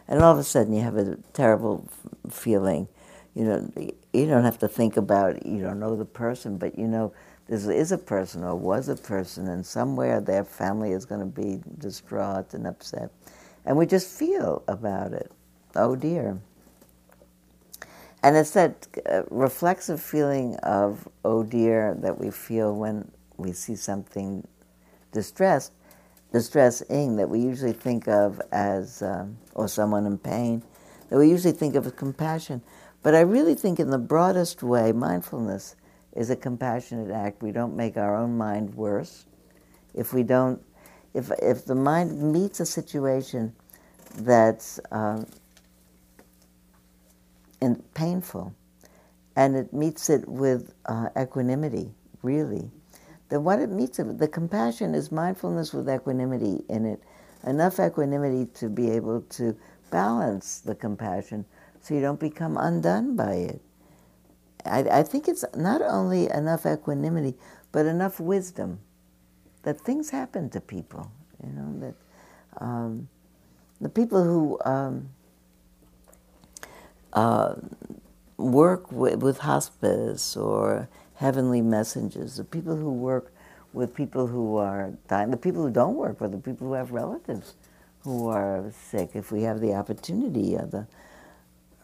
And 0.08 0.22
all 0.22 0.32
of 0.32 0.38
a 0.38 0.44
sudden 0.44 0.72
you 0.72 0.82
have 0.82 0.96
a 0.96 1.16
terrible 1.32 1.88
feeling. 2.30 2.88
You 3.34 3.44
know, 3.44 3.72
you 4.12 4.26
don't 4.26 4.44
have 4.44 4.58
to 4.58 4.68
think 4.68 4.96
about. 4.96 5.46
You 5.46 5.62
don't 5.62 5.78
know 5.78 5.96
the 5.96 6.04
person, 6.04 6.56
but 6.56 6.78
you 6.78 6.88
know 6.88 7.12
there 7.46 7.72
is 7.72 7.92
a 7.92 7.98
person 7.98 8.44
or 8.44 8.54
was 8.56 8.88
a 8.88 8.96
person, 8.96 9.48
and 9.48 9.64
somewhere 9.64 10.20
their 10.20 10.44
family 10.44 10.92
is 10.92 11.04
going 11.04 11.20
to 11.20 11.26
be 11.26 11.61
distraught 11.78 12.54
and 12.54 12.66
upset. 12.66 13.11
And 13.64 13.76
we 13.76 13.86
just 13.86 14.08
feel 14.08 14.64
about 14.66 15.12
it. 15.12 15.30
Oh 15.76 15.94
dear. 15.94 16.40
And 18.23 18.37
it's 18.37 18.51
that 18.51 18.87
uh, 19.11 19.23
reflexive 19.31 20.01
feeling 20.01 20.57
of, 20.57 21.09
oh 21.25 21.43
dear, 21.43 21.97
that 22.01 22.18
we 22.18 22.31
feel 22.31 22.75
when 22.75 23.11
we 23.39 23.53
see 23.53 23.77
something 23.77 24.47
distressed, 25.12 25.73
distressing, 26.33 27.16
that 27.16 27.29
we 27.29 27.41
usually 27.41 27.73
think 27.73 28.09
of 28.09 28.41
as, 28.53 29.03
um, 29.03 29.39
or 29.55 29.68
someone 29.68 30.05
in 30.05 30.18
pain, 30.18 30.62
that 31.09 31.18
we 31.18 31.31
usually 31.31 31.55
think 31.55 31.75
of 31.75 31.87
as 31.87 31.93
compassion. 31.93 32.62
But 33.03 33.14
I 33.14 33.21
really 33.21 33.55
think, 33.55 33.81
in 33.81 33.91
the 33.91 33.99
broadest 33.99 34.62
way, 34.62 34.93
mindfulness 34.93 35.75
is 36.14 36.29
a 36.29 36.37
compassionate 36.37 37.11
act. 37.11 37.43
We 37.43 37.53
don't 37.53 37.75
make 37.75 37.97
our 37.97 38.14
own 38.14 38.37
mind 38.37 38.75
worse. 38.75 39.25
If 39.95 40.12
we 40.12 40.23
don't, 40.23 40.62
if, 41.14 41.31
if 41.41 41.64
the 41.64 41.75
mind 41.75 42.21
meets 42.21 42.61
a 42.61 42.66
situation 42.66 43.55
that's 44.14 44.79
um, 44.93 45.27
and 47.61 47.82
painful, 47.94 48.54
and 49.36 49.56
it 49.56 49.72
meets 49.72 50.11
it 50.11 50.28
with 50.28 50.74
uh, 50.86 51.08
equanimity, 51.18 51.90
really. 52.22 52.70
Then 53.28 53.44
what 53.44 53.61
it 53.61 53.70
meets 53.70 53.98
it, 53.98 54.18
the 54.18 54.28
compassion 54.28 54.94
is 54.94 55.12
mindfulness 55.12 55.72
with 55.72 55.88
equanimity 55.88 56.64
in 56.68 56.84
it, 56.86 57.02
enough 57.46 57.78
equanimity 57.80 58.46
to 58.54 58.68
be 58.68 58.90
able 58.90 59.22
to 59.22 59.56
balance 59.90 60.61
the 60.61 60.74
compassion 60.74 61.44
so 61.80 61.94
you 61.94 62.00
don't 62.00 62.20
become 62.20 62.56
undone 62.56 63.16
by 63.16 63.34
it. 63.34 63.61
I, 64.64 64.80
I 64.80 65.02
think 65.02 65.28
it's 65.28 65.44
not 65.56 65.80
only 65.82 66.28
enough 66.30 66.66
equanimity, 66.66 67.34
but 67.72 67.86
enough 67.86 68.20
wisdom 68.20 68.80
that 69.62 69.80
things 69.80 70.11
happen 70.11 70.50
to 70.50 70.61
people. 70.61 71.11
You 71.42 71.52
know 71.52 71.80
that 71.80 71.94
um, 72.64 73.08
the 73.80 73.88
people 73.88 74.22
who 74.22 74.58
um, 74.64 75.08
uh, 77.12 77.54
work 78.36 78.90
with, 78.90 79.22
with, 79.22 79.38
hospice 79.38 80.36
or 80.36 80.88
heavenly 81.16 81.61
messengers, 81.61 82.36
the 82.36 82.44
people 82.44 82.76
who 82.76 82.92
work 82.92 83.32
with 83.72 83.94
people 83.94 84.26
who 84.26 84.56
are 84.56 84.92
dying, 85.08 85.30
the 85.30 85.36
people 85.36 85.62
who 85.62 85.70
don't 85.70 85.94
work 85.94 86.20
with 86.20 86.32
the 86.32 86.38
people 86.38 86.68
who 86.68 86.72
have 86.74 86.90
relatives 86.90 87.54
who 88.02 88.28
are 88.28 88.72
sick, 88.72 89.11
if 89.14 89.30
we 89.30 89.42
have 89.42 89.61
the 89.61 89.74
opportunity, 89.74 90.56
uh, 90.56 90.64
the 90.64 90.86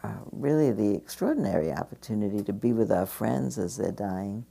uh, 0.03 0.13
really 0.31 0.71
the 0.71 0.95
extraordinary 0.95 1.71
opportunity 1.71 2.43
to 2.43 2.53
be 2.53 2.71
with 2.71 2.91
our 2.91 3.05
friends 3.05 3.57
as 3.57 3.77
they're 3.77 3.91
dying, 3.91 4.45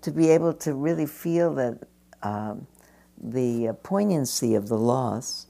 to 0.00 0.10
be 0.10 0.30
able 0.30 0.52
to 0.52 0.74
really 0.74 1.06
feel 1.06 1.54
that 1.54 1.78
um, 2.22 2.66
the 3.20 3.76
poignancy 3.82 4.54
of 4.54 4.68
the 4.68 4.78
loss, 4.78 5.46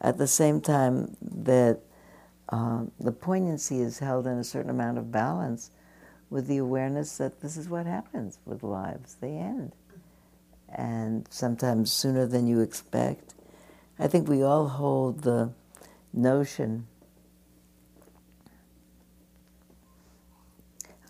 at 0.00 0.18
the 0.18 0.26
same 0.26 0.60
time 0.60 1.16
that 1.20 1.80
uh, 2.50 2.84
the 2.98 3.12
poignancy 3.12 3.80
is 3.80 3.98
held 3.98 4.26
in 4.26 4.38
a 4.38 4.44
certain 4.44 4.70
amount 4.70 4.98
of 4.98 5.12
balance 5.12 5.70
with 6.30 6.46
the 6.46 6.58
awareness 6.58 7.18
that 7.18 7.40
this 7.40 7.56
is 7.56 7.68
what 7.68 7.86
happens 7.86 8.38
with 8.44 8.62
lives, 8.62 9.16
they 9.20 9.36
end. 9.36 9.72
And 10.68 11.26
sometimes 11.30 11.92
sooner 11.92 12.26
than 12.26 12.46
you 12.46 12.60
expect. 12.60 13.34
I 13.98 14.06
think 14.06 14.28
we 14.28 14.42
all 14.42 14.68
hold 14.68 15.22
the 15.22 15.52
notion, 16.12 16.86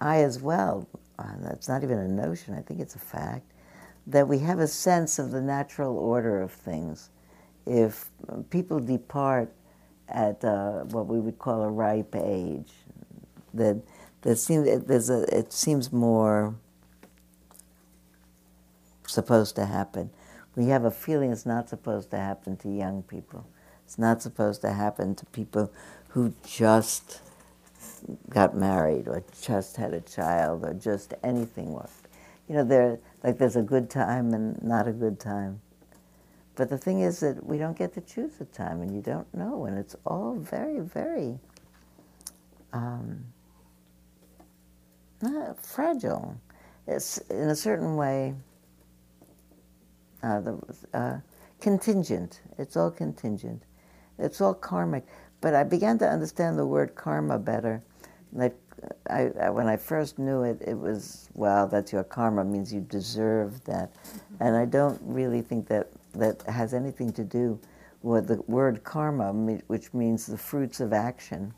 I 0.00 0.22
as 0.22 0.40
well, 0.40 0.88
uh, 1.18 1.24
that's 1.40 1.68
not 1.68 1.82
even 1.82 1.98
a 1.98 2.08
notion, 2.08 2.54
I 2.54 2.62
think 2.62 2.80
it's 2.80 2.94
a 2.94 3.00
fact, 3.00 3.52
that 4.06 4.26
we 4.26 4.38
have 4.38 4.58
a 4.58 4.66
sense 4.66 5.18
of 5.18 5.30
the 5.30 5.40
natural 5.40 5.98
order 5.98 6.40
of 6.40 6.50
things. 6.50 7.10
If 7.66 8.10
people 8.48 8.80
depart 8.80 9.52
at 10.10 10.44
uh, 10.44 10.84
what 10.84 11.06
we 11.06 11.20
would 11.20 11.38
call 11.38 11.62
a 11.62 11.70
ripe 11.70 12.14
age. 12.16 12.72
That 13.54 13.82
that 14.22 14.36
seems 14.36 14.84
there's 14.84 15.10
a 15.10 15.22
it 15.36 15.52
seems 15.52 15.92
more 15.92 16.54
supposed 19.06 19.56
to 19.56 19.66
happen. 19.66 20.10
We 20.56 20.66
have 20.66 20.84
a 20.84 20.90
feeling 20.90 21.32
it's 21.32 21.46
not 21.46 21.68
supposed 21.68 22.10
to 22.10 22.16
happen 22.16 22.56
to 22.58 22.68
young 22.68 23.02
people. 23.02 23.46
It's 23.84 23.98
not 23.98 24.22
supposed 24.22 24.60
to 24.62 24.72
happen 24.72 25.14
to 25.16 25.26
people 25.26 25.72
who 26.08 26.34
just 26.46 27.20
got 28.28 28.56
married 28.56 29.08
or 29.08 29.24
just 29.40 29.76
had 29.76 29.94
a 29.94 30.00
child 30.00 30.64
or 30.64 30.74
just 30.74 31.14
anything. 31.22 31.76
You 32.48 32.56
know, 32.56 32.64
there 32.64 32.98
like 33.22 33.38
there's 33.38 33.56
a 33.56 33.62
good 33.62 33.90
time 33.90 34.32
and 34.32 34.62
not 34.62 34.88
a 34.88 34.92
good 34.92 35.18
time. 35.18 35.60
But 36.60 36.68
the 36.68 36.76
thing 36.76 37.00
is 37.00 37.20
that 37.20 37.42
we 37.42 37.56
don't 37.56 37.74
get 37.74 37.94
to 37.94 38.02
choose 38.02 38.34
the 38.34 38.44
time, 38.44 38.82
and 38.82 38.94
you 38.94 39.00
don't 39.00 39.32
know, 39.32 39.64
and 39.64 39.78
it's 39.78 39.96
all 40.04 40.34
very, 40.34 40.80
very 40.80 41.38
um, 42.74 43.24
fragile. 45.62 46.38
It's 46.86 47.16
in 47.30 47.48
a 47.48 47.56
certain 47.56 47.96
way 47.96 48.34
uh, 50.22 50.40
the, 50.42 50.60
uh, 50.92 51.20
contingent. 51.62 52.42
It's 52.58 52.76
all 52.76 52.90
contingent. 52.90 53.62
It's 54.18 54.42
all 54.42 54.52
karmic. 54.52 55.06
But 55.40 55.54
I 55.54 55.64
began 55.64 55.96
to 56.00 56.06
understand 56.06 56.58
the 56.58 56.66
word 56.66 56.94
karma 56.94 57.38
better. 57.38 57.82
That 58.34 58.54
I, 59.08 59.30
I, 59.40 59.48
when 59.48 59.66
I 59.66 59.78
first 59.78 60.18
knew 60.18 60.42
it, 60.42 60.60
it 60.60 60.78
was 60.78 61.30
well, 61.32 61.66
that's 61.66 61.90
your 61.90 62.04
karma 62.04 62.44
means 62.44 62.70
you 62.70 62.82
deserve 62.82 63.64
that, 63.64 63.92
and 64.40 64.54
I 64.54 64.66
don't 64.66 65.00
really 65.02 65.40
think 65.40 65.66
that 65.68 65.88
that 66.14 66.42
has 66.42 66.74
anything 66.74 67.12
to 67.12 67.24
do 67.24 67.60
with 68.02 68.28
the 68.28 68.42
word 68.46 68.82
karma, 68.84 69.32
which 69.66 69.92
means 69.92 70.26
the 70.26 70.38
fruits 70.38 70.80
of 70.80 70.92
action. 70.92 71.54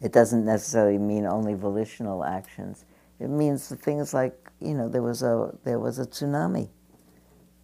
It 0.00 0.12
doesn't 0.12 0.44
necessarily 0.44 0.98
mean 0.98 1.26
only 1.26 1.54
volitional 1.54 2.24
actions. 2.24 2.84
It 3.20 3.28
means 3.28 3.68
things 3.68 4.12
like 4.12 4.50
you 4.60 4.74
know 4.74 4.88
there 4.88 5.02
was 5.02 5.22
a 5.22 5.54
there 5.64 5.78
was 5.78 5.98
a 5.98 6.06
tsunami, 6.06 6.68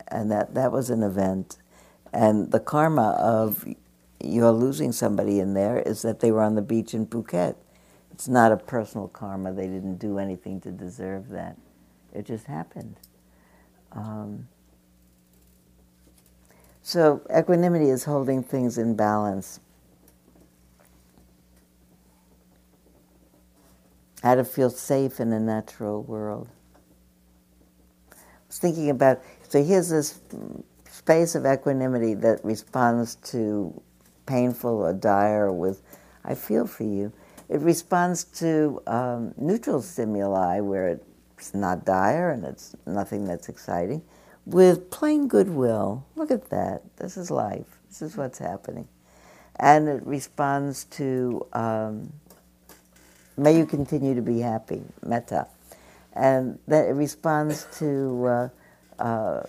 and 0.09 0.31
that 0.31 0.55
that 0.55 0.71
was 0.71 0.91
an 0.91 1.03
event, 1.03 1.57
and 2.13 2.53
the 2.53 2.61
karma 2.61 3.11
of 3.19 3.67
you're 4.23 4.53
losing 4.53 4.93
somebody 4.93 5.41
in 5.41 5.55
there 5.55 5.79
is 5.79 6.03
that 6.03 6.21
they 6.21 6.31
were 6.31 6.43
on 6.43 6.55
the 6.55 6.63
beach 6.63 6.95
in 6.95 7.07
Phuket. 7.07 7.57
It's 8.13 8.29
not 8.29 8.53
a 8.53 8.57
personal 8.57 9.09
karma. 9.09 9.53
They 9.53 9.67
didn't 9.67 9.99
do 9.99 10.19
anything 10.19 10.61
to 10.63 10.71
deserve 10.71 11.29
that. 11.31 11.57
It 12.13 12.27
just 12.27 12.47
happened. 12.47 12.97
Um, 13.93 14.49
so 16.89 17.21
equanimity 17.31 17.91
is 17.91 18.05
holding 18.05 18.43
things 18.43 18.79
in 18.79 18.97
balance. 18.97 19.61
How 24.23 24.37
to 24.37 24.43
feel 24.43 24.71
safe 24.71 25.21
in 25.21 25.31
a 25.35 25.39
natural 25.39 26.03
world. 26.03 26.49
I 28.11 28.17
was 28.47 28.59
thinking 28.59 28.89
about, 28.89 29.21
so 29.51 29.63
here's 29.63 29.91
this 29.91 30.19
space 30.91 31.35
of 31.35 31.45
equanimity 31.45 32.15
that 32.15 32.43
responds 32.43 33.17
to 33.33 33.83
painful 34.25 34.71
or 34.71 34.95
dire 34.95 35.53
with, 35.53 35.83
I 36.25 36.35
feel 36.35 36.67
for 36.67 36.85
you. 36.85 37.13
It 37.51 37.61
responds 37.61 38.25
to 38.41 38.81
um, 38.87 39.35
neutral 39.37 39.83
stimuli 39.83 40.61
where 40.61 40.99
it's 41.37 41.53
not 41.53 41.85
dire 41.85 42.31
and 42.31 42.47
it's 42.47 42.75
nothing 42.87 43.27
that's 43.27 43.51
exciting 43.51 44.01
with 44.49 44.91
plain 44.91 45.29
goodwill. 45.29 46.07
Look 46.17 46.31
at 46.31 46.49
that. 46.49 46.83
This 46.97 47.19
is 47.19 47.31
life. 47.31 47.67
This 47.89 48.01
is 48.01 48.17
what's 48.17 48.39
happening. 48.39 48.89
And 49.57 49.89
it 49.89 50.07
responds 50.07 50.85
to, 50.85 51.47
um, 51.53 52.13
may 53.37 53.57
you 53.59 53.67
continue 53.67 54.15
to 54.15 54.23
be 54.23 54.41
happy, 54.41 54.83
metta. 55.05 55.49
And 56.15 56.59
that 56.67 56.89
it 56.89 56.93
responds 56.93 57.67
to 57.79 58.27
uh, 58.27 58.49
uh, 58.99 59.43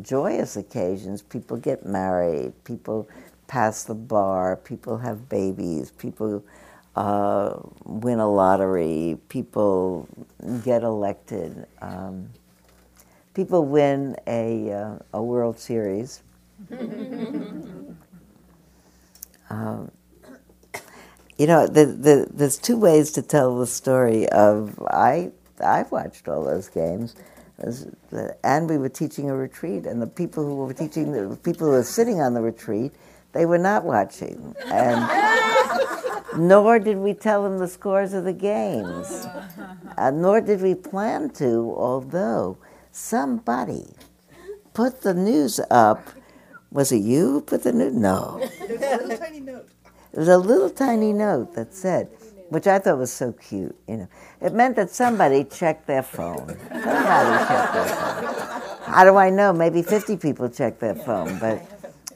joyous 0.00 0.56
occasions. 0.56 1.22
People 1.22 1.56
get 1.56 1.84
married, 1.84 2.52
people 2.64 3.08
pass 3.48 3.84
the 3.84 3.94
bar, 3.94 4.56
people 4.56 4.98
have 4.98 5.28
babies, 5.28 5.90
people 5.90 6.44
uh, 6.94 7.58
win 7.84 8.20
a 8.20 8.30
lottery, 8.30 9.18
people 9.28 10.08
get 10.64 10.82
elected, 10.82 11.66
um, 11.82 12.30
people 13.36 13.66
win 13.66 14.16
a, 14.26 14.72
uh, 14.72 14.98
a 15.12 15.22
World 15.22 15.58
Series. 15.58 16.22
um, 19.50 19.90
you 21.36 21.46
know, 21.46 21.66
the, 21.66 21.84
the, 21.84 22.26
there's 22.32 22.56
two 22.56 22.78
ways 22.78 23.12
to 23.12 23.20
tell 23.20 23.58
the 23.58 23.66
story 23.66 24.26
of 24.30 24.80
I 24.88 25.32
I've 25.62 25.92
watched 25.92 26.28
all 26.28 26.44
those 26.44 26.68
games, 26.68 27.14
and 28.42 28.70
we 28.70 28.78
were 28.78 28.88
teaching 28.88 29.28
a 29.28 29.36
retreat, 29.36 29.84
and 29.84 30.00
the 30.00 30.06
people 30.06 30.42
who 30.44 30.56
were 30.56 30.72
teaching 30.72 31.12
the 31.12 31.36
people 31.36 31.66
who 31.66 31.74
were 31.74 31.82
sitting 31.82 32.22
on 32.22 32.32
the 32.32 32.40
retreat, 32.40 32.92
they 33.32 33.44
were 33.44 33.58
not 33.58 33.84
watching, 33.84 34.56
and 34.66 35.06
nor 36.48 36.78
did 36.78 36.96
we 36.96 37.12
tell 37.12 37.42
them 37.42 37.58
the 37.58 37.68
scores 37.68 38.14
of 38.14 38.24
the 38.24 38.32
games, 38.32 39.26
uh, 39.98 40.10
nor 40.10 40.40
did 40.40 40.62
we 40.62 40.74
plan 40.74 41.28
to, 41.30 41.74
although 41.76 42.56
somebody 42.96 43.84
put 44.72 45.02
the 45.02 45.14
news 45.14 45.60
up. 45.70 46.08
Was 46.70 46.92
it 46.92 47.02
you 47.02 47.32
who 47.32 47.40
put 47.42 47.62
the 47.62 47.72
news? 47.72 47.92
No. 47.92 48.40
There's 48.68 48.80
a 48.80 48.96
little 48.98 49.18
tiny 49.18 49.40
note. 49.40 49.68
It 50.12 50.18
was 50.18 50.28
a 50.28 50.38
little 50.38 50.70
tiny 50.70 51.12
note 51.12 51.54
that 51.54 51.74
said, 51.74 52.08
which 52.48 52.66
I 52.66 52.78
thought 52.78 52.98
was 52.98 53.12
so 53.12 53.32
cute. 53.32 53.76
You 53.86 53.96
know, 53.98 54.08
it 54.40 54.54
meant 54.54 54.76
that 54.76 54.90
somebody 54.90 55.44
checked 55.44 55.86
their 55.86 56.02
phone. 56.02 56.56
Somebody 56.70 57.44
checked 57.46 57.72
their 57.74 57.86
phone. 57.86 58.92
How 58.94 59.04
do 59.04 59.16
I 59.16 59.30
know? 59.30 59.52
Maybe 59.52 59.82
50 59.82 60.16
people 60.16 60.48
checked 60.48 60.80
their 60.80 60.94
phone, 60.94 61.38
but 61.38 61.60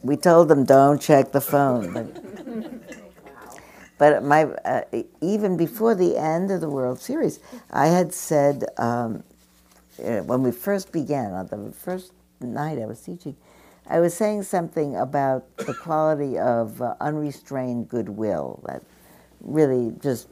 we 0.02 0.16
told 0.16 0.48
them 0.48 0.64
don't 0.64 1.00
check 1.00 1.32
the 1.32 1.40
phone. 1.40 1.92
But, 1.92 2.78
but 3.98 4.24
my 4.24 4.44
uh, 4.44 4.82
even 5.20 5.56
before 5.58 5.94
the 5.94 6.16
end 6.16 6.50
of 6.50 6.62
the 6.62 6.70
World 6.70 7.00
Series, 7.00 7.38
I 7.70 7.88
had 7.88 8.14
said 8.14 8.64
um, 8.78 9.24
when 10.00 10.42
we 10.42 10.52
first 10.52 10.92
began 10.92 11.32
on 11.32 11.46
the 11.46 11.72
first 11.72 12.12
night 12.40 12.78
I 12.78 12.86
was 12.86 13.00
teaching. 13.00 13.36
I 13.86 13.98
was 13.98 14.14
saying 14.14 14.44
something 14.44 14.96
about 14.96 15.56
the 15.56 15.74
quality 15.74 16.38
of 16.38 16.80
uh, 16.80 16.94
unrestrained 17.00 17.88
goodwill, 17.88 18.62
that 18.66 18.82
really 19.40 19.92
just 20.00 20.28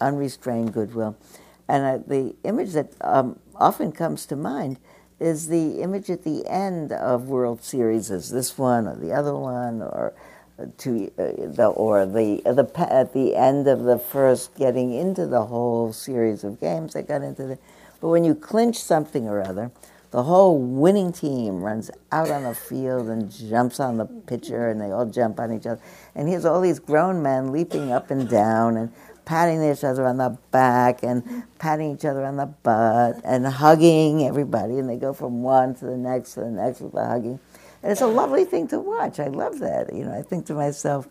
unrestrained 0.00 0.74
goodwill. 0.74 1.16
And 1.66 1.84
uh, 1.84 2.04
the 2.06 2.34
image 2.44 2.72
that 2.72 2.92
um, 3.00 3.38
often 3.56 3.92
comes 3.92 4.26
to 4.26 4.36
mind 4.36 4.78
is 5.18 5.48
the 5.48 5.80
image 5.80 6.10
at 6.10 6.24
the 6.24 6.46
end 6.46 6.92
of 6.92 7.28
World 7.28 7.62
Series, 7.62 8.10
is 8.10 8.30
this 8.30 8.58
one 8.58 8.86
or 8.86 8.96
the 8.96 9.12
other 9.12 9.34
one, 9.34 9.80
or 9.80 10.12
uh, 10.58 10.66
to 10.78 11.10
uh, 11.18 11.50
the 11.52 11.66
or 11.74 12.04
the 12.04 12.42
the 12.44 12.92
at 12.92 13.14
the 13.14 13.34
end 13.34 13.66
of 13.66 13.84
the 13.84 13.98
first 13.98 14.54
getting 14.56 14.92
into 14.92 15.26
the 15.26 15.46
whole 15.46 15.92
series 15.92 16.44
of 16.44 16.60
games 16.60 16.92
that 16.92 17.08
got 17.08 17.22
into 17.22 17.46
the. 17.46 17.58
But 18.04 18.10
when 18.10 18.24
you 18.24 18.34
clinch 18.34 18.76
something 18.76 19.26
or 19.26 19.40
other, 19.40 19.70
the 20.10 20.24
whole 20.24 20.58
winning 20.58 21.10
team 21.10 21.62
runs 21.62 21.90
out 22.12 22.28
on 22.28 22.42
the 22.42 22.54
field 22.54 23.08
and 23.08 23.32
jumps 23.32 23.80
on 23.80 23.96
the 23.96 24.04
pitcher, 24.04 24.68
and 24.68 24.78
they 24.78 24.90
all 24.90 25.06
jump 25.06 25.40
on 25.40 25.50
each 25.50 25.64
other. 25.64 25.80
And 26.14 26.28
here's 26.28 26.44
all 26.44 26.60
these 26.60 26.78
grown 26.78 27.22
men 27.22 27.50
leaping 27.50 27.92
up 27.92 28.10
and 28.10 28.28
down 28.28 28.76
and 28.76 28.92
patting 29.24 29.64
each 29.64 29.82
other 29.84 30.04
on 30.04 30.18
the 30.18 30.36
back 30.50 31.02
and 31.02 31.44
patting 31.58 31.94
each 31.94 32.04
other 32.04 32.26
on 32.26 32.36
the 32.36 32.44
butt 32.44 33.22
and 33.24 33.46
hugging 33.46 34.26
everybody. 34.26 34.78
And 34.78 34.86
they 34.86 34.98
go 34.98 35.14
from 35.14 35.42
one 35.42 35.74
to 35.76 35.86
the 35.86 35.96
next 35.96 36.34
to 36.34 36.40
the 36.40 36.50
next 36.50 36.82
with 36.82 36.92
the 36.92 37.06
hugging. 37.06 37.40
And 37.82 37.90
it's 37.90 38.02
a 38.02 38.06
lovely 38.06 38.44
thing 38.44 38.68
to 38.68 38.80
watch. 38.80 39.18
I 39.18 39.28
love 39.28 39.60
that. 39.60 39.94
You 39.94 40.04
know, 40.04 40.12
I 40.12 40.20
think 40.20 40.44
to 40.48 40.52
myself, 40.52 41.08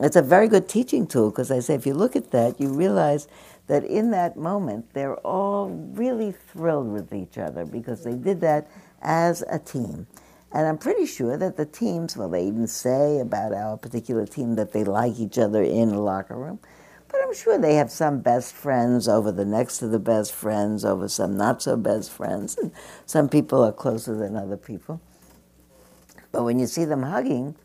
it's 0.00 0.16
a 0.16 0.22
very 0.22 0.48
good 0.48 0.66
teaching 0.66 1.06
tool 1.06 1.30
because 1.30 1.50
I 1.50 1.60
say 1.60 1.74
if 1.74 1.84
you 1.84 1.92
look 1.92 2.16
at 2.16 2.30
that, 2.30 2.58
you 2.58 2.72
realize 2.72 3.28
that 3.66 3.84
in 3.84 4.10
that 4.12 4.36
moment 4.36 4.92
they're 4.92 5.16
all 5.16 5.68
really 5.68 6.32
thrilled 6.32 6.92
with 6.92 7.12
each 7.12 7.38
other 7.38 7.64
because 7.64 8.04
they 8.04 8.14
did 8.14 8.40
that 8.40 8.68
as 9.02 9.42
a 9.50 9.58
team. 9.58 10.06
And 10.52 10.66
I'm 10.66 10.78
pretty 10.78 11.06
sure 11.06 11.36
that 11.36 11.56
the 11.56 11.66
teams, 11.66 12.16
well, 12.16 12.28
they 12.28 12.46
even 12.46 12.66
say 12.66 13.18
about 13.18 13.52
our 13.52 13.76
particular 13.76 14.26
team 14.26 14.54
that 14.54 14.72
they 14.72 14.84
like 14.84 15.18
each 15.18 15.38
other 15.38 15.62
in 15.62 15.90
the 15.90 16.00
locker 16.00 16.36
room, 16.36 16.60
but 17.08 17.20
I'm 17.22 17.34
sure 17.34 17.58
they 17.58 17.74
have 17.74 17.90
some 17.90 18.20
best 18.20 18.54
friends 18.54 19.08
over 19.08 19.32
the 19.32 19.44
next 19.44 19.78
to 19.78 19.88
the 19.88 19.98
best 19.98 20.32
friends, 20.32 20.84
over 20.84 21.08
some 21.08 21.36
not 21.36 21.62
so 21.62 21.76
best 21.76 22.10
friends, 22.10 22.56
and 22.56 22.72
some 23.04 23.28
people 23.28 23.62
are 23.62 23.72
closer 23.72 24.16
than 24.16 24.36
other 24.36 24.56
people. 24.56 25.00
But 26.32 26.44
when 26.44 26.58
you 26.58 26.66
see 26.66 26.84
them 26.84 27.02
hugging, 27.02 27.56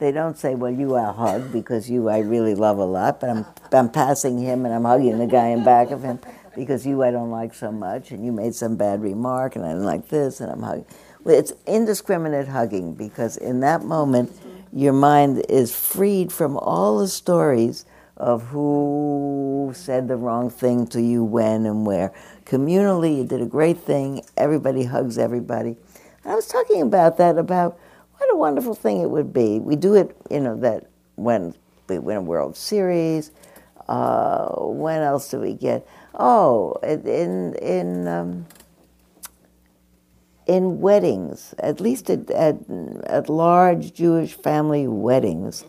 they 0.00 0.10
don't 0.10 0.36
say, 0.36 0.54
"Well, 0.56 0.72
you 0.72 0.94
are 0.96 1.12
hug 1.12 1.52
because 1.52 1.88
you 1.88 2.08
I 2.08 2.18
really 2.18 2.56
love 2.56 2.78
a 2.78 2.84
lot," 2.84 3.20
but 3.20 3.30
I'm 3.30 3.46
I'm 3.72 3.90
passing 3.90 4.38
him 4.38 4.64
and 4.66 4.74
I'm 4.74 4.84
hugging 4.84 5.18
the 5.18 5.26
guy 5.26 5.48
in 5.48 5.62
back 5.62 5.92
of 5.92 6.02
him 6.02 6.18
because 6.56 6.84
you 6.84 7.02
I 7.04 7.12
don't 7.12 7.30
like 7.30 7.54
so 7.54 7.70
much, 7.70 8.10
and 8.10 8.24
you 8.24 8.32
made 8.32 8.54
some 8.54 8.76
bad 8.76 9.02
remark, 9.02 9.54
and 9.54 9.64
I 9.64 9.68
didn't 9.68 9.84
like 9.84 10.08
this, 10.08 10.40
and 10.40 10.50
I'm 10.50 10.62
hugging. 10.62 10.86
Well, 11.22 11.38
it's 11.38 11.52
indiscriminate 11.66 12.48
hugging 12.48 12.94
because 12.94 13.36
in 13.36 13.60
that 13.60 13.84
moment, 13.84 14.32
your 14.72 14.94
mind 14.94 15.44
is 15.48 15.74
freed 15.76 16.32
from 16.32 16.56
all 16.56 16.98
the 16.98 17.08
stories 17.08 17.84
of 18.16 18.42
who 18.48 19.72
said 19.74 20.08
the 20.08 20.16
wrong 20.16 20.50
thing 20.50 20.86
to 20.86 21.00
you 21.00 21.24
when 21.24 21.66
and 21.66 21.86
where. 21.86 22.12
Communally, 22.44 23.18
you 23.18 23.24
did 23.24 23.40
a 23.40 23.46
great 23.46 23.78
thing. 23.78 24.22
Everybody 24.36 24.84
hugs 24.84 25.18
everybody. 25.18 25.76
I 26.24 26.34
was 26.34 26.46
talking 26.46 26.82
about 26.82 27.16
that 27.18 27.38
about 27.38 27.78
what 28.20 28.34
a 28.34 28.36
wonderful 28.36 28.74
thing 28.74 29.00
it 29.00 29.08
would 29.08 29.32
be. 29.32 29.58
We 29.58 29.76
do 29.76 29.94
it, 29.94 30.14
you 30.30 30.40
know, 30.40 30.56
that 30.58 30.90
when 31.16 31.54
we 31.88 31.98
win 31.98 32.18
a 32.18 32.22
World 32.22 32.54
Series. 32.54 33.30
Uh, 33.88 34.46
when 34.58 35.00
else 35.00 35.30
do 35.30 35.40
we 35.40 35.54
get? 35.54 35.86
Oh, 36.14 36.74
in 36.82 37.54
in 37.54 38.06
um, 38.06 38.46
in 40.46 40.80
weddings, 40.80 41.54
at 41.58 41.80
least 41.80 42.10
at, 42.10 42.30
at, 42.30 42.56
at 43.04 43.28
large 43.30 43.94
Jewish 43.94 44.34
family 44.34 44.86
weddings, 44.86 45.64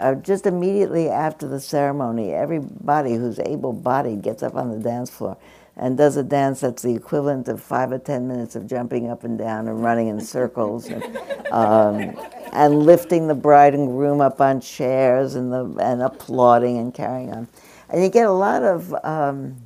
uh, 0.00 0.14
just 0.16 0.46
immediately 0.46 1.08
after 1.08 1.46
the 1.46 1.60
ceremony, 1.60 2.32
everybody 2.32 3.14
who's 3.14 3.38
able-bodied 3.38 4.22
gets 4.22 4.42
up 4.42 4.56
on 4.56 4.70
the 4.70 4.78
dance 4.78 5.10
floor 5.10 5.36
and 5.76 5.96
does 5.98 6.16
a 6.16 6.22
dance 6.22 6.60
that's 6.60 6.82
the 6.82 6.94
equivalent 6.94 7.48
of 7.48 7.62
five 7.62 7.92
or 7.92 7.98
ten 7.98 8.26
minutes 8.26 8.56
of 8.56 8.66
jumping 8.66 9.10
up 9.10 9.24
and 9.24 9.38
down 9.38 9.68
and 9.68 9.82
running 9.82 10.08
in 10.08 10.20
circles 10.20 10.86
and, 10.86 11.04
um, 11.52 12.16
and 12.52 12.82
lifting 12.84 13.28
the 13.28 13.34
bride 13.34 13.74
and 13.74 13.88
groom 13.88 14.20
up 14.20 14.40
on 14.40 14.60
chairs 14.60 15.34
and, 15.34 15.52
the, 15.52 15.64
and 15.82 16.02
applauding 16.02 16.78
and 16.78 16.94
carrying 16.94 17.30
on. 17.32 17.46
And 17.90 18.02
you 18.02 18.08
get 18.08 18.26
a 18.26 18.32
lot 18.32 18.62
of, 18.62 18.94
um, 19.04 19.56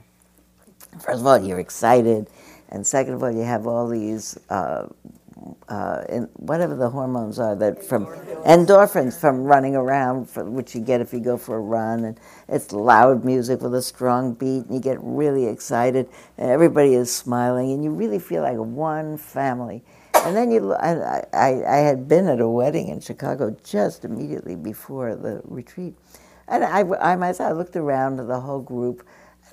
first 1.00 1.20
of 1.20 1.26
all, 1.26 1.38
you're 1.38 1.60
excited, 1.60 2.28
and 2.70 2.86
second 2.86 3.14
of 3.14 3.22
all, 3.22 3.30
you 3.30 3.42
have 3.42 3.66
all 3.66 3.88
these 3.88 4.38
uh, 4.48 4.86
uh, 5.68 6.04
in 6.08 6.24
whatever 6.34 6.74
the 6.74 6.88
hormones 6.88 7.38
are 7.38 7.54
that 7.56 7.84
from 7.84 8.06
endorphins 8.46 9.18
from 9.18 9.44
running 9.44 9.76
around, 9.76 10.28
which 10.36 10.74
you 10.74 10.80
get 10.80 11.00
if 11.00 11.12
you 11.12 11.20
go 11.20 11.36
for 11.36 11.56
a 11.56 11.60
run, 11.60 12.04
and 12.04 12.20
it's 12.48 12.72
loud 12.72 13.24
music 13.24 13.60
with 13.60 13.74
a 13.74 13.82
strong 13.82 14.34
beat, 14.34 14.66
and 14.66 14.74
you 14.74 14.80
get 14.80 14.98
really 15.00 15.46
excited, 15.46 16.08
and 16.38 16.50
everybody 16.50 16.94
is 16.94 17.14
smiling, 17.14 17.72
and 17.72 17.84
you 17.84 17.90
really 17.90 18.18
feel 18.18 18.42
like 18.42 18.56
one 18.56 19.16
family. 19.16 19.82
And 20.14 20.36
then 20.36 20.50
you, 20.50 20.74
I, 20.74 21.24
I, 21.32 21.64
I 21.66 21.76
had 21.78 22.08
been 22.08 22.28
at 22.28 22.40
a 22.40 22.48
wedding 22.48 22.88
in 22.88 23.00
Chicago 23.00 23.56
just 23.64 24.04
immediately 24.04 24.56
before 24.56 25.14
the 25.14 25.40
retreat, 25.44 25.94
and 26.48 26.64
I, 26.64 26.80
I 27.00 27.16
myself 27.16 27.56
looked 27.56 27.76
around 27.76 28.20
at 28.20 28.28
the 28.28 28.40
whole 28.40 28.60
group. 28.60 29.06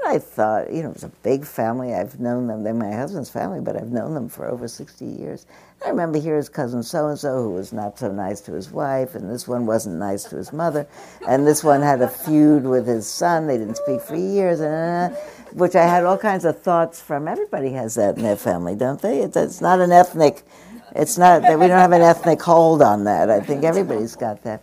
And 0.04 0.16
I 0.16 0.20
thought, 0.20 0.72
you 0.72 0.84
know, 0.84 0.90
it 0.90 0.96
was 0.96 1.04
a 1.04 1.12
big 1.24 1.46
family. 1.46 1.94
I've 1.94 2.20
known 2.20 2.48
them. 2.48 2.64
They're 2.64 2.74
my 2.74 2.92
husband's 2.92 3.30
family, 3.30 3.62
but 3.62 3.76
I've 3.76 3.92
known 3.92 4.14
them 4.14 4.30
for 4.30 4.48
over 4.48 4.68
60 4.68 5.06
years. 5.06 5.48
I 5.86 5.90
remember 5.90 6.20
here's 6.20 6.50
cousin 6.50 6.82
so 6.84 7.08
and 7.08 7.20
so 7.20 7.44
who 7.44 7.52
was 7.52 7.72
not 7.72 8.00
so 8.00 8.12
nice 8.12 8.42
to 8.42 8.54
his 8.54 8.72
wife, 8.72 9.16
and 9.16 9.30
this 9.30 9.48
one 9.48 9.66
wasn't 9.66 9.98
nice 9.98 10.24
to 10.26 10.36
his 10.36 10.52
mother, 10.52 10.88
and 11.28 11.46
this 11.46 11.64
one 11.64 11.82
had 11.82 12.02
a 12.02 12.08
feud 12.08 12.64
with 12.64 12.88
his 12.88 13.08
son. 13.08 13.48
They 13.48 13.58
didn't 13.58 13.78
speak 13.78 14.02
for 14.02 14.16
years, 14.16 14.60
and 14.60 15.14
uh, 15.14 15.18
which 15.54 15.76
I 15.76 15.84
had 15.84 16.04
all 16.04 16.18
kinds 16.18 16.46
of 16.46 16.62
thoughts 16.62 17.00
from. 17.00 17.28
Everybody 17.28 17.72
has 17.72 17.96
that 17.96 18.18
in 18.18 18.24
their 18.24 18.36
family, 18.36 18.76
don't 18.76 19.02
they? 19.02 19.20
It's, 19.22 19.38
it's 19.38 19.62
not 19.62 19.80
an 19.80 19.92
ethnic. 19.92 20.42
It's 20.96 21.18
not 21.18 21.44
that 21.44 21.60
we 21.60 21.68
don't 21.68 21.80
have 21.80 21.92
an 21.92 22.02
ethnic 22.02 22.42
hold 22.42 22.82
on 22.82 23.04
that. 23.04 23.30
I 23.30 23.40
think 23.40 23.64
everybody's 23.64 24.16
got 24.16 24.44
that. 24.44 24.62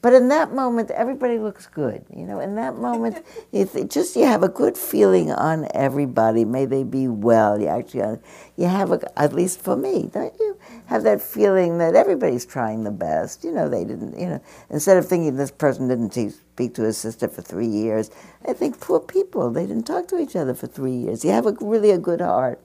But 0.00 0.12
in 0.14 0.28
that 0.28 0.54
moment, 0.54 0.92
everybody 0.92 1.38
looks 1.38 1.66
good. 1.66 2.04
You 2.14 2.24
know, 2.24 2.38
in 2.38 2.54
that 2.54 2.76
moment, 2.76 3.24
it 3.52 3.90
just 3.90 4.14
you 4.14 4.24
have 4.24 4.44
a 4.44 4.48
good 4.48 4.78
feeling 4.78 5.32
on 5.32 5.66
everybody. 5.74 6.44
May 6.44 6.66
they 6.66 6.84
be 6.84 7.08
well. 7.08 7.60
You 7.60 7.66
actually, 7.66 8.02
uh, 8.02 8.16
you 8.56 8.66
have 8.66 8.92
a, 8.92 9.18
at 9.18 9.32
least 9.32 9.60
for 9.60 9.76
me, 9.76 10.08
don't 10.12 10.34
you 10.38 10.56
have 10.86 11.02
that 11.02 11.20
feeling 11.20 11.78
that 11.78 11.96
everybody's 11.96 12.46
trying 12.46 12.84
the 12.84 12.92
best? 12.92 13.42
You 13.42 13.50
know, 13.50 13.68
they 13.68 13.84
didn't. 13.84 14.18
You 14.18 14.26
know, 14.26 14.42
instead 14.70 14.98
of 14.98 15.08
thinking 15.08 15.36
this 15.36 15.50
person 15.50 15.88
didn't 15.88 16.10
te- 16.10 16.30
speak 16.30 16.74
to 16.74 16.82
his 16.82 16.96
sister 16.96 17.26
for 17.26 17.42
three 17.42 17.66
years, 17.66 18.10
I 18.46 18.52
think 18.52 18.78
poor 18.80 19.00
people. 19.00 19.50
They 19.50 19.66
didn't 19.66 19.86
talk 19.86 20.06
to 20.08 20.18
each 20.18 20.36
other 20.36 20.54
for 20.54 20.68
three 20.68 20.94
years. 20.96 21.24
You 21.24 21.32
have 21.32 21.46
a 21.46 21.56
really 21.60 21.90
a 21.90 21.98
good 21.98 22.20
heart. 22.20 22.60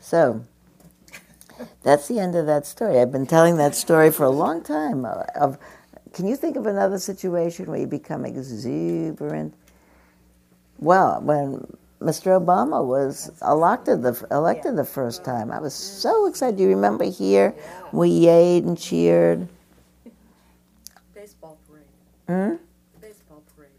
So. 0.00 0.46
That's 1.82 2.08
the 2.08 2.18
end 2.18 2.34
of 2.34 2.46
that 2.46 2.66
story. 2.66 2.98
I've 3.00 3.12
been 3.12 3.26
telling 3.26 3.56
that 3.58 3.74
story 3.74 4.10
for 4.10 4.24
a 4.24 4.30
long 4.30 4.62
time. 4.62 5.04
uh, 5.04 5.24
Of, 5.34 5.58
can 6.12 6.26
you 6.26 6.36
think 6.36 6.56
of 6.56 6.66
another 6.66 6.98
situation 6.98 7.66
where 7.66 7.78
you 7.80 7.86
become 7.86 8.24
exuberant? 8.24 9.54
Well, 10.78 11.20
when 11.22 11.66
Mr. 12.00 12.38
Obama 12.38 12.84
was 12.84 13.30
elected 13.42 14.02
the 14.02 14.26
elected 14.30 14.76
the 14.76 14.84
first 14.84 15.24
time, 15.24 15.50
I 15.50 15.60
was 15.60 15.74
so 15.74 16.26
excited. 16.26 16.56
Do 16.56 16.62
you 16.64 16.70
remember 16.70 17.04
here 17.04 17.54
we 17.92 18.10
yayed 18.10 18.64
and 18.66 18.76
cheered? 18.78 19.48
Baseball 21.14 21.58
parade. 21.68 21.86
Hmm? 22.28 22.56
Baseball 23.00 23.42
parade. 23.56 23.70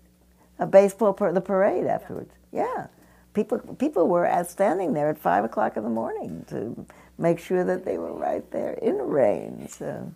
A 0.59 0.65
baseball 0.65 1.13
par- 1.13 1.33
the 1.33 1.41
parade 1.41 1.85
afterwards. 1.85 2.31
Yeah, 2.51 2.87
people 3.33 3.59
people 3.77 4.07
were 4.07 4.27
standing 4.47 4.93
there 4.93 5.09
at 5.09 5.17
five 5.17 5.43
o'clock 5.43 5.77
in 5.77 5.83
the 5.83 5.89
morning 5.89 6.45
to 6.49 6.85
make 7.17 7.39
sure 7.39 7.63
that 7.63 7.85
they 7.85 7.97
were 7.97 8.13
right 8.13 8.49
there 8.51 8.73
in 8.73 8.97
the 8.97 9.03
rain. 9.03 9.67
So. 9.69 10.11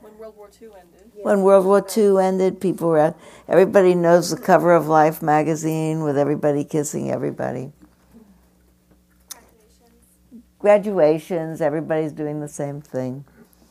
When 0.00 0.18
World 0.18 0.36
War 0.36 0.50
II 0.60 0.68
ended. 0.68 1.10
When 1.22 1.42
World 1.42 1.66
War 1.66 1.86
II 1.96 2.18
ended, 2.18 2.60
people 2.60 2.88
were 2.88 2.98
out. 2.98 3.16
Everybody 3.48 3.94
knows 3.94 4.30
the 4.30 4.36
cover 4.40 4.74
of 4.74 4.88
Life 4.88 5.22
magazine 5.22 6.02
with 6.02 6.18
everybody 6.18 6.64
kissing 6.64 7.10
everybody. 7.10 7.72
Graduations. 9.30 10.42
Graduations, 10.58 11.60
everybody's 11.60 12.12
doing 12.12 12.40
the 12.40 12.48
same 12.48 12.80
thing. 12.80 13.24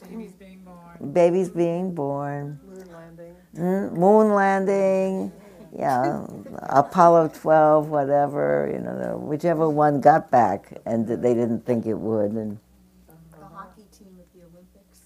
Babies 0.09 0.33
being 0.33 0.59
born. 0.63 1.11
Babies 1.13 1.49
being 1.49 1.93
born, 1.95 2.59
Moon 2.67 2.85
landing. 2.91 3.35
mm, 3.55 3.93
moon 3.93 4.33
landing, 4.33 5.31
yeah, 5.77 6.25
Apollo 6.69 7.29
12, 7.29 7.87
whatever, 7.87 8.69
you 8.73 8.79
know, 8.79 9.17
whichever 9.17 9.69
one 9.69 10.01
got 10.01 10.29
back 10.29 10.79
and 10.85 11.07
they 11.07 11.33
didn't 11.33 11.65
think 11.65 11.85
it 11.85 11.93
would. 11.95 12.31
And 12.31 12.57
the 13.31 13.45
hockey 13.45 13.85
team 13.97 14.17
at 14.19 14.27
the 14.33 14.41
Olympics. 14.45 15.01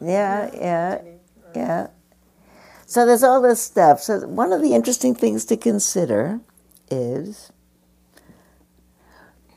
Yeah, 0.00 0.50
yeah, 0.54 1.02
yeah. 1.54 1.86
So 2.86 3.04
there's 3.04 3.22
all 3.22 3.42
this 3.42 3.60
stuff. 3.60 4.00
So 4.00 4.20
one 4.26 4.52
of 4.52 4.62
the 4.62 4.74
interesting 4.74 5.14
things 5.14 5.44
to 5.46 5.56
consider 5.56 6.40
is 6.90 7.50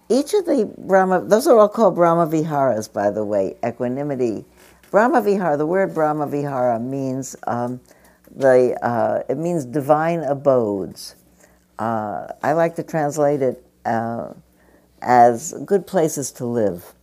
each 0.10 0.34
of 0.34 0.46
the 0.46 0.74
Brahma, 0.78 1.22
those 1.22 1.46
are 1.46 1.58
all 1.58 1.70
called 1.70 1.96
Brahma 1.96 2.26
Viharas, 2.26 2.92
by 2.92 3.12
the 3.12 3.24
way, 3.24 3.56
equanimity. 3.66 4.46
Brahma 4.90 5.22
Vihara, 5.22 5.56
the 5.56 5.68
word 5.68 5.94
Brahma 5.94 6.26
Vihara 6.26 6.80
means 6.80 7.36
um, 7.46 7.80
the, 8.36 8.76
uh, 8.82 9.22
it 9.30 9.38
means 9.38 9.66
divine 9.66 10.22
abodes. 10.22 11.16
Uh, 11.78 12.28
I 12.42 12.54
like 12.54 12.76
to 12.78 12.84
translate 12.84 13.44
it 13.44 13.64
uh, 13.86 14.34
as 15.04 15.54
good 15.66 15.86
places 15.86 16.32
to 16.34 16.46
live. 16.46 16.94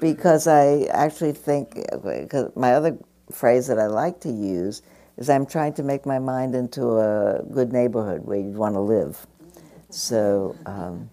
Because 0.00 0.46
I 0.46 0.84
actually 0.90 1.32
think, 1.32 1.74
because 1.74 2.50
my 2.56 2.74
other 2.74 2.98
phrase 3.32 3.66
that 3.68 3.78
I 3.78 3.86
like 3.86 4.20
to 4.20 4.30
use 4.30 4.82
is 5.16 5.30
I'm 5.30 5.46
trying 5.46 5.74
to 5.74 5.82
make 5.82 6.06
my 6.06 6.18
mind 6.18 6.54
into 6.54 6.98
a 6.98 7.42
good 7.50 7.72
neighborhood 7.72 8.24
where 8.24 8.38
you'd 8.38 8.56
want 8.56 8.74
to 8.74 8.80
live. 8.80 9.26
So 9.90 10.56
um, 10.66 11.10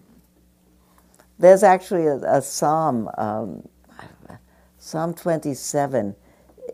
there's 1.38 1.62
actually 1.62 2.06
a, 2.06 2.16
a 2.16 2.42
psalm, 2.42 3.08
um, 3.16 3.68
Psalm 4.78 5.14
27 5.14 6.16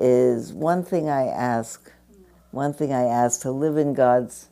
is 0.00 0.52
one 0.54 0.82
thing 0.82 1.10
I 1.10 1.26
ask, 1.26 1.92
one 2.52 2.72
thing 2.72 2.90
I 2.90 3.02
ask 3.04 3.42
to 3.42 3.50
live 3.50 3.76
in 3.76 3.92
God's 3.92 4.48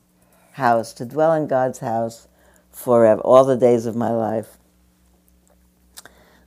house, 0.53 0.93
to 0.93 1.07
dwell 1.07 1.33
in 1.33 1.47
God's 1.47 1.79
house 1.79 2.29
forever, 2.71 3.23
all 3.23 3.45
the 3.45 3.57
days 3.57 3.87
of 3.87 3.97
my 3.97 4.11
life. 4.11 4.56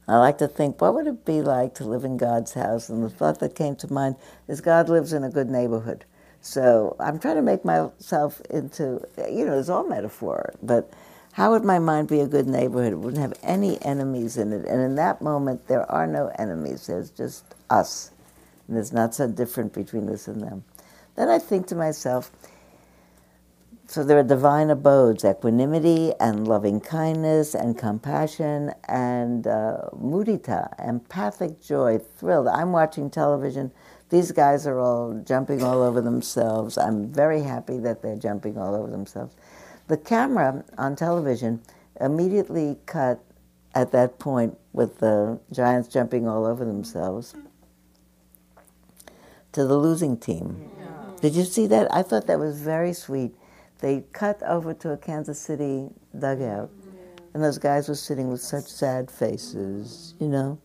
I 0.10 0.18
like 0.18 0.40
to 0.40 0.48
think, 0.48 0.82
what 0.82 0.96
would 0.96 1.08
it 1.08 1.26
be 1.26 1.42
like 1.42 1.76
to 1.76 1.86
live 1.86 2.04
in 2.04 2.18
God's 2.18 2.54
house? 2.54 2.90
And 2.90 3.04
the 3.04 3.10
thought 3.10 3.40
that 3.40 3.56
came 3.56 3.76
to 3.78 3.94
mind 3.94 4.16
is 4.48 4.62
God 4.62 4.90
lives 4.90 5.14
in 5.14 5.24
a 5.24 5.30
good 5.30 5.50
neighborhood. 5.50 6.06
So 6.42 6.96
I'm 7.00 7.20
trying 7.20 7.36
to 7.36 7.42
make 7.42 7.64
myself 7.64 8.42
into, 8.50 9.02
you 9.30 9.46
know, 9.46 9.60
it's 9.60 9.70
all 9.70 9.88
metaphor, 9.88 10.54
but 10.64 10.92
how 11.34 11.52
would 11.52 11.64
my 11.64 11.80
mind 11.80 12.08
be 12.08 12.22
a 12.22 12.28
good 12.28 12.48
neighborhood? 12.48 12.94
It 12.94 12.98
wouldn't 12.98 13.22
have 13.22 13.34
any 13.44 13.82
enemies 13.84 14.38
in 14.38 14.52
it. 14.52 14.66
And 14.66 14.82
in 14.82 14.96
that 14.96 15.22
moment, 15.22 15.68
there 15.68 15.90
are 15.92 16.08
no 16.08 16.32
enemies. 16.40 16.88
There's 16.88 17.12
just 17.12 17.44
us. 17.70 18.12
And 18.68 18.78
there's 18.78 18.94
not 18.94 19.14
so 19.14 19.28
different 19.28 19.74
between 19.74 20.10
us 20.10 20.28
and 20.28 20.42
them. 20.42 20.64
Then 21.16 21.30
I 21.30 21.40
think 21.40 21.68
to 21.68 21.76
myself, 21.76 22.32
so 23.90 24.04
there 24.04 24.20
are 24.20 24.24
divine 24.24 24.70
abodes, 24.70 25.26
equanimity 25.26 26.14
and 26.20 26.48
loving 26.48 26.80
kindness 26.80 27.56
and 27.56 27.76
compassion 27.76 28.72
and 28.88 29.48
uh, 29.48 29.90
mudita, 30.00 30.72
empathic 30.78 31.60
joy, 31.60 31.98
thrilled. 31.98 32.50
I'm 32.50 32.72
watching 32.72 33.10
television. 33.10 33.72
These 34.12 34.32
guys 34.32 34.68
are 34.68 34.80
all 34.80 35.20
jumping 35.26 35.64
all 35.64 35.82
over 35.82 36.02
themselves. 36.02 36.78
I'm 36.78 37.12
very 37.12 37.42
happy 37.42 37.80
that 37.80 38.04
they're 38.04 38.16
jumping 38.16 38.60
all 38.60 38.76
over 38.76 38.92
themselves. 38.92 39.36
The 39.88 39.98
camera 39.98 40.64
on 40.78 40.96
television 40.96 41.64
immediately 42.00 42.78
cut 42.86 43.24
at 43.74 43.92
that 43.92 44.20
point 44.20 44.56
with 44.72 45.00
the 45.00 45.40
Giants 45.52 45.88
jumping 45.88 46.28
all 46.28 46.46
over 46.46 46.64
themselves 46.64 47.34
to 49.54 49.66
the 49.66 49.78
losing 49.80 50.16
team. 50.16 50.70
Did 51.22 51.34
you 51.34 51.44
see 51.44 51.66
that? 51.66 51.92
I 51.92 52.04
thought 52.04 52.28
that 52.28 52.38
was 52.38 52.62
very 52.62 52.94
sweet. 52.94 53.34
They 53.80 54.04
cut 54.14 54.42
over 54.44 54.74
to 54.76 54.92
a 54.92 54.98
Kansas 54.98 55.40
City 55.40 55.90
dugout, 56.18 56.70
and 57.34 57.44
those 57.44 57.58
guys 57.58 57.88
were 57.88 57.96
sitting 57.96 58.30
with 58.30 58.42
such 58.42 58.66
sad 58.66 59.10
faces, 59.10 60.16
you 60.20 60.28
know. 60.28 60.60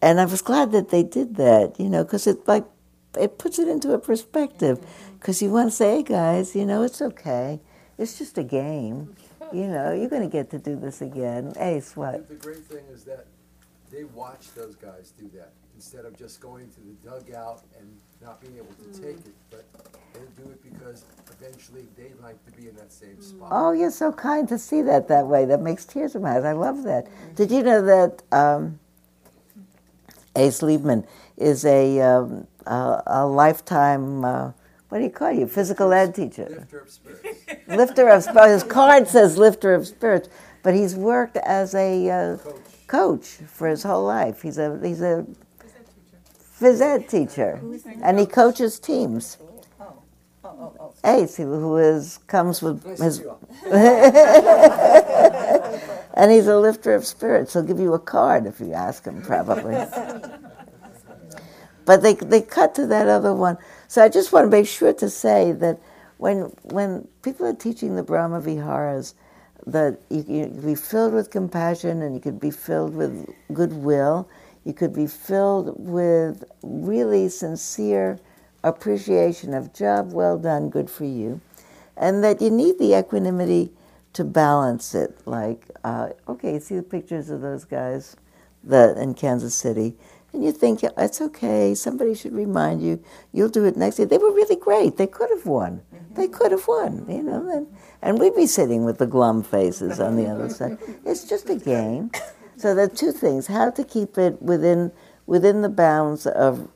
And 0.00 0.20
I 0.20 0.24
was 0.24 0.42
glad 0.42 0.72
that 0.72 0.88
they 0.88 1.04
did 1.04 1.36
that, 1.36 1.78
you 1.78 1.88
know, 1.88 2.02
because 2.02 2.26
it 2.26 2.46
like 2.48 2.64
it 3.18 3.38
puts 3.38 3.58
it 3.58 3.68
into 3.68 3.92
a 3.92 3.98
perspective. 3.98 4.80
Mm-hmm. 4.80 5.16
Because 5.18 5.40
you 5.40 5.50
want 5.50 5.70
to 5.70 5.76
say, 5.76 5.98
hey 5.98 6.02
guys, 6.02 6.56
you 6.56 6.66
know, 6.66 6.82
it's 6.82 7.00
okay. 7.00 7.60
It's 7.96 8.18
just 8.18 8.36
a 8.38 8.42
game. 8.42 9.14
You 9.52 9.68
know, 9.68 9.92
you're 9.92 10.08
going 10.08 10.22
to 10.22 10.28
get 10.28 10.50
to 10.50 10.58
do 10.58 10.76
this 10.76 11.02
again. 11.02 11.52
Ace, 11.58 11.94
what? 11.94 12.28
the 12.28 12.34
great 12.34 12.64
thing 12.64 12.84
is 12.90 13.04
that 13.04 13.26
they 13.92 14.04
watch 14.04 14.52
those 14.56 14.74
guys 14.74 15.12
do 15.16 15.30
that 15.34 15.52
instead 15.76 16.06
of 16.06 16.16
just 16.16 16.40
going 16.40 16.70
to 16.70 16.80
the 16.80 17.10
dugout 17.10 17.62
and 17.78 17.86
not 18.20 18.40
being 18.40 18.56
able 18.56 18.72
to 18.74 19.00
take 19.00 19.18
it. 19.18 19.34
But 19.50 19.64
they 20.14 20.20
do 20.42 20.50
it 20.50 20.62
because 20.62 21.04
eventually 21.42 21.86
they 21.96 22.12
like 22.22 22.44
to 22.46 22.52
be 22.52 22.68
in 22.68 22.76
that 22.76 22.92
same 22.92 23.20
spot. 23.20 23.48
Oh, 23.50 23.72
you're 23.72 23.90
so 23.90 24.12
kind 24.12 24.48
to 24.48 24.58
see 24.58 24.82
that 24.82 25.08
that 25.08 25.26
way. 25.26 25.44
That 25.44 25.60
makes 25.60 25.84
tears 25.84 26.14
in 26.14 26.22
my 26.22 26.36
eyes. 26.36 26.44
I 26.44 26.52
love 26.52 26.84
that. 26.84 27.08
Did 27.34 27.50
you 27.50 27.62
know 27.62 27.82
that 27.84 28.22
um, 28.32 28.78
Ace 30.36 30.60
Liebman 30.60 31.06
is 31.36 31.64
a, 31.64 32.00
um, 32.00 32.46
a, 32.66 33.02
a 33.06 33.26
lifetime, 33.26 34.24
uh, 34.24 34.52
what 34.88 34.98
do 34.98 35.04
you 35.04 35.10
call 35.10 35.32
you, 35.32 35.46
physical 35.46 35.92
ed 35.92 36.14
teacher? 36.14 36.48
Lifter 36.48 36.78
of 36.80 36.90
spirits. 36.90 37.38
lifter 37.68 38.08
of 38.08 38.22
spirits. 38.22 38.62
His 38.62 38.72
card 38.72 39.08
says 39.08 39.36
lifter 39.36 39.74
of 39.74 39.86
spirits, 39.86 40.28
but 40.62 40.74
he's 40.74 40.94
worked 40.94 41.36
as 41.38 41.74
a 41.74 42.08
uh, 42.10 42.36
Coach. 42.36 42.86
coach 42.86 43.26
for 43.46 43.68
his 43.68 43.82
whole 43.82 44.04
life. 44.04 44.42
He's 44.42 44.58
a 44.58 44.78
he's 44.82 45.00
a 45.00 45.26
phys 46.60 46.80
ed 46.80 47.08
teacher, 47.08 47.60
and 48.02 48.18
he 48.18 48.26
coaches 48.26 48.78
teams. 48.78 49.38
Ace, 51.04 51.36
who- 51.36 51.60
who 51.60 51.76
is 51.76 52.18
comes 52.26 52.62
with 52.62 52.82
his 52.98 53.16
see 53.16 53.22
you 53.22 53.30
all. 53.30 53.38
and 56.14 56.30
he's 56.30 56.46
a 56.48 56.58
lifter 56.58 56.94
of 56.94 57.06
spirits. 57.06 57.52
He'll 57.52 57.62
give 57.62 57.80
you 57.80 57.94
a 57.94 57.98
card 57.98 58.46
if 58.46 58.60
you 58.60 58.72
ask 58.72 59.04
him, 59.04 59.22
probably. 59.22 59.74
but 61.84 62.02
they 62.02 62.14
they 62.14 62.40
cut 62.40 62.74
to 62.76 62.86
that 62.86 63.08
other 63.08 63.34
one. 63.34 63.58
So 63.88 64.02
I 64.02 64.08
just 64.08 64.32
want 64.32 64.46
to 64.46 64.50
make 64.50 64.66
sure 64.66 64.92
to 64.92 65.10
say 65.10 65.52
that 65.52 65.78
when 66.18 66.52
when 66.64 67.08
people 67.22 67.46
are 67.46 67.54
teaching 67.54 67.96
the 67.96 68.02
Brahma 68.02 68.40
Viharas, 68.40 69.14
that 69.66 69.98
you, 70.10 70.24
you 70.28 70.46
can 70.46 70.60
be 70.66 70.74
filled 70.74 71.12
with 71.14 71.30
compassion 71.30 72.02
and 72.02 72.14
you 72.14 72.20
could 72.20 72.40
be 72.40 72.50
filled 72.50 72.94
with 72.94 73.26
goodwill. 73.52 74.28
You 74.64 74.72
could 74.72 74.94
be 74.94 75.06
filled 75.08 75.74
with 75.78 76.44
really 76.62 77.28
sincere 77.28 78.18
appreciation 78.64 79.54
of 79.54 79.72
job 79.72 80.12
well 80.12 80.38
done, 80.38 80.70
good 80.70 80.90
for 80.90 81.04
you, 81.04 81.40
and 81.96 82.22
that 82.24 82.40
you 82.40 82.50
need 82.50 82.78
the 82.78 82.98
equanimity 82.98 83.72
to 84.12 84.24
balance 84.24 84.94
it. 84.94 85.18
Like, 85.26 85.68
uh, 85.84 86.10
okay, 86.28 86.58
see 86.58 86.76
the 86.76 86.82
pictures 86.82 87.30
of 87.30 87.40
those 87.40 87.64
guys 87.64 88.16
that 88.64 88.96
in 88.96 89.14
Kansas 89.14 89.54
City, 89.54 89.96
and 90.32 90.42
you 90.42 90.52
think 90.52 90.82
it's 90.82 91.20
okay. 91.20 91.74
Somebody 91.74 92.14
should 92.14 92.32
remind 92.32 92.82
you. 92.82 93.02
You'll 93.32 93.50
do 93.50 93.64
it 93.64 93.76
next 93.76 93.98
year. 93.98 94.06
They 94.06 94.18
were 94.18 94.32
really 94.32 94.56
great. 94.56 94.96
They 94.96 95.06
could 95.06 95.28
have 95.30 95.44
won. 95.44 95.82
They 96.14 96.28
could 96.28 96.52
have 96.52 96.66
won. 96.66 97.04
You 97.08 97.22
know, 97.22 97.50
and, 97.50 97.66
and 98.00 98.18
we'd 98.18 98.34
be 98.34 98.46
sitting 98.46 98.84
with 98.84 98.98
the 98.98 99.06
glum 99.06 99.42
faces 99.42 100.00
on 100.00 100.16
the 100.16 100.26
other 100.26 100.48
side. 100.48 100.78
It's 101.04 101.24
just 101.24 101.50
a 101.50 101.56
game. 101.56 102.10
So 102.56 102.74
there 102.74 102.86
are 102.86 102.88
two 102.88 103.12
things: 103.12 103.46
how 103.46 103.70
to 103.70 103.84
keep 103.84 104.16
it 104.16 104.40
within 104.40 104.92
within 105.26 105.62
the 105.62 105.68
bounds 105.68 106.26
of 106.26 106.68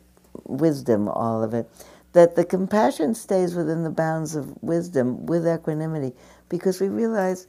wisdom, 0.46 1.08
all 1.08 1.42
of 1.42 1.54
it. 1.54 1.68
That 2.12 2.34
the 2.34 2.44
compassion 2.44 3.14
stays 3.14 3.54
within 3.54 3.82
the 3.82 3.90
bounds 3.90 4.34
of 4.34 4.62
wisdom 4.62 5.26
with 5.26 5.46
equanimity, 5.46 6.14
because 6.48 6.80
we 6.80 6.88
realize 6.88 7.46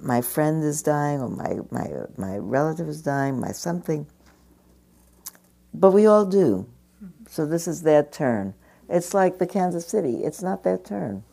my 0.00 0.20
friend 0.20 0.64
is 0.64 0.82
dying 0.82 1.20
or 1.20 1.28
my, 1.28 1.58
my, 1.70 1.88
my 2.16 2.36
relative 2.38 2.88
is 2.88 3.02
dying, 3.02 3.38
my 3.38 3.52
something. 3.52 4.06
But 5.74 5.92
we 5.92 6.06
all 6.06 6.26
do. 6.26 6.68
So 7.28 7.46
this 7.46 7.66
is 7.66 7.82
their 7.82 8.02
turn. 8.02 8.54
It's 8.88 9.14
like 9.14 9.38
the 9.38 9.46
Kansas 9.46 9.86
City. 9.86 10.24
It's 10.24 10.42
not 10.42 10.64
their 10.64 10.78
turn. 10.78 11.24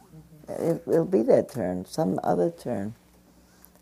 It, 0.47 0.85
will 0.87 1.05
be 1.05 1.21
their 1.21 1.43
turn, 1.43 1.85
some 1.85 2.19
other 2.23 2.49
turn. 2.49 2.95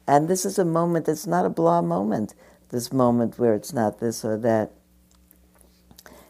And 0.07 0.27
this 0.27 0.45
is 0.45 0.57
a 0.57 0.65
moment 0.65 1.05
that's 1.05 1.27
not 1.27 1.45
a 1.45 1.49
blah 1.49 1.81
moment, 1.81 2.33
this 2.69 2.91
moment 2.91 3.37
where 3.37 3.53
it's 3.53 3.73
not 3.73 3.99
this 3.99 4.25
or 4.25 4.37
that. 4.37 4.71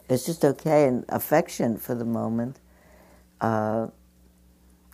It's 0.10 0.26
just 0.26 0.46
okay, 0.46 0.88
and 0.88 1.06
affection 1.10 1.78
for 1.78 1.96
the 1.96 2.06
moment 2.06 2.60
uh, 3.42 3.88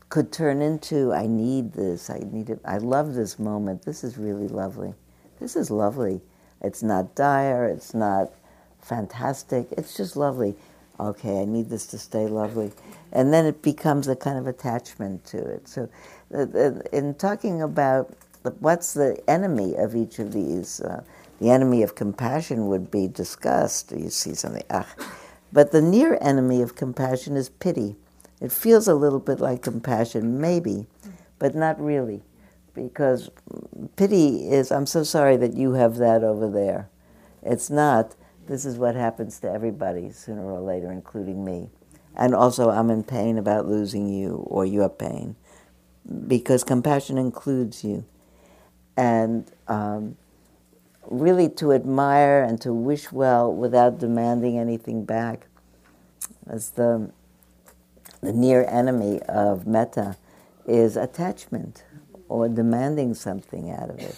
could 0.10 0.32
turn 0.32 0.62
into 0.62 1.14
I 1.14 1.28
need 1.28 1.74
this, 1.74 2.10
I 2.10 2.20
need 2.20 2.50
it, 2.50 2.60
I 2.66 2.78
love 2.78 3.16
this 3.16 3.40
moment, 3.40 3.84
this 3.84 4.04
is 4.04 4.18
really 4.18 4.48
lovely. 4.48 4.94
This 5.40 5.56
is 5.56 5.72
lovely. 5.72 6.22
It's 6.62 6.84
not 6.84 7.16
dire, 7.16 7.66
it's 7.66 7.94
not 7.94 8.32
fantastic, 8.82 9.68
it's 9.72 9.96
just 9.98 10.16
lovely. 10.16 10.56
Okay, 11.00 11.42
I 11.42 11.46
need 11.46 11.70
this 11.70 11.88
to 11.88 11.98
stay 11.98 12.28
lovely. 12.28 12.72
And 13.12 13.34
then 13.34 13.46
it 13.46 13.62
becomes 13.62 14.08
a 14.08 14.16
kind 14.16 14.38
of 14.38 14.48
attachment 14.48 15.26
to 15.26 15.38
it. 15.40 15.68
So, 15.68 15.90
in 16.94 17.16
talking 17.16 17.62
about 17.62 18.14
what's 18.60 18.94
the 18.94 19.22
enemy 19.30 19.76
of 19.76 19.96
each 19.96 20.20
of 20.20 20.34
these, 20.34 20.82
uh, 20.82 21.04
the 21.44 21.52
enemy 21.52 21.84
of 21.84 21.94
compassion 21.94 22.68
would 22.68 22.90
be 22.90 23.06
disgust. 23.06 23.92
You 23.92 24.10
see 24.10 24.34
something, 24.34 24.64
ah. 24.70 24.88
But 25.52 25.74
the 25.74 25.82
near 25.82 26.18
enemy 26.22 26.62
of 26.62 26.76
compassion 26.76 27.36
is 27.36 27.50
pity. 27.50 27.98
It 28.40 28.50
feels 28.50 28.88
a 28.88 28.96
little 28.96 29.20
bit 29.20 29.42
like 29.42 29.62
compassion, 29.62 30.40
maybe, 30.40 30.88
but 31.40 31.54
not 31.54 31.78
really. 31.82 32.22
Because 32.74 33.30
pity 33.98 34.50
is, 34.50 34.72
I'm 34.72 34.86
so 34.86 35.04
sorry 35.04 35.36
that 35.36 35.54
you 35.54 35.74
have 35.74 35.98
that 35.98 36.24
over 36.24 36.50
there. 36.50 36.88
It's 37.42 37.70
not, 37.70 38.16
this 38.48 38.64
is 38.64 38.78
what 38.78 38.96
happens 38.96 39.38
to 39.42 39.52
everybody 39.52 40.12
sooner 40.12 40.50
or 40.50 40.62
later, 40.62 40.94
including 40.94 41.44
me. 41.44 41.70
And 42.16 42.34
also, 42.34 42.70
I'm 42.70 42.90
in 42.90 43.04
pain 43.04 43.38
about 43.38 43.68
losing 43.68 44.08
you 44.08 44.46
or 44.48 44.66
your 44.66 44.88
pain. 44.88 45.36
Because 46.26 46.64
compassion 46.64 47.18
includes 47.18 47.84
you. 47.84 48.06
And 48.96 49.52
um, 49.68 50.16
really 51.08 51.50
to 51.50 51.74
admire 51.74 52.44
and 52.44 52.60
to 52.62 52.74
wish 52.74 53.12
well 53.12 53.54
without 53.54 54.00
demanding 54.00 54.58
anything 54.58 55.06
back 55.06 55.48
as 56.48 56.72
the 56.72 57.12
the 58.22 58.32
near 58.32 58.66
enemy 58.70 59.22
of 59.24 59.68
metta 59.68 60.16
is 60.66 60.96
attachment 60.96 61.84
or 62.30 62.48
demanding 62.48 63.14
something 63.14 63.70
out 63.70 63.90
of 63.90 64.00
it. 64.00 64.18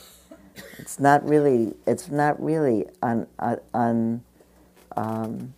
It's 0.78 1.00
not 1.00 1.28
really. 1.28 1.74
It's 1.86 2.10
not 2.10 2.42
really 2.42 2.86
on 3.02 3.28
on. 3.74 4.24
Um, 4.96 5.54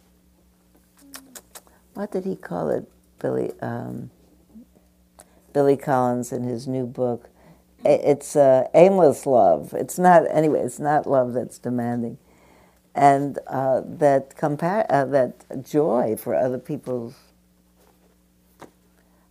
what 1.93 2.11
did 2.11 2.25
he 2.25 2.35
call 2.35 2.69
it, 2.69 2.89
Billy? 3.19 3.51
Um, 3.61 4.09
Billy 5.53 5.77
Collins 5.77 6.31
in 6.31 6.43
his 6.43 6.67
new 6.67 6.85
book. 6.85 7.29
It's 7.87 8.35
uh, 8.35 8.67
aimless 8.75 9.25
love. 9.27 9.73
It's 9.73 9.99
not 9.99 10.23
anyway. 10.31 10.61
It's 10.61 10.79
not 10.79 11.07
love 11.07 11.33
that's 11.33 11.59
demanding, 11.59 12.19
and 12.95 13.39
uh, 13.47 13.81
that 13.85 14.35
compa- 14.37 14.87
uh, 14.89 15.05
that 15.05 15.65
joy 15.65 16.15
for 16.17 16.35
other 16.35 16.59
people's 16.59 17.15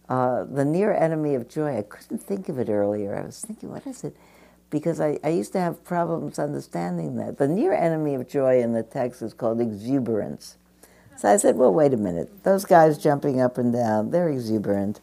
uh, 0.09 0.45
the 0.45 0.65
near 0.65 0.93
enemy 0.95 1.35
of 1.35 1.49
joy. 1.49 1.79
I 1.79 1.83
couldn't 1.83 2.23
think 2.23 2.49
of 2.49 2.59
it 2.59 2.69
earlier. 2.69 3.17
I 3.17 3.27
was 3.27 3.41
thinking, 3.41 3.71
what 3.71 3.87
is 3.87 4.05
it? 4.05 4.17
Because 4.71 5.01
I, 5.01 5.19
I 5.25 5.31
used 5.31 5.53
to 5.55 5.61
have 5.61 5.85
problems 5.85 6.39
understanding 6.39 7.17
that. 7.17 7.39
The 7.39 7.49
near 7.49 7.73
enemy 7.75 8.15
of 8.15 8.29
joy 8.29 8.61
in 8.63 8.73
the 8.73 8.83
text 8.85 9.23
is 9.23 9.35
called 9.35 9.61
exuberance. 9.61 10.57
So 11.17 11.29
I 11.33 11.39
said, 11.39 11.57
well, 11.57 11.73
wait 11.73 11.95
a 11.95 11.97
minute. 11.99 12.45
Those 12.45 12.65
guys 12.65 12.99
jumping 12.99 13.41
up 13.41 13.59
and 13.59 13.73
down, 13.73 14.11
they're 14.11 14.29
exuberant. 14.31 15.01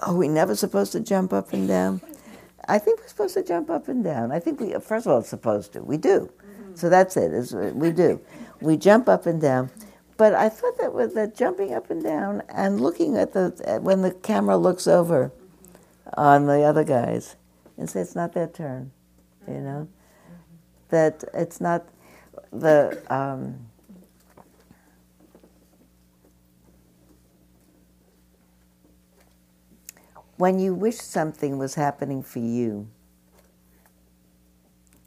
Are 0.00 0.14
we 0.14 0.28
never 0.28 0.54
supposed 0.56 0.92
to 0.92 1.00
jump 1.00 1.32
up 1.32 1.52
and 1.52 1.68
down? 1.68 2.00
I 2.68 2.78
think 2.78 3.00
we're 3.00 3.08
supposed 3.08 3.34
to 3.34 3.42
jump 3.42 3.70
up 3.70 3.88
and 3.88 4.02
down. 4.02 4.32
I 4.32 4.38
think 4.38 4.60
we, 4.60 4.72
first 4.74 5.06
of 5.06 5.12
all, 5.12 5.18
it's 5.18 5.28
supposed 5.28 5.72
to. 5.74 5.82
We 5.82 5.96
do. 5.96 6.30
So 6.74 6.88
that's 6.88 7.16
it. 7.16 7.32
Is 7.32 7.52
we 7.52 7.90
do. 7.90 8.20
We 8.60 8.76
jump 8.76 9.08
up 9.08 9.26
and 9.26 9.40
down. 9.40 9.70
But 10.16 10.34
I 10.34 10.48
thought 10.48 10.78
that 10.78 10.92
with 10.92 11.14
the 11.14 11.26
jumping 11.26 11.74
up 11.74 11.90
and 11.90 12.02
down 12.02 12.42
and 12.48 12.80
looking 12.80 13.16
at 13.16 13.32
the 13.32 13.58
at 13.64 13.82
when 13.82 14.02
the 14.02 14.12
camera 14.12 14.56
looks 14.56 14.86
over 14.86 15.32
on 16.14 16.46
the 16.46 16.62
other 16.62 16.84
guys 16.84 17.36
and 17.76 17.88
say 17.88 18.00
it's 18.00 18.14
not 18.14 18.34
their 18.34 18.46
turn, 18.46 18.92
you 19.48 19.60
know, 19.60 19.88
that 20.90 21.24
it's 21.34 21.60
not 21.60 21.86
the. 22.52 23.02
Um, 23.12 23.69
when 30.40 30.58
you 30.58 30.72
wish 30.72 30.96
something 30.96 31.58
was 31.58 31.74
happening 31.74 32.22
for 32.22 32.38
you, 32.38 32.88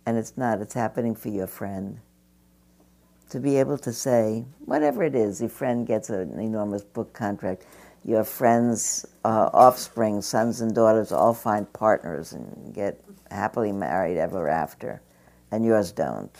and 0.06 0.16
it's 0.16 0.38
not, 0.38 0.62
it's 0.62 0.76
happening 0.76 1.16
for 1.16 1.30
your 1.30 1.48
friend 1.48 2.00
to 3.32 3.40
be 3.40 3.58
able 3.58 3.80
to 3.80 3.92
say, 3.92 4.46
whatever 4.66 5.04
it 5.04 5.16
is, 5.16 5.42
your 5.42 5.50
friend 5.50 5.88
gets 5.88 6.12
an 6.12 6.40
enormous 6.40 6.84
book 6.84 7.14
contract, 7.14 7.66
your 8.06 8.24
friend's 8.24 9.08
uh, 9.26 9.50
offspring, 9.54 10.22
sons 10.22 10.62
and 10.62 10.76
daughters, 10.76 11.12
all 11.12 11.34
find 11.34 11.72
partners 11.74 12.34
and 12.34 12.72
get 12.72 13.04
happily 13.32 13.72
married 13.72 14.18
ever 14.18 14.48
after, 14.48 15.02
and 15.50 15.66
yours 15.66 15.92
don't. 15.92 16.38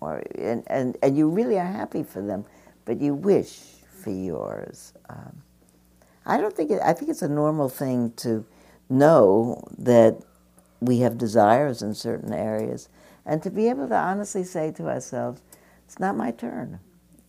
Or, 0.00 0.22
and, 0.34 0.62
and, 0.66 0.98
and 1.02 1.16
you 1.16 1.30
really 1.30 1.58
are 1.58 1.64
happy 1.64 2.02
for 2.02 2.20
them, 2.20 2.44
but 2.84 3.00
you 3.00 3.14
wish 3.14 3.60
for 3.88 4.10
yours. 4.10 4.92
Um, 5.08 5.40
I 6.26 6.38
don't 6.38 6.54
think 6.54 6.72
it, 6.72 6.80
I 6.84 6.92
think 6.92 7.08
it's 7.08 7.22
a 7.22 7.28
normal 7.28 7.68
thing 7.68 8.12
to 8.16 8.44
know 8.90 9.62
that 9.78 10.20
we 10.80 10.98
have 10.98 11.16
desires 11.16 11.82
in 11.82 11.94
certain 11.94 12.32
areas, 12.32 12.88
and 13.24 13.42
to 13.44 13.50
be 13.50 13.68
able 13.68 13.88
to 13.88 13.96
honestly 13.96 14.42
say 14.42 14.72
to 14.72 14.88
ourselves, 14.88 15.40
it's 15.86 16.00
not 16.00 16.16
my 16.16 16.32
turn. 16.32 16.80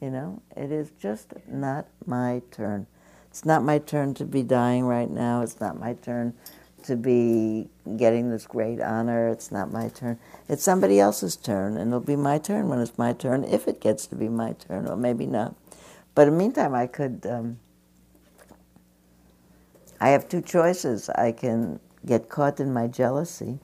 You 0.01 0.09
know, 0.09 0.41
it 0.55 0.71
is 0.71 0.91
just 0.99 1.33
not 1.47 1.87
my 2.05 2.41
turn. 2.51 2.87
It's 3.29 3.45
not 3.45 3.63
my 3.63 3.77
turn 3.77 4.13
to 4.15 4.25
be 4.25 4.43
dying 4.43 4.85
right 4.85 5.09
now. 5.09 5.41
It's 5.41 5.59
not 5.59 5.79
my 5.79 5.93
turn 5.93 6.33
to 6.83 6.95
be 6.95 7.69
getting 7.97 8.29
this 8.31 8.47
great 8.47 8.79
honor. 8.81 9.27
It's 9.27 9.51
not 9.51 9.71
my 9.71 9.89
turn. 9.89 10.19
It's 10.49 10.63
somebody 10.63 10.99
else's 10.99 11.35
turn, 11.35 11.77
and 11.77 11.89
it'll 11.89 11.99
be 11.99 12.15
my 12.15 12.39
turn 12.39 12.67
when 12.67 12.79
it's 12.79 12.97
my 12.97 13.13
turn, 13.13 13.43
if 13.43 13.67
it 13.67 13.79
gets 13.79 14.07
to 14.07 14.15
be 14.15 14.27
my 14.27 14.53
turn, 14.53 14.87
or 14.87 14.95
maybe 14.95 15.25
not. 15.25 15.55
But 16.15 16.27
in 16.27 16.33
the 16.33 16.39
meantime, 16.39 16.73
I 16.73 16.87
could. 16.87 17.25
Um, 17.29 17.59
I 19.99 20.09
have 20.09 20.29
two 20.29 20.41
choices. 20.41 21.09
I 21.09 21.31
can 21.31 21.79
get 22.05 22.29
caught 22.29 22.59
in 22.59 22.73
my 22.73 22.87
jealousy, 22.87 23.59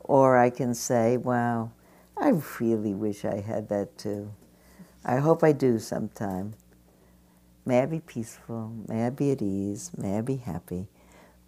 or 0.00 0.36
I 0.36 0.50
can 0.50 0.74
say, 0.74 1.16
wow, 1.16 1.72
I 2.16 2.32
really 2.60 2.94
wish 2.94 3.24
I 3.24 3.40
had 3.40 3.68
that 3.70 3.96
too. 3.96 4.32
I 5.04 5.16
hope 5.16 5.42
I 5.42 5.52
do 5.52 5.78
sometime. 5.78 6.54
May 7.64 7.80
I 7.80 7.86
be 7.86 8.00
peaceful. 8.00 8.72
May 8.88 9.06
I 9.06 9.10
be 9.10 9.30
at 9.30 9.42
ease. 9.42 9.90
May 9.96 10.18
I 10.18 10.20
be 10.20 10.36
happy. 10.36 10.88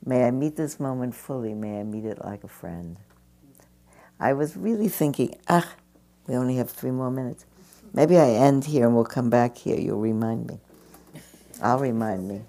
May 0.05 0.25
I 0.25 0.31
meet 0.31 0.57
this 0.57 0.81
moment 0.81 1.15
fully. 1.15 1.55
May 1.55 1.81
I 1.81 1.83
meet 1.83 2.05
it 2.05 2.25
like 2.25 2.45
a 2.45 2.49
friend. 2.49 2.97
I 4.19 4.33
was 4.33 4.57
really 4.57 4.89
thinking, 4.89 5.35
ah, 5.49 5.75
we 6.27 6.35
only 6.35 6.57
have 6.57 6.71
three 6.71 6.91
more 6.91 7.11
minutes. 7.11 7.47
Maybe 7.93 8.19
I 8.19 8.31
end 8.31 8.67
here 8.67 8.87
and 8.87 8.95
we'll 8.95 9.05
come 9.05 9.31
back 9.31 9.57
here. 9.57 9.79
You'll 9.79 10.01
remind 10.01 10.47
me. 10.47 10.59
I'll 11.63 11.79
remind 11.79 12.29
me 12.29 12.43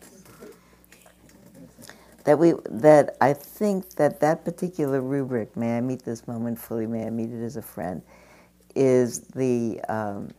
that 2.23 2.37
we 2.37 2.53
that 2.69 3.17
I 3.21 3.33
think 3.33 3.95
that 3.95 4.19
that 4.19 4.45
particular 4.45 5.01
rubric, 5.01 5.55
may 5.57 5.77
I 5.77 5.81
meet 5.81 6.03
this 6.03 6.27
moment 6.27 6.59
fully, 6.59 6.87
may 6.87 7.05
I 7.05 7.09
meet 7.09 7.31
it 7.31 7.43
as 7.43 7.57
a 7.57 7.61
friend, 7.61 8.01
is 8.75 9.21
the 9.21 9.81
um, 9.89 10.29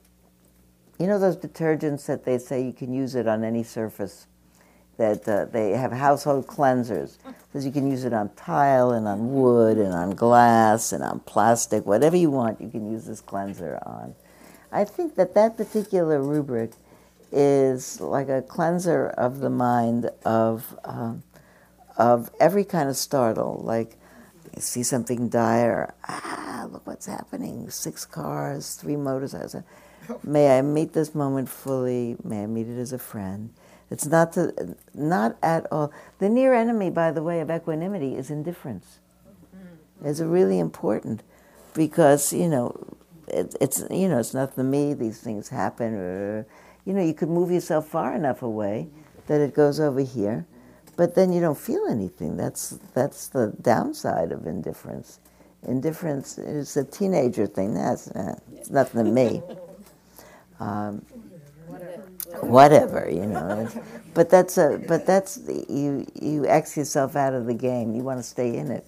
you 0.98 1.06
know 1.06 1.18
those 1.18 1.36
detergents 1.36 2.06
that 2.06 2.24
they 2.24 2.38
say 2.38 2.62
you 2.62 2.72
can 2.72 2.92
use 2.92 3.14
it 3.14 3.26
on 3.26 3.44
any 3.44 3.62
surface. 3.62 4.26
That 4.98 5.26
uh, 5.26 5.46
they 5.46 5.70
have 5.70 5.90
household 5.90 6.46
cleansers, 6.46 7.16
because 7.24 7.64
you 7.64 7.72
can 7.72 7.90
use 7.90 8.04
it 8.04 8.12
on 8.12 8.28
tile 8.36 8.90
and 8.92 9.08
on 9.08 9.32
wood 9.32 9.78
and 9.78 9.92
on 9.92 10.10
glass 10.10 10.92
and 10.92 11.02
on 11.02 11.20
plastic, 11.20 11.86
whatever 11.86 12.16
you 12.16 12.30
want, 12.30 12.60
you 12.60 12.68
can 12.68 12.92
use 12.92 13.06
this 13.06 13.22
cleanser 13.22 13.78
on. 13.86 14.14
I 14.70 14.84
think 14.84 15.16
that 15.16 15.34
that 15.34 15.56
particular 15.56 16.22
rubric 16.22 16.72
is 17.32 18.00
like 18.02 18.28
a 18.28 18.42
cleanser 18.42 19.08
of 19.08 19.40
the 19.40 19.50
mind 19.50 20.10
of 20.26 20.78
um, 20.84 21.22
of 21.96 22.30
every 22.40 22.64
kind 22.64 22.88
of 22.88 22.96
startle. 22.96 23.60
Like 23.64 23.96
see 24.58 24.82
something 24.82 25.28
dire, 25.28 25.94
ah, 26.08 26.66
look 26.70 26.86
what's 26.86 27.06
happening! 27.06 27.70
Six 27.70 28.04
cars, 28.04 28.74
three 28.74 28.96
motorcycles. 28.96 29.56
May 30.24 30.58
I 30.58 30.62
meet 30.62 30.92
this 30.92 31.14
moment 31.14 31.48
fully. 31.48 32.16
May 32.24 32.44
I 32.44 32.46
meet 32.46 32.68
it 32.68 32.78
as 32.78 32.92
a 32.92 32.98
friend. 32.98 33.50
It's 33.90 34.06
not 34.06 34.32
to, 34.32 34.76
not 34.94 35.36
at 35.42 35.70
all. 35.70 35.92
The 36.18 36.28
near 36.28 36.54
enemy, 36.54 36.90
by 36.90 37.12
the 37.12 37.22
way, 37.22 37.40
of 37.40 37.50
equanimity 37.50 38.16
is 38.16 38.30
indifference. 38.30 38.98
It's 40.04 40.20
really 40.20 40.58
important 40.58 41.22
because 41.74 42.32
you 42.32 42.48
know 42.48 42.96
it, 43.28 43.54
it's 43.60 43.84
you 43.90 44.08
know 44.08 44.18
it's 44.18 44.34
nothing 44.34 44.56
to 44.56 44.64
me. 44.64 44.94
These 44.94 45.20
things 45.20 45.50
happen. 45.50 45.94
Or, 45.94 46.46
you 46.84 46.92
know, 46.94 47.02
you 47.02 47.14
could 47.14 47.28
move 47.28 47.50
yourself 47.50 47.86
far 47.86 48.14
enough 48.14 48.42
away 48.42 48.88
that 49.26 49.40
it 49.40 49.54
goes 49.54 49.78
over 49.78 50.00
here, 50.00 50.46
but 50.96 51.14
then 51.14 51.32
you 51.32 51.40
don't 51.40 51.58
feel 51.58 51.86
anything. 51.88 52.36
That's 52.36 52.70
that's 52.94 53.28
the 53.28 53.54
downside 53.62 54.32
of 54.32 54.46
indifference. 54.46 55.20
Indifference 55.66 56.38
is 56.38 56.76
a 56.76 56.84
teenager 56.84 57.46
thing. 57.46 57.74
That's 57.74 58.08
eh, 58.10 58.34
it's 58.56 58.70
nothing 58.70 59.04
to 59.04 59.10
me. 59.10 59.42
Um, 60.60 61.04
whatever, 62.40 63.10
you 63.10 63.26
know. 63.26 63.68
But 64.14 64.30
that's 64.30 64.56
a 64.58 64.80
but 64.86 65.06
that's 65.06 65.40
you 65.68 66.06
you 66.14 66.46
X 66.46 66.76
yourself 66.76 67.16
out 67.16 67.34
of 67.34 67.46
the 67.46 67.54
game. 67.54 67.96
You 67.96 68.04
want 68.04 68.20
to 68.20 68.22
stay 68.22 68.56
in 68.56 68.70
it, 68.70 68.86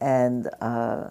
and. 0.00 0.50
Uh, 0.60 1.08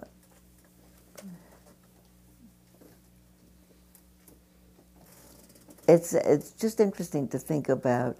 it's 5.88 6.14
it's 6.14 6.52
just 6.52 6.80
interesting 6.80 7.28
to 7.28 7.38
think 7.38 7.68
about 7.68 8.16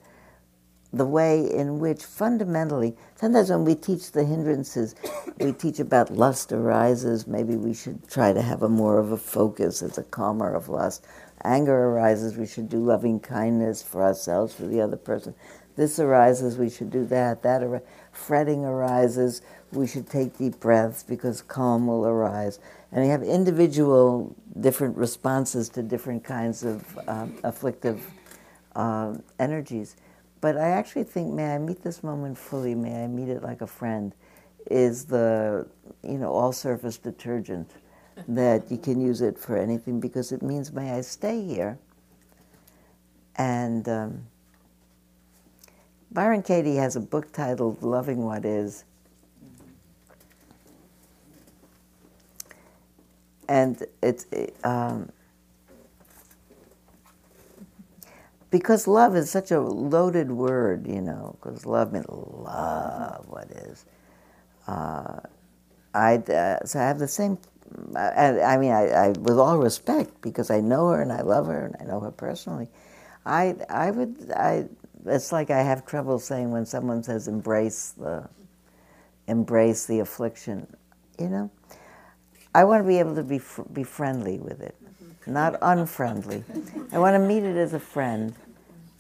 the 0.93 1.07
way 1.07 1.51
in 1.51 1.78
which 1.78 2.05
fundamentally 2.05 2.95
sometimes 3.16 3.51
when 3.51 3.64
we 3.64 3.74
teach 3.74 4.12
the 4.12 4.24
hindrances 4.24 4.95
we 5.40 5.53
teach 5.53 5.80
about 5.80 6.11
lust 6.12 6.53
arises. 6.53 7.26
Maybe 7.26 7.57
we 7.57 7.74
should 7.74 8.09
try 8.09 8.32
to 8.32 8.43
have 8.43 8.62
a 8.62 8.68
more 8.68 8.99
of 8.99 9.12
a 9.12 9.16
focus. 9.16 9.82
It's 9.82 9.99
a 9.99 10.03
calmer 10.05 10.55
of 10.55 10.68
lust. 10.68 11.07
Anger 11.45 11.88
arises. 11.90 12.36
We 12.36 12.47
should 12.47 12.68
do 12.68 12.78
loving 12.78 13.20
kindness 13.20 13.82
for 13.82 14.03
ourselves 14.03 14.55
for 14.55 14.66
the 14.66 14.80
other 14.80 14.97
person. 14.97 15.34
This 15.76 15.99
arises. 15.99 16.59
We 16.59 16.70
should 16.70 16.90
do 16.90 17.05
that. 17.07 17.43
That 17.43 17.62
ar- 17.62 17.82
fretting 18.12 18.64
arises. 18.64 19.43
We 19.72 19.86
should 19.86 20.09
take 20.09 20.38
deep 20.38 20.61
breaths 20.61 21.03
because 21.03 21.43
calm 21.43 21.86
will 21.86 22.07
arise. 22.07 22.61
And 22.93 23.03
we 23.03 23.09
have 23.09 23.22
individual 23.22 24.36
different 24.61 24.97
responses 24.97 25.68
to 25.70 25.82
different 25.82 26.24
kinds 26.24 26.62
of 26.62 26.99
um, 27.09 27.38
afflictive 27.43 28.07
um, 28.76 29.22
energies. 29.40 29.97
But 30.43 30.59
I 30.59 30.70
actually 30.70 31.05
think, 31.05 31.32
may 31.32 31.55
I 31.55 31.59
meet 31.59 31.84
this 31.84 32.03
moment 32.03 32.36
fully, 32.36 32.74
may 32.74 33.05
I 33.05 33.07
meet 33.07 33.28
it 33.28 33.45
like 33.45 33.61
a 33.61 33.66
friend, 33.66 34.12
is 34.68 35.05
the, 35.05 35.68
you 36.03 36.18
know, 36.18 36.30
all-surface 36.32 36.99
detergent 36.99 37.70
that 38.26 38.68
you 38.68 38.76
can 38.76 39.01
use 39.01 39.20
it 39.22 39.38
for 39.38 39.57
anything 39.57 40.01
because 40.01 40.32
it 40.32 40.43
means, 40.43 40.72
may 40.72 40.90
I 40.90 41.01
stay 41.03 41.45
here? 41.45 41.78
And 43.36 43.88
um, 43.88 44.26
Byron 46.11 46.43
Katie 46.43 46.74
has 46.74 46.97
a 46.97 47.01
book 47.01 47.32
titled 47.32 47.80
Loving 47.84 48.24
What 48.24 48.45
Is, 48.45 48.84
and 53.49 53.86
it's 54.03 54.26
um, 54.64 55.09
because 58.53 58.89
love 58.89 59.17
is 59.17 59.31
such 59.31 59.53
a 59.53 59.61
loaded 59.61 60.33
word, 60.33 60.89
you 60.89 61.03
know. 61.03 61.37
Because 61.41 61.67
love 61.67 61.93
means 61.95 62.07
love. 62.09 63.27
What 63.29 63.51
is? 63.51 63.87
Uh, 64.69 65.21
I 65.95 66.17
uh, 66.17 66.65
so 66.67 66.81
I 66.81 66.85
have 66.85 67.01
the 67.01 67.09
same. 67.09 67.39
I, 67.97 68.41
I 68.43 68.59
mean, 68.59 68.73
I, 68.73 68.89
I, 68.91 69.09
with 69.11 69.39
all 69.39 69.59
respect, 69.59 70.23
because 70.23 70.51
I 70.51 70.61
know 70.61 70.91
her 70.91 71.03
and 71.03 71.13
I 71.13 71.23
love 71.23 71.49
her 71.49 71.67
and 71.67 71.77
I 71.81 71.93
know 71.93 72.01
her 72.01 72.13
personally. 72.13 72.69
I 73.27 73.57
I 73.71 73.93
would 73.93 74.33
I. 74.37 74.69
It's 75.07 75.33
like 75.33 75.51
I 75.51 75.63
have 75.63 75.87
trouble 75.87 76.21
saying 76.21 76.53
when 76.53 76.67
someone 76.67 77.03
says 77.05 77.29
embrace 77.29 77.91
the 77.99 78.29
embrace 79.29 79.87
the 79.87 80.01
affliction, 80.01 80.67
you 81.19 81.29
know. 81.29 81.51
I 82.55 82.65
want 82.65 82.85
to 82.85 82.89
be 82.89 82.99
able 82.99 83.17
to 83.17 83.25
be, 83.25 83.41
be 83.73 83.85
friendly 83.85 84.39
with 84.41 84.61
it, 84.63 84.77
not 85.27 85.59
unfriendly. 85.62 86.45
I 86.93 86.99
want 86.99 87.14
to 87.14 87.18
meet 87.18 87.45
it 87.45 87.57
as 87.57 87.73
a 87.73 87.81
friend. 87.81 88.35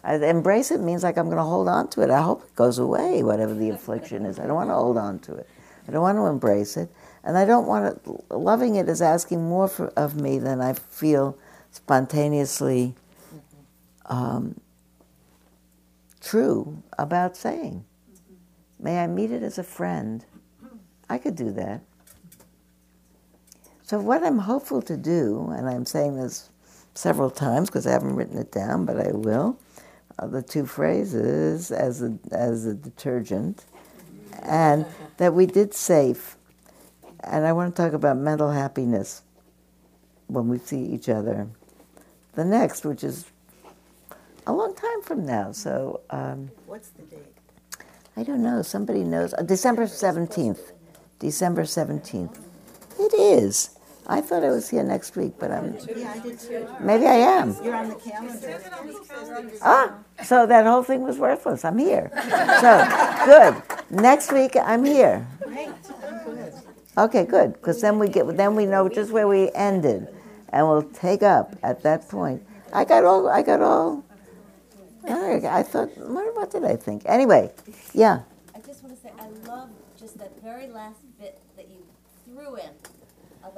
I, 0.04 0.14
embrace 0.16 0.70
it 0.70 0.80
means 0.80 1.02
like 1.02 1.16
I'm 1.16 1.26
going 1.26 1.36
to 1.36 1.42
hold 1.44 1.68
on 1.68 1.88
to 1.90 2.02
it. 2.02 2.10
I 2.10 2.22
hope 2.22 2.44
it 2.44 2.54
goes 2.56 2.78
away, 2.78 3.22
whatever 3.22 3.54
the 3.54 3.70
affliction 3.70 4.26
is. 4.26 4.38
I 4.38 4.46
don't 4.46 4.56
want 4.56 4.70
to 4.70 4.74
hold 4.74 4.98
on 4.98 5.18
to 5.20 5.34
it. 5.34 5.48
I 5.86 5.92
don't 5.92 6.02
want 6.02 6.18
to 6.18 6.26
embrace 6.26 6.76
it. 6.76 6.90
And 7.24 7.38
I 7.38 7.44
don't 7.44 7.66
want 7.66 8.04
to, 8.04 8.36
loving 8.36 8.76
it 8.76 8.88
is 8.88 9.00
asking 9.00 9.48
more 9.48 9.68
for, 9.68 9.88
of 9.90 10.20
me 10.20 10.38
than 10.38 10.60
I 10.60 10.72
feel 10.72 11.38
spontaneously 11.70 12.94
um, 14.06 14.60
true 16.20 16.82
about 16.98 17.36
saying. 17.36 17.84
May 18.80 18.98
I 18.98 19.06
meet 19.06 19.30
it 19.30 19.42
as 19.42 19.58
a 19.58 19.62
friend? 19.62 20.24
I 21.08 21.18
could 21.18 21.36
do 21.36 21.52
that. 21.52 21.82
So, 23.92 24.00
what 24.00 24.24
I'm 24.24 24.38
hopeful 24.38 24.80
to 24.80 24.96
do, 24.96 25.52
and 25.54 25.68
I'm 25.68 25.84
saying 25.84 26.16
this 26.16 26.48
several 26.94 27.28
times 27.28 27.68
because 27.68 27.86
I 27.86 27.90
haven't 27.90 28.16
written 28.16 28.38
it 28.38 28.50
down, 28.50 28.86
but 28.86 28.98
I 28.98 29.12
will, 29.12 29.58
uh, 30.18 30.28
the 30.28 30.40
two 30.40 30.64
phrases 30.64 31.70
as 31.70 32.00
a, 32.00 32.16
as 32.30 32.64
a 32.64 32.72
detergent, 32.72 33.66
and 34.44 34.86
that 35.18 35.34
we 35.34 35.44
did 35.44 35.74
safe. 35.74 36.38
And 37.20 37.44
I 37.44 37.52
want 37.52 37.76
to 37.76 37.82
talk 37.82 37.92
about 37.92 38.16
mental 38.16 38.50
happiness 38.50 39.20
when 40.26 40.48
we 40.48 40.56
see 40.56 40.80
each 40.80 41.10
other. 41.10 41.48
The 42.32 42.46
next, 42.46 42.86
which 42.86 43.04
is 43.04 43.26
a 44.46 44.54
long 44.54 44.74
time 44.74 45.02
from 45.02 45.26
now, 45.26 45.52
so. 45.52 46.00
Um, 46.08 46.50
What's 46.64 46.88
the 46.88 47.02
date? 47.02 47.36
I 48.16 48.22
don't 48.22 48.42
know. 48.42 48.62
Somebody 48.62 49.04
knows. 49.04 49.34
Uh, 49.34 49.42
December 49.42 49.84
17th. 49.84 50.72
December 51.18 51.64
17th. 51.64 52.38
It 52.98 53.12
is. 53.12 53.76
I 54.06 54.20
thought 54.20 54.42
I 54.42 54.50
was 54.50 54.68
here 54.68 54.82
next 54.82 55.16
week, 55.16 55.34
but 55.38 55.50
I'm. 55.50 55.76
Yeah, 55.96 56.12
I 56.12 56.18
did 56.18 56.38
too. 56.38 56.68
Maybe 56.80 57.06
I 57.06 57.14
am. 57.14 57.56
You're 57.62 57.74
on 57.74 57.88
the 57.88 57.94
calendar. 57.94 58.60
Ah, 59.62 59.94
so 60.24 60.46
that 60.46 60.66
whole 60.66 60.82
thing 60.82 61.02
was 61.02 61.18
worthless. 61.18 61.64
I'm 61.64 61.78
here. 61.78 62.10
So, 62.60 63.24
good. 63.26 63.62
Next 63.90 64.32
week 64.32 64.56
I'm 64.56 64.84
here. 64.84 65.26
Great. 65.44 65.70
Okay, 66.98 67.24
good. 67.24 67.54
Because 67.54 67.80
then 67.80 67.98
we 67.98 68.08
get, 68.08 68.36
then 68.36 68.56
we 68.56 68.66
know 68.66 68.88
just 68.88 69.12
where 69.12 69.28
we 69.28 69.50
ended, 69.54 70.08
and 70.48 70.66
we'll 70.66 70.82
take 70.82 71.22
up 71.22 71.54
at 71.62 71.82
that 71.84 72.08
point. 72.08 72.42
I 72.72 72.84
got 72.84 73.04
all. 73.04 73.28
I 73.28 73.42
got 73.42 73.60
all. 73.62 74.04
I 75.08 75.40
I 75.48 75.62
thought. 75.62 75.96
What, 75.96 76.34
what 76.34 76.50
did 76.50 76.64
I 76.64 76.76
think? 76.76 77.02
Anyway, 77.06 77.52
yeah. 77.94 78.22
I 78.54 78.58
just 78.60 78.82
want 78.82 78.96
to 78.96 79.02
say, 79.02 79.12
I 79.18 79.28
love 79.48 79.70
just 79.98 80.18
that 80.18 80.42
very 80.42 80.66
last 80.66 81.00
bit 81.20 81.38
that 81.56 81.68
you 81.68 81.78
threw 82.24 82.56
in 82.56 82.70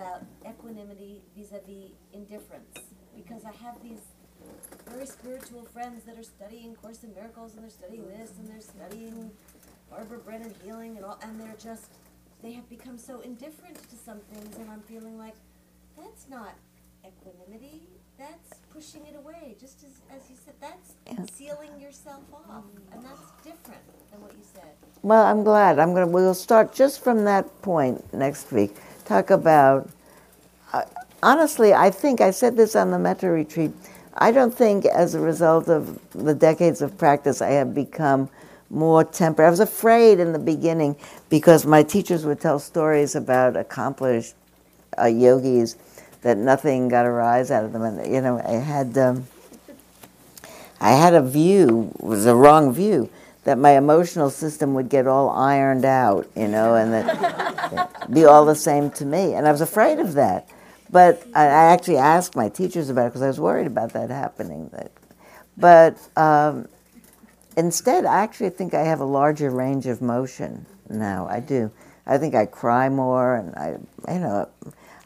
about 0.04 0.22
equanimity 0.46 1.22
vis-a-vis 1.36 1.92
indifference, 2.12 2.78
because 3.16 3.42
I 3.44 3.52
have 3.64 3.82
these 3.82 4.00
very 4.90 5.06
spiritual 5.06 5.64
friends 5.72 6.04
that 6.04 6.18
are 6.18 6.22
studying 6.22 6.74
Course 6.76 7.04
in 7.04 7.14
Miracles, 7.14 7.54
and 7.54 7.62
they're 7.62 7.70
studying 7.70 8.06
this, 8.08 8.32
and 8.38 8.48
they're 8.50 8.60
studying 8.60 9.30
Barbara 9.90 10.18
Brennan 10.18 10.54
healing, 10.62 10.96
and 10.98 11.06
all, 11.06 11.18
and 11.22 11.40
they're 11.40 11.56
just, 11.58 11.86
they 12.42 12.52
have 12.52 12.68
become 12.68 12.98
so 12.98 13.20
indifferent 13.20 13.76
to 13.88 13.96
some 13.96 14.18
things, 14.32 14.56
and 14.58 14.70
I'm 14.70 14.82
feeling 14.82 15.16
like, 15.16 15.36
that's 15.96 16.28
not 16.28 16.52
equanimity, 17.06 17.88
that's 18.18 18.60
pushing 18.70 19.06
it 19.06 19.16
away, 19.16 19.56
just 19.58 19.84
as, 19.84 19.92
as 20.14 20.28
you 20.28 20.36
said, 20.44 20.54
that's 20.60 20.96
Yeah. 21.06 21.24
sealing 21.32 21.80
yourself 21.80 22.22
off, 22.34 22.64
and 22.92 23.02
that's 23.02 23.22
different 23.42 23.80
than 24.10 24.20
what 24.20 24.32
you 24.32 24.44
said. 24.52 24.74
Well, 25.02 25.24
I'm 25.24 25.42
glad. 25.44 25.78
I'm 25.78 25.92
gonna. 25.92 26.06
We'll 26.06 26.34
start 26.34 26.72
just 26.74 27.02
from 27.04 27.24
that 27.24 27.44
point 27.62 28.12
next 28.14 28.52
week. 28.52 28.74
Talk 29.04 29.30
about. 29.30 29.88
Uh, 30.72 30.82
honestly, 31.22 31.74
I 31.74 31.90
think 31.90 32.20
I 32.20 32.30
said 32.30 32.56
this 32.56 32.74
on 32.74 32.90
the 32.90 32.98
Metta 32.98 33.28
retreat. 33.28 33.72
I 34.16 34.30
don't 34.30 34.54
think, 34.54 34.86
as 34.86 35.14
a 35.14 35.20
result 35.20 35.68
of 35.68 35.98
the 36.12 36.34
decades 36.34 36.82
of 36.82 36.96
practice, 36.96 37.42
I 37.42 37.50
have 37.50 37.74
become 37.74 38.28
more 38.70 39.04
temperate. 39.04 39.46
I 39.46 39.50
was 39.50 39.60
afraid 39.60 40.20
in 40.20 40.32
the 40.32 40.38
beginning 40.38 40.96
because 41.28 41.66
my 41.66 41.82
teachers 41.82 42.24
would 42.24 42.40
tell 42.40 42.58
stories 42.58 43.14
about 43.14 43.56
accomplished 43.56 44.34
uh, 44.98 45.06
yogis 45.06 45.76
that 46.22 46.38
nothing 46.38 46.88
got 46.88 47.06
a 47.06 47.10
rise 47.10 47.50
out 47.50 47.64
of 47.64 47.72
them, 47.72 47.82
and 47.82 48.12
you 48.12 48.20
know, 48.20 48.40
I 48.40 48.52
had. 48.52 48.96
Um, 48.96 49.26
I 50.80 50.90
had 50.90 51.14
a 51.14 51.22
view, 51.22 51.92
it 51.98 52.04
was 52.04 52.26
a 52.26 52.34
wrong 52.34 52.72
view, 52.72 53.08
that 53.44 53.58
my 53.58 53.72
emotional 53.72 54.30
system 54.30 54.74
would 54.74 54.88
get 54.88 55.06
all 55.06 55.30
ironed 55.30 55.84
out, 55.84 56.28
you 56.34 56.48
know, 56.48 56.74
and 56.74 56.92
that 56.92 58.06
be 58.12 58.24
all 58.24 58.44
the 58.44 58.54
same 58.54 58.90
to 58.92 59.04
me. 59.04 59.34
And 59.34 59.46
I 59.46 59.52
was 59.52 59.60
afraid 59.60 59.98
of 59.98 60.14
that. 60.14 60.48
But 60.90 61.26
I, 61.34 61.44
I 61.44 61.64
actually 61.72 61.96
asked 61.96 62.36
my 62.36 62.48
teachers 62.48 62.88
about 62.88 63.06
it 63.06 63.08
because 63.10 63.22
I 63.22 63.28
was 63.28 63.40
worried 63.40 63.66
about 63.66 63.92
that 63.92 64.10
happening. 64.10 64.70
But 65.56 65.98
um, 66.16 66.68
instead, 67.56 68.04
I 68.04 68.22
actually 68.22 68.50
think 68.50 68.74
I 68.74 68.82
have 68.82 69.00
a 69.00 69.04
larger 69.04 69.50
range 69.50 69.86
of 69.86 70.00
motion 70.00 70.66
now. 70.88 71.26
I 71.28 71.40
do. 71.40 71.70
I 72.06 72.18
think 72.18 72.34
I 72.34 72.46
cry 72.46 72.88
more, 72.88 73.34
and 73.34 73.54
I, 73.54 74.12
you 74.12 74.20
know, 74.20 74.48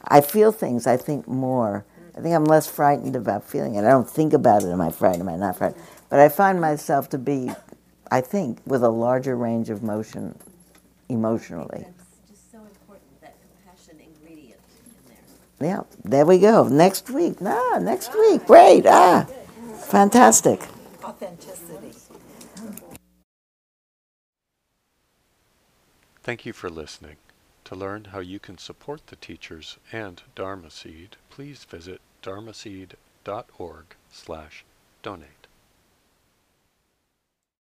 I 0.03 0.21
feel 0.21 0.51
things. 0.51 0.85
I 0.85 0.97
think 0.97 1.27
more. 1.27 1.85
I 2.17 2.21
think 2.21 2.35
I'm 2.35 2.45
less 2.45 2.67
frightened 2.67 3.15
about 3.15 3.45
feeling 3.45 3.75
it. 3.75 3.85
I 3.85 3.89
don't 3.89 4.09
think 4.09 4.33
about 4.33 4.63
it. 4.63 4.69
Am 4.69 4.81
I 4.81 4.91
frightened? 4.91 5.21
Am 5.21 5.29
I 5.29 5.37
not 5.37 5.57
frightened? 5.57 5.81
But 6.09 6.19
I 6.19 6.27
find 6.27 6.59
myself 6.59 7.09
to 7.11 7.17
be, 7.17 7.51
I 8.11 8.21
think, 8.21 8.59
with 8.65 8.83
a 8.83 8.89
larger 8.89 9.35
range 9.35 9.69
of 9.69 9.83
motion 9.83 10.37
emotionally. 11.09 11.85
That's 11.85 12.29
just 12.29 12.51
so 12.51 12.57
important, 12.59 13.21
that 13.21 13.35
compassion 13.41 13.99
ingredient 13.99 14.59
in 15.07 15.13
there. 15.59 15.67
Yeah, 15.69 15.81
there 16.03 16.25
we 16.25 16.39
go. 16.39 16.67
Next 16.67 17.09
week. 17.09 17.37
Ah, 17.41 17.79
next 17.81 18.13
week. 18.15 18.45
Great. 18.45 18.85
Ah, 18.87 19.27
fantastic. 19.77 20.67
Authenticity. 21.03 21.93
Thank 26.21 26.45
you 26.45 26.53
for 26.53 26.69
listening. 26.69 27.15
To 27.65 27.75
learn 27.75 28.05
how 28.05 28.19
you 28.19 28.39
can 28.39 28.57
support 28.57 29.07
the 29.07 29.15
teachers 29.15 29.77
and 29.91 30.21
Dharma 30.35 30.71
Seed, 30.71 31.17
please 31.29 31.63
visit 31.65 32.01
dharmaseed.org 32.23 33.85
slash 34.11 34.65
donate. 35.03 35.38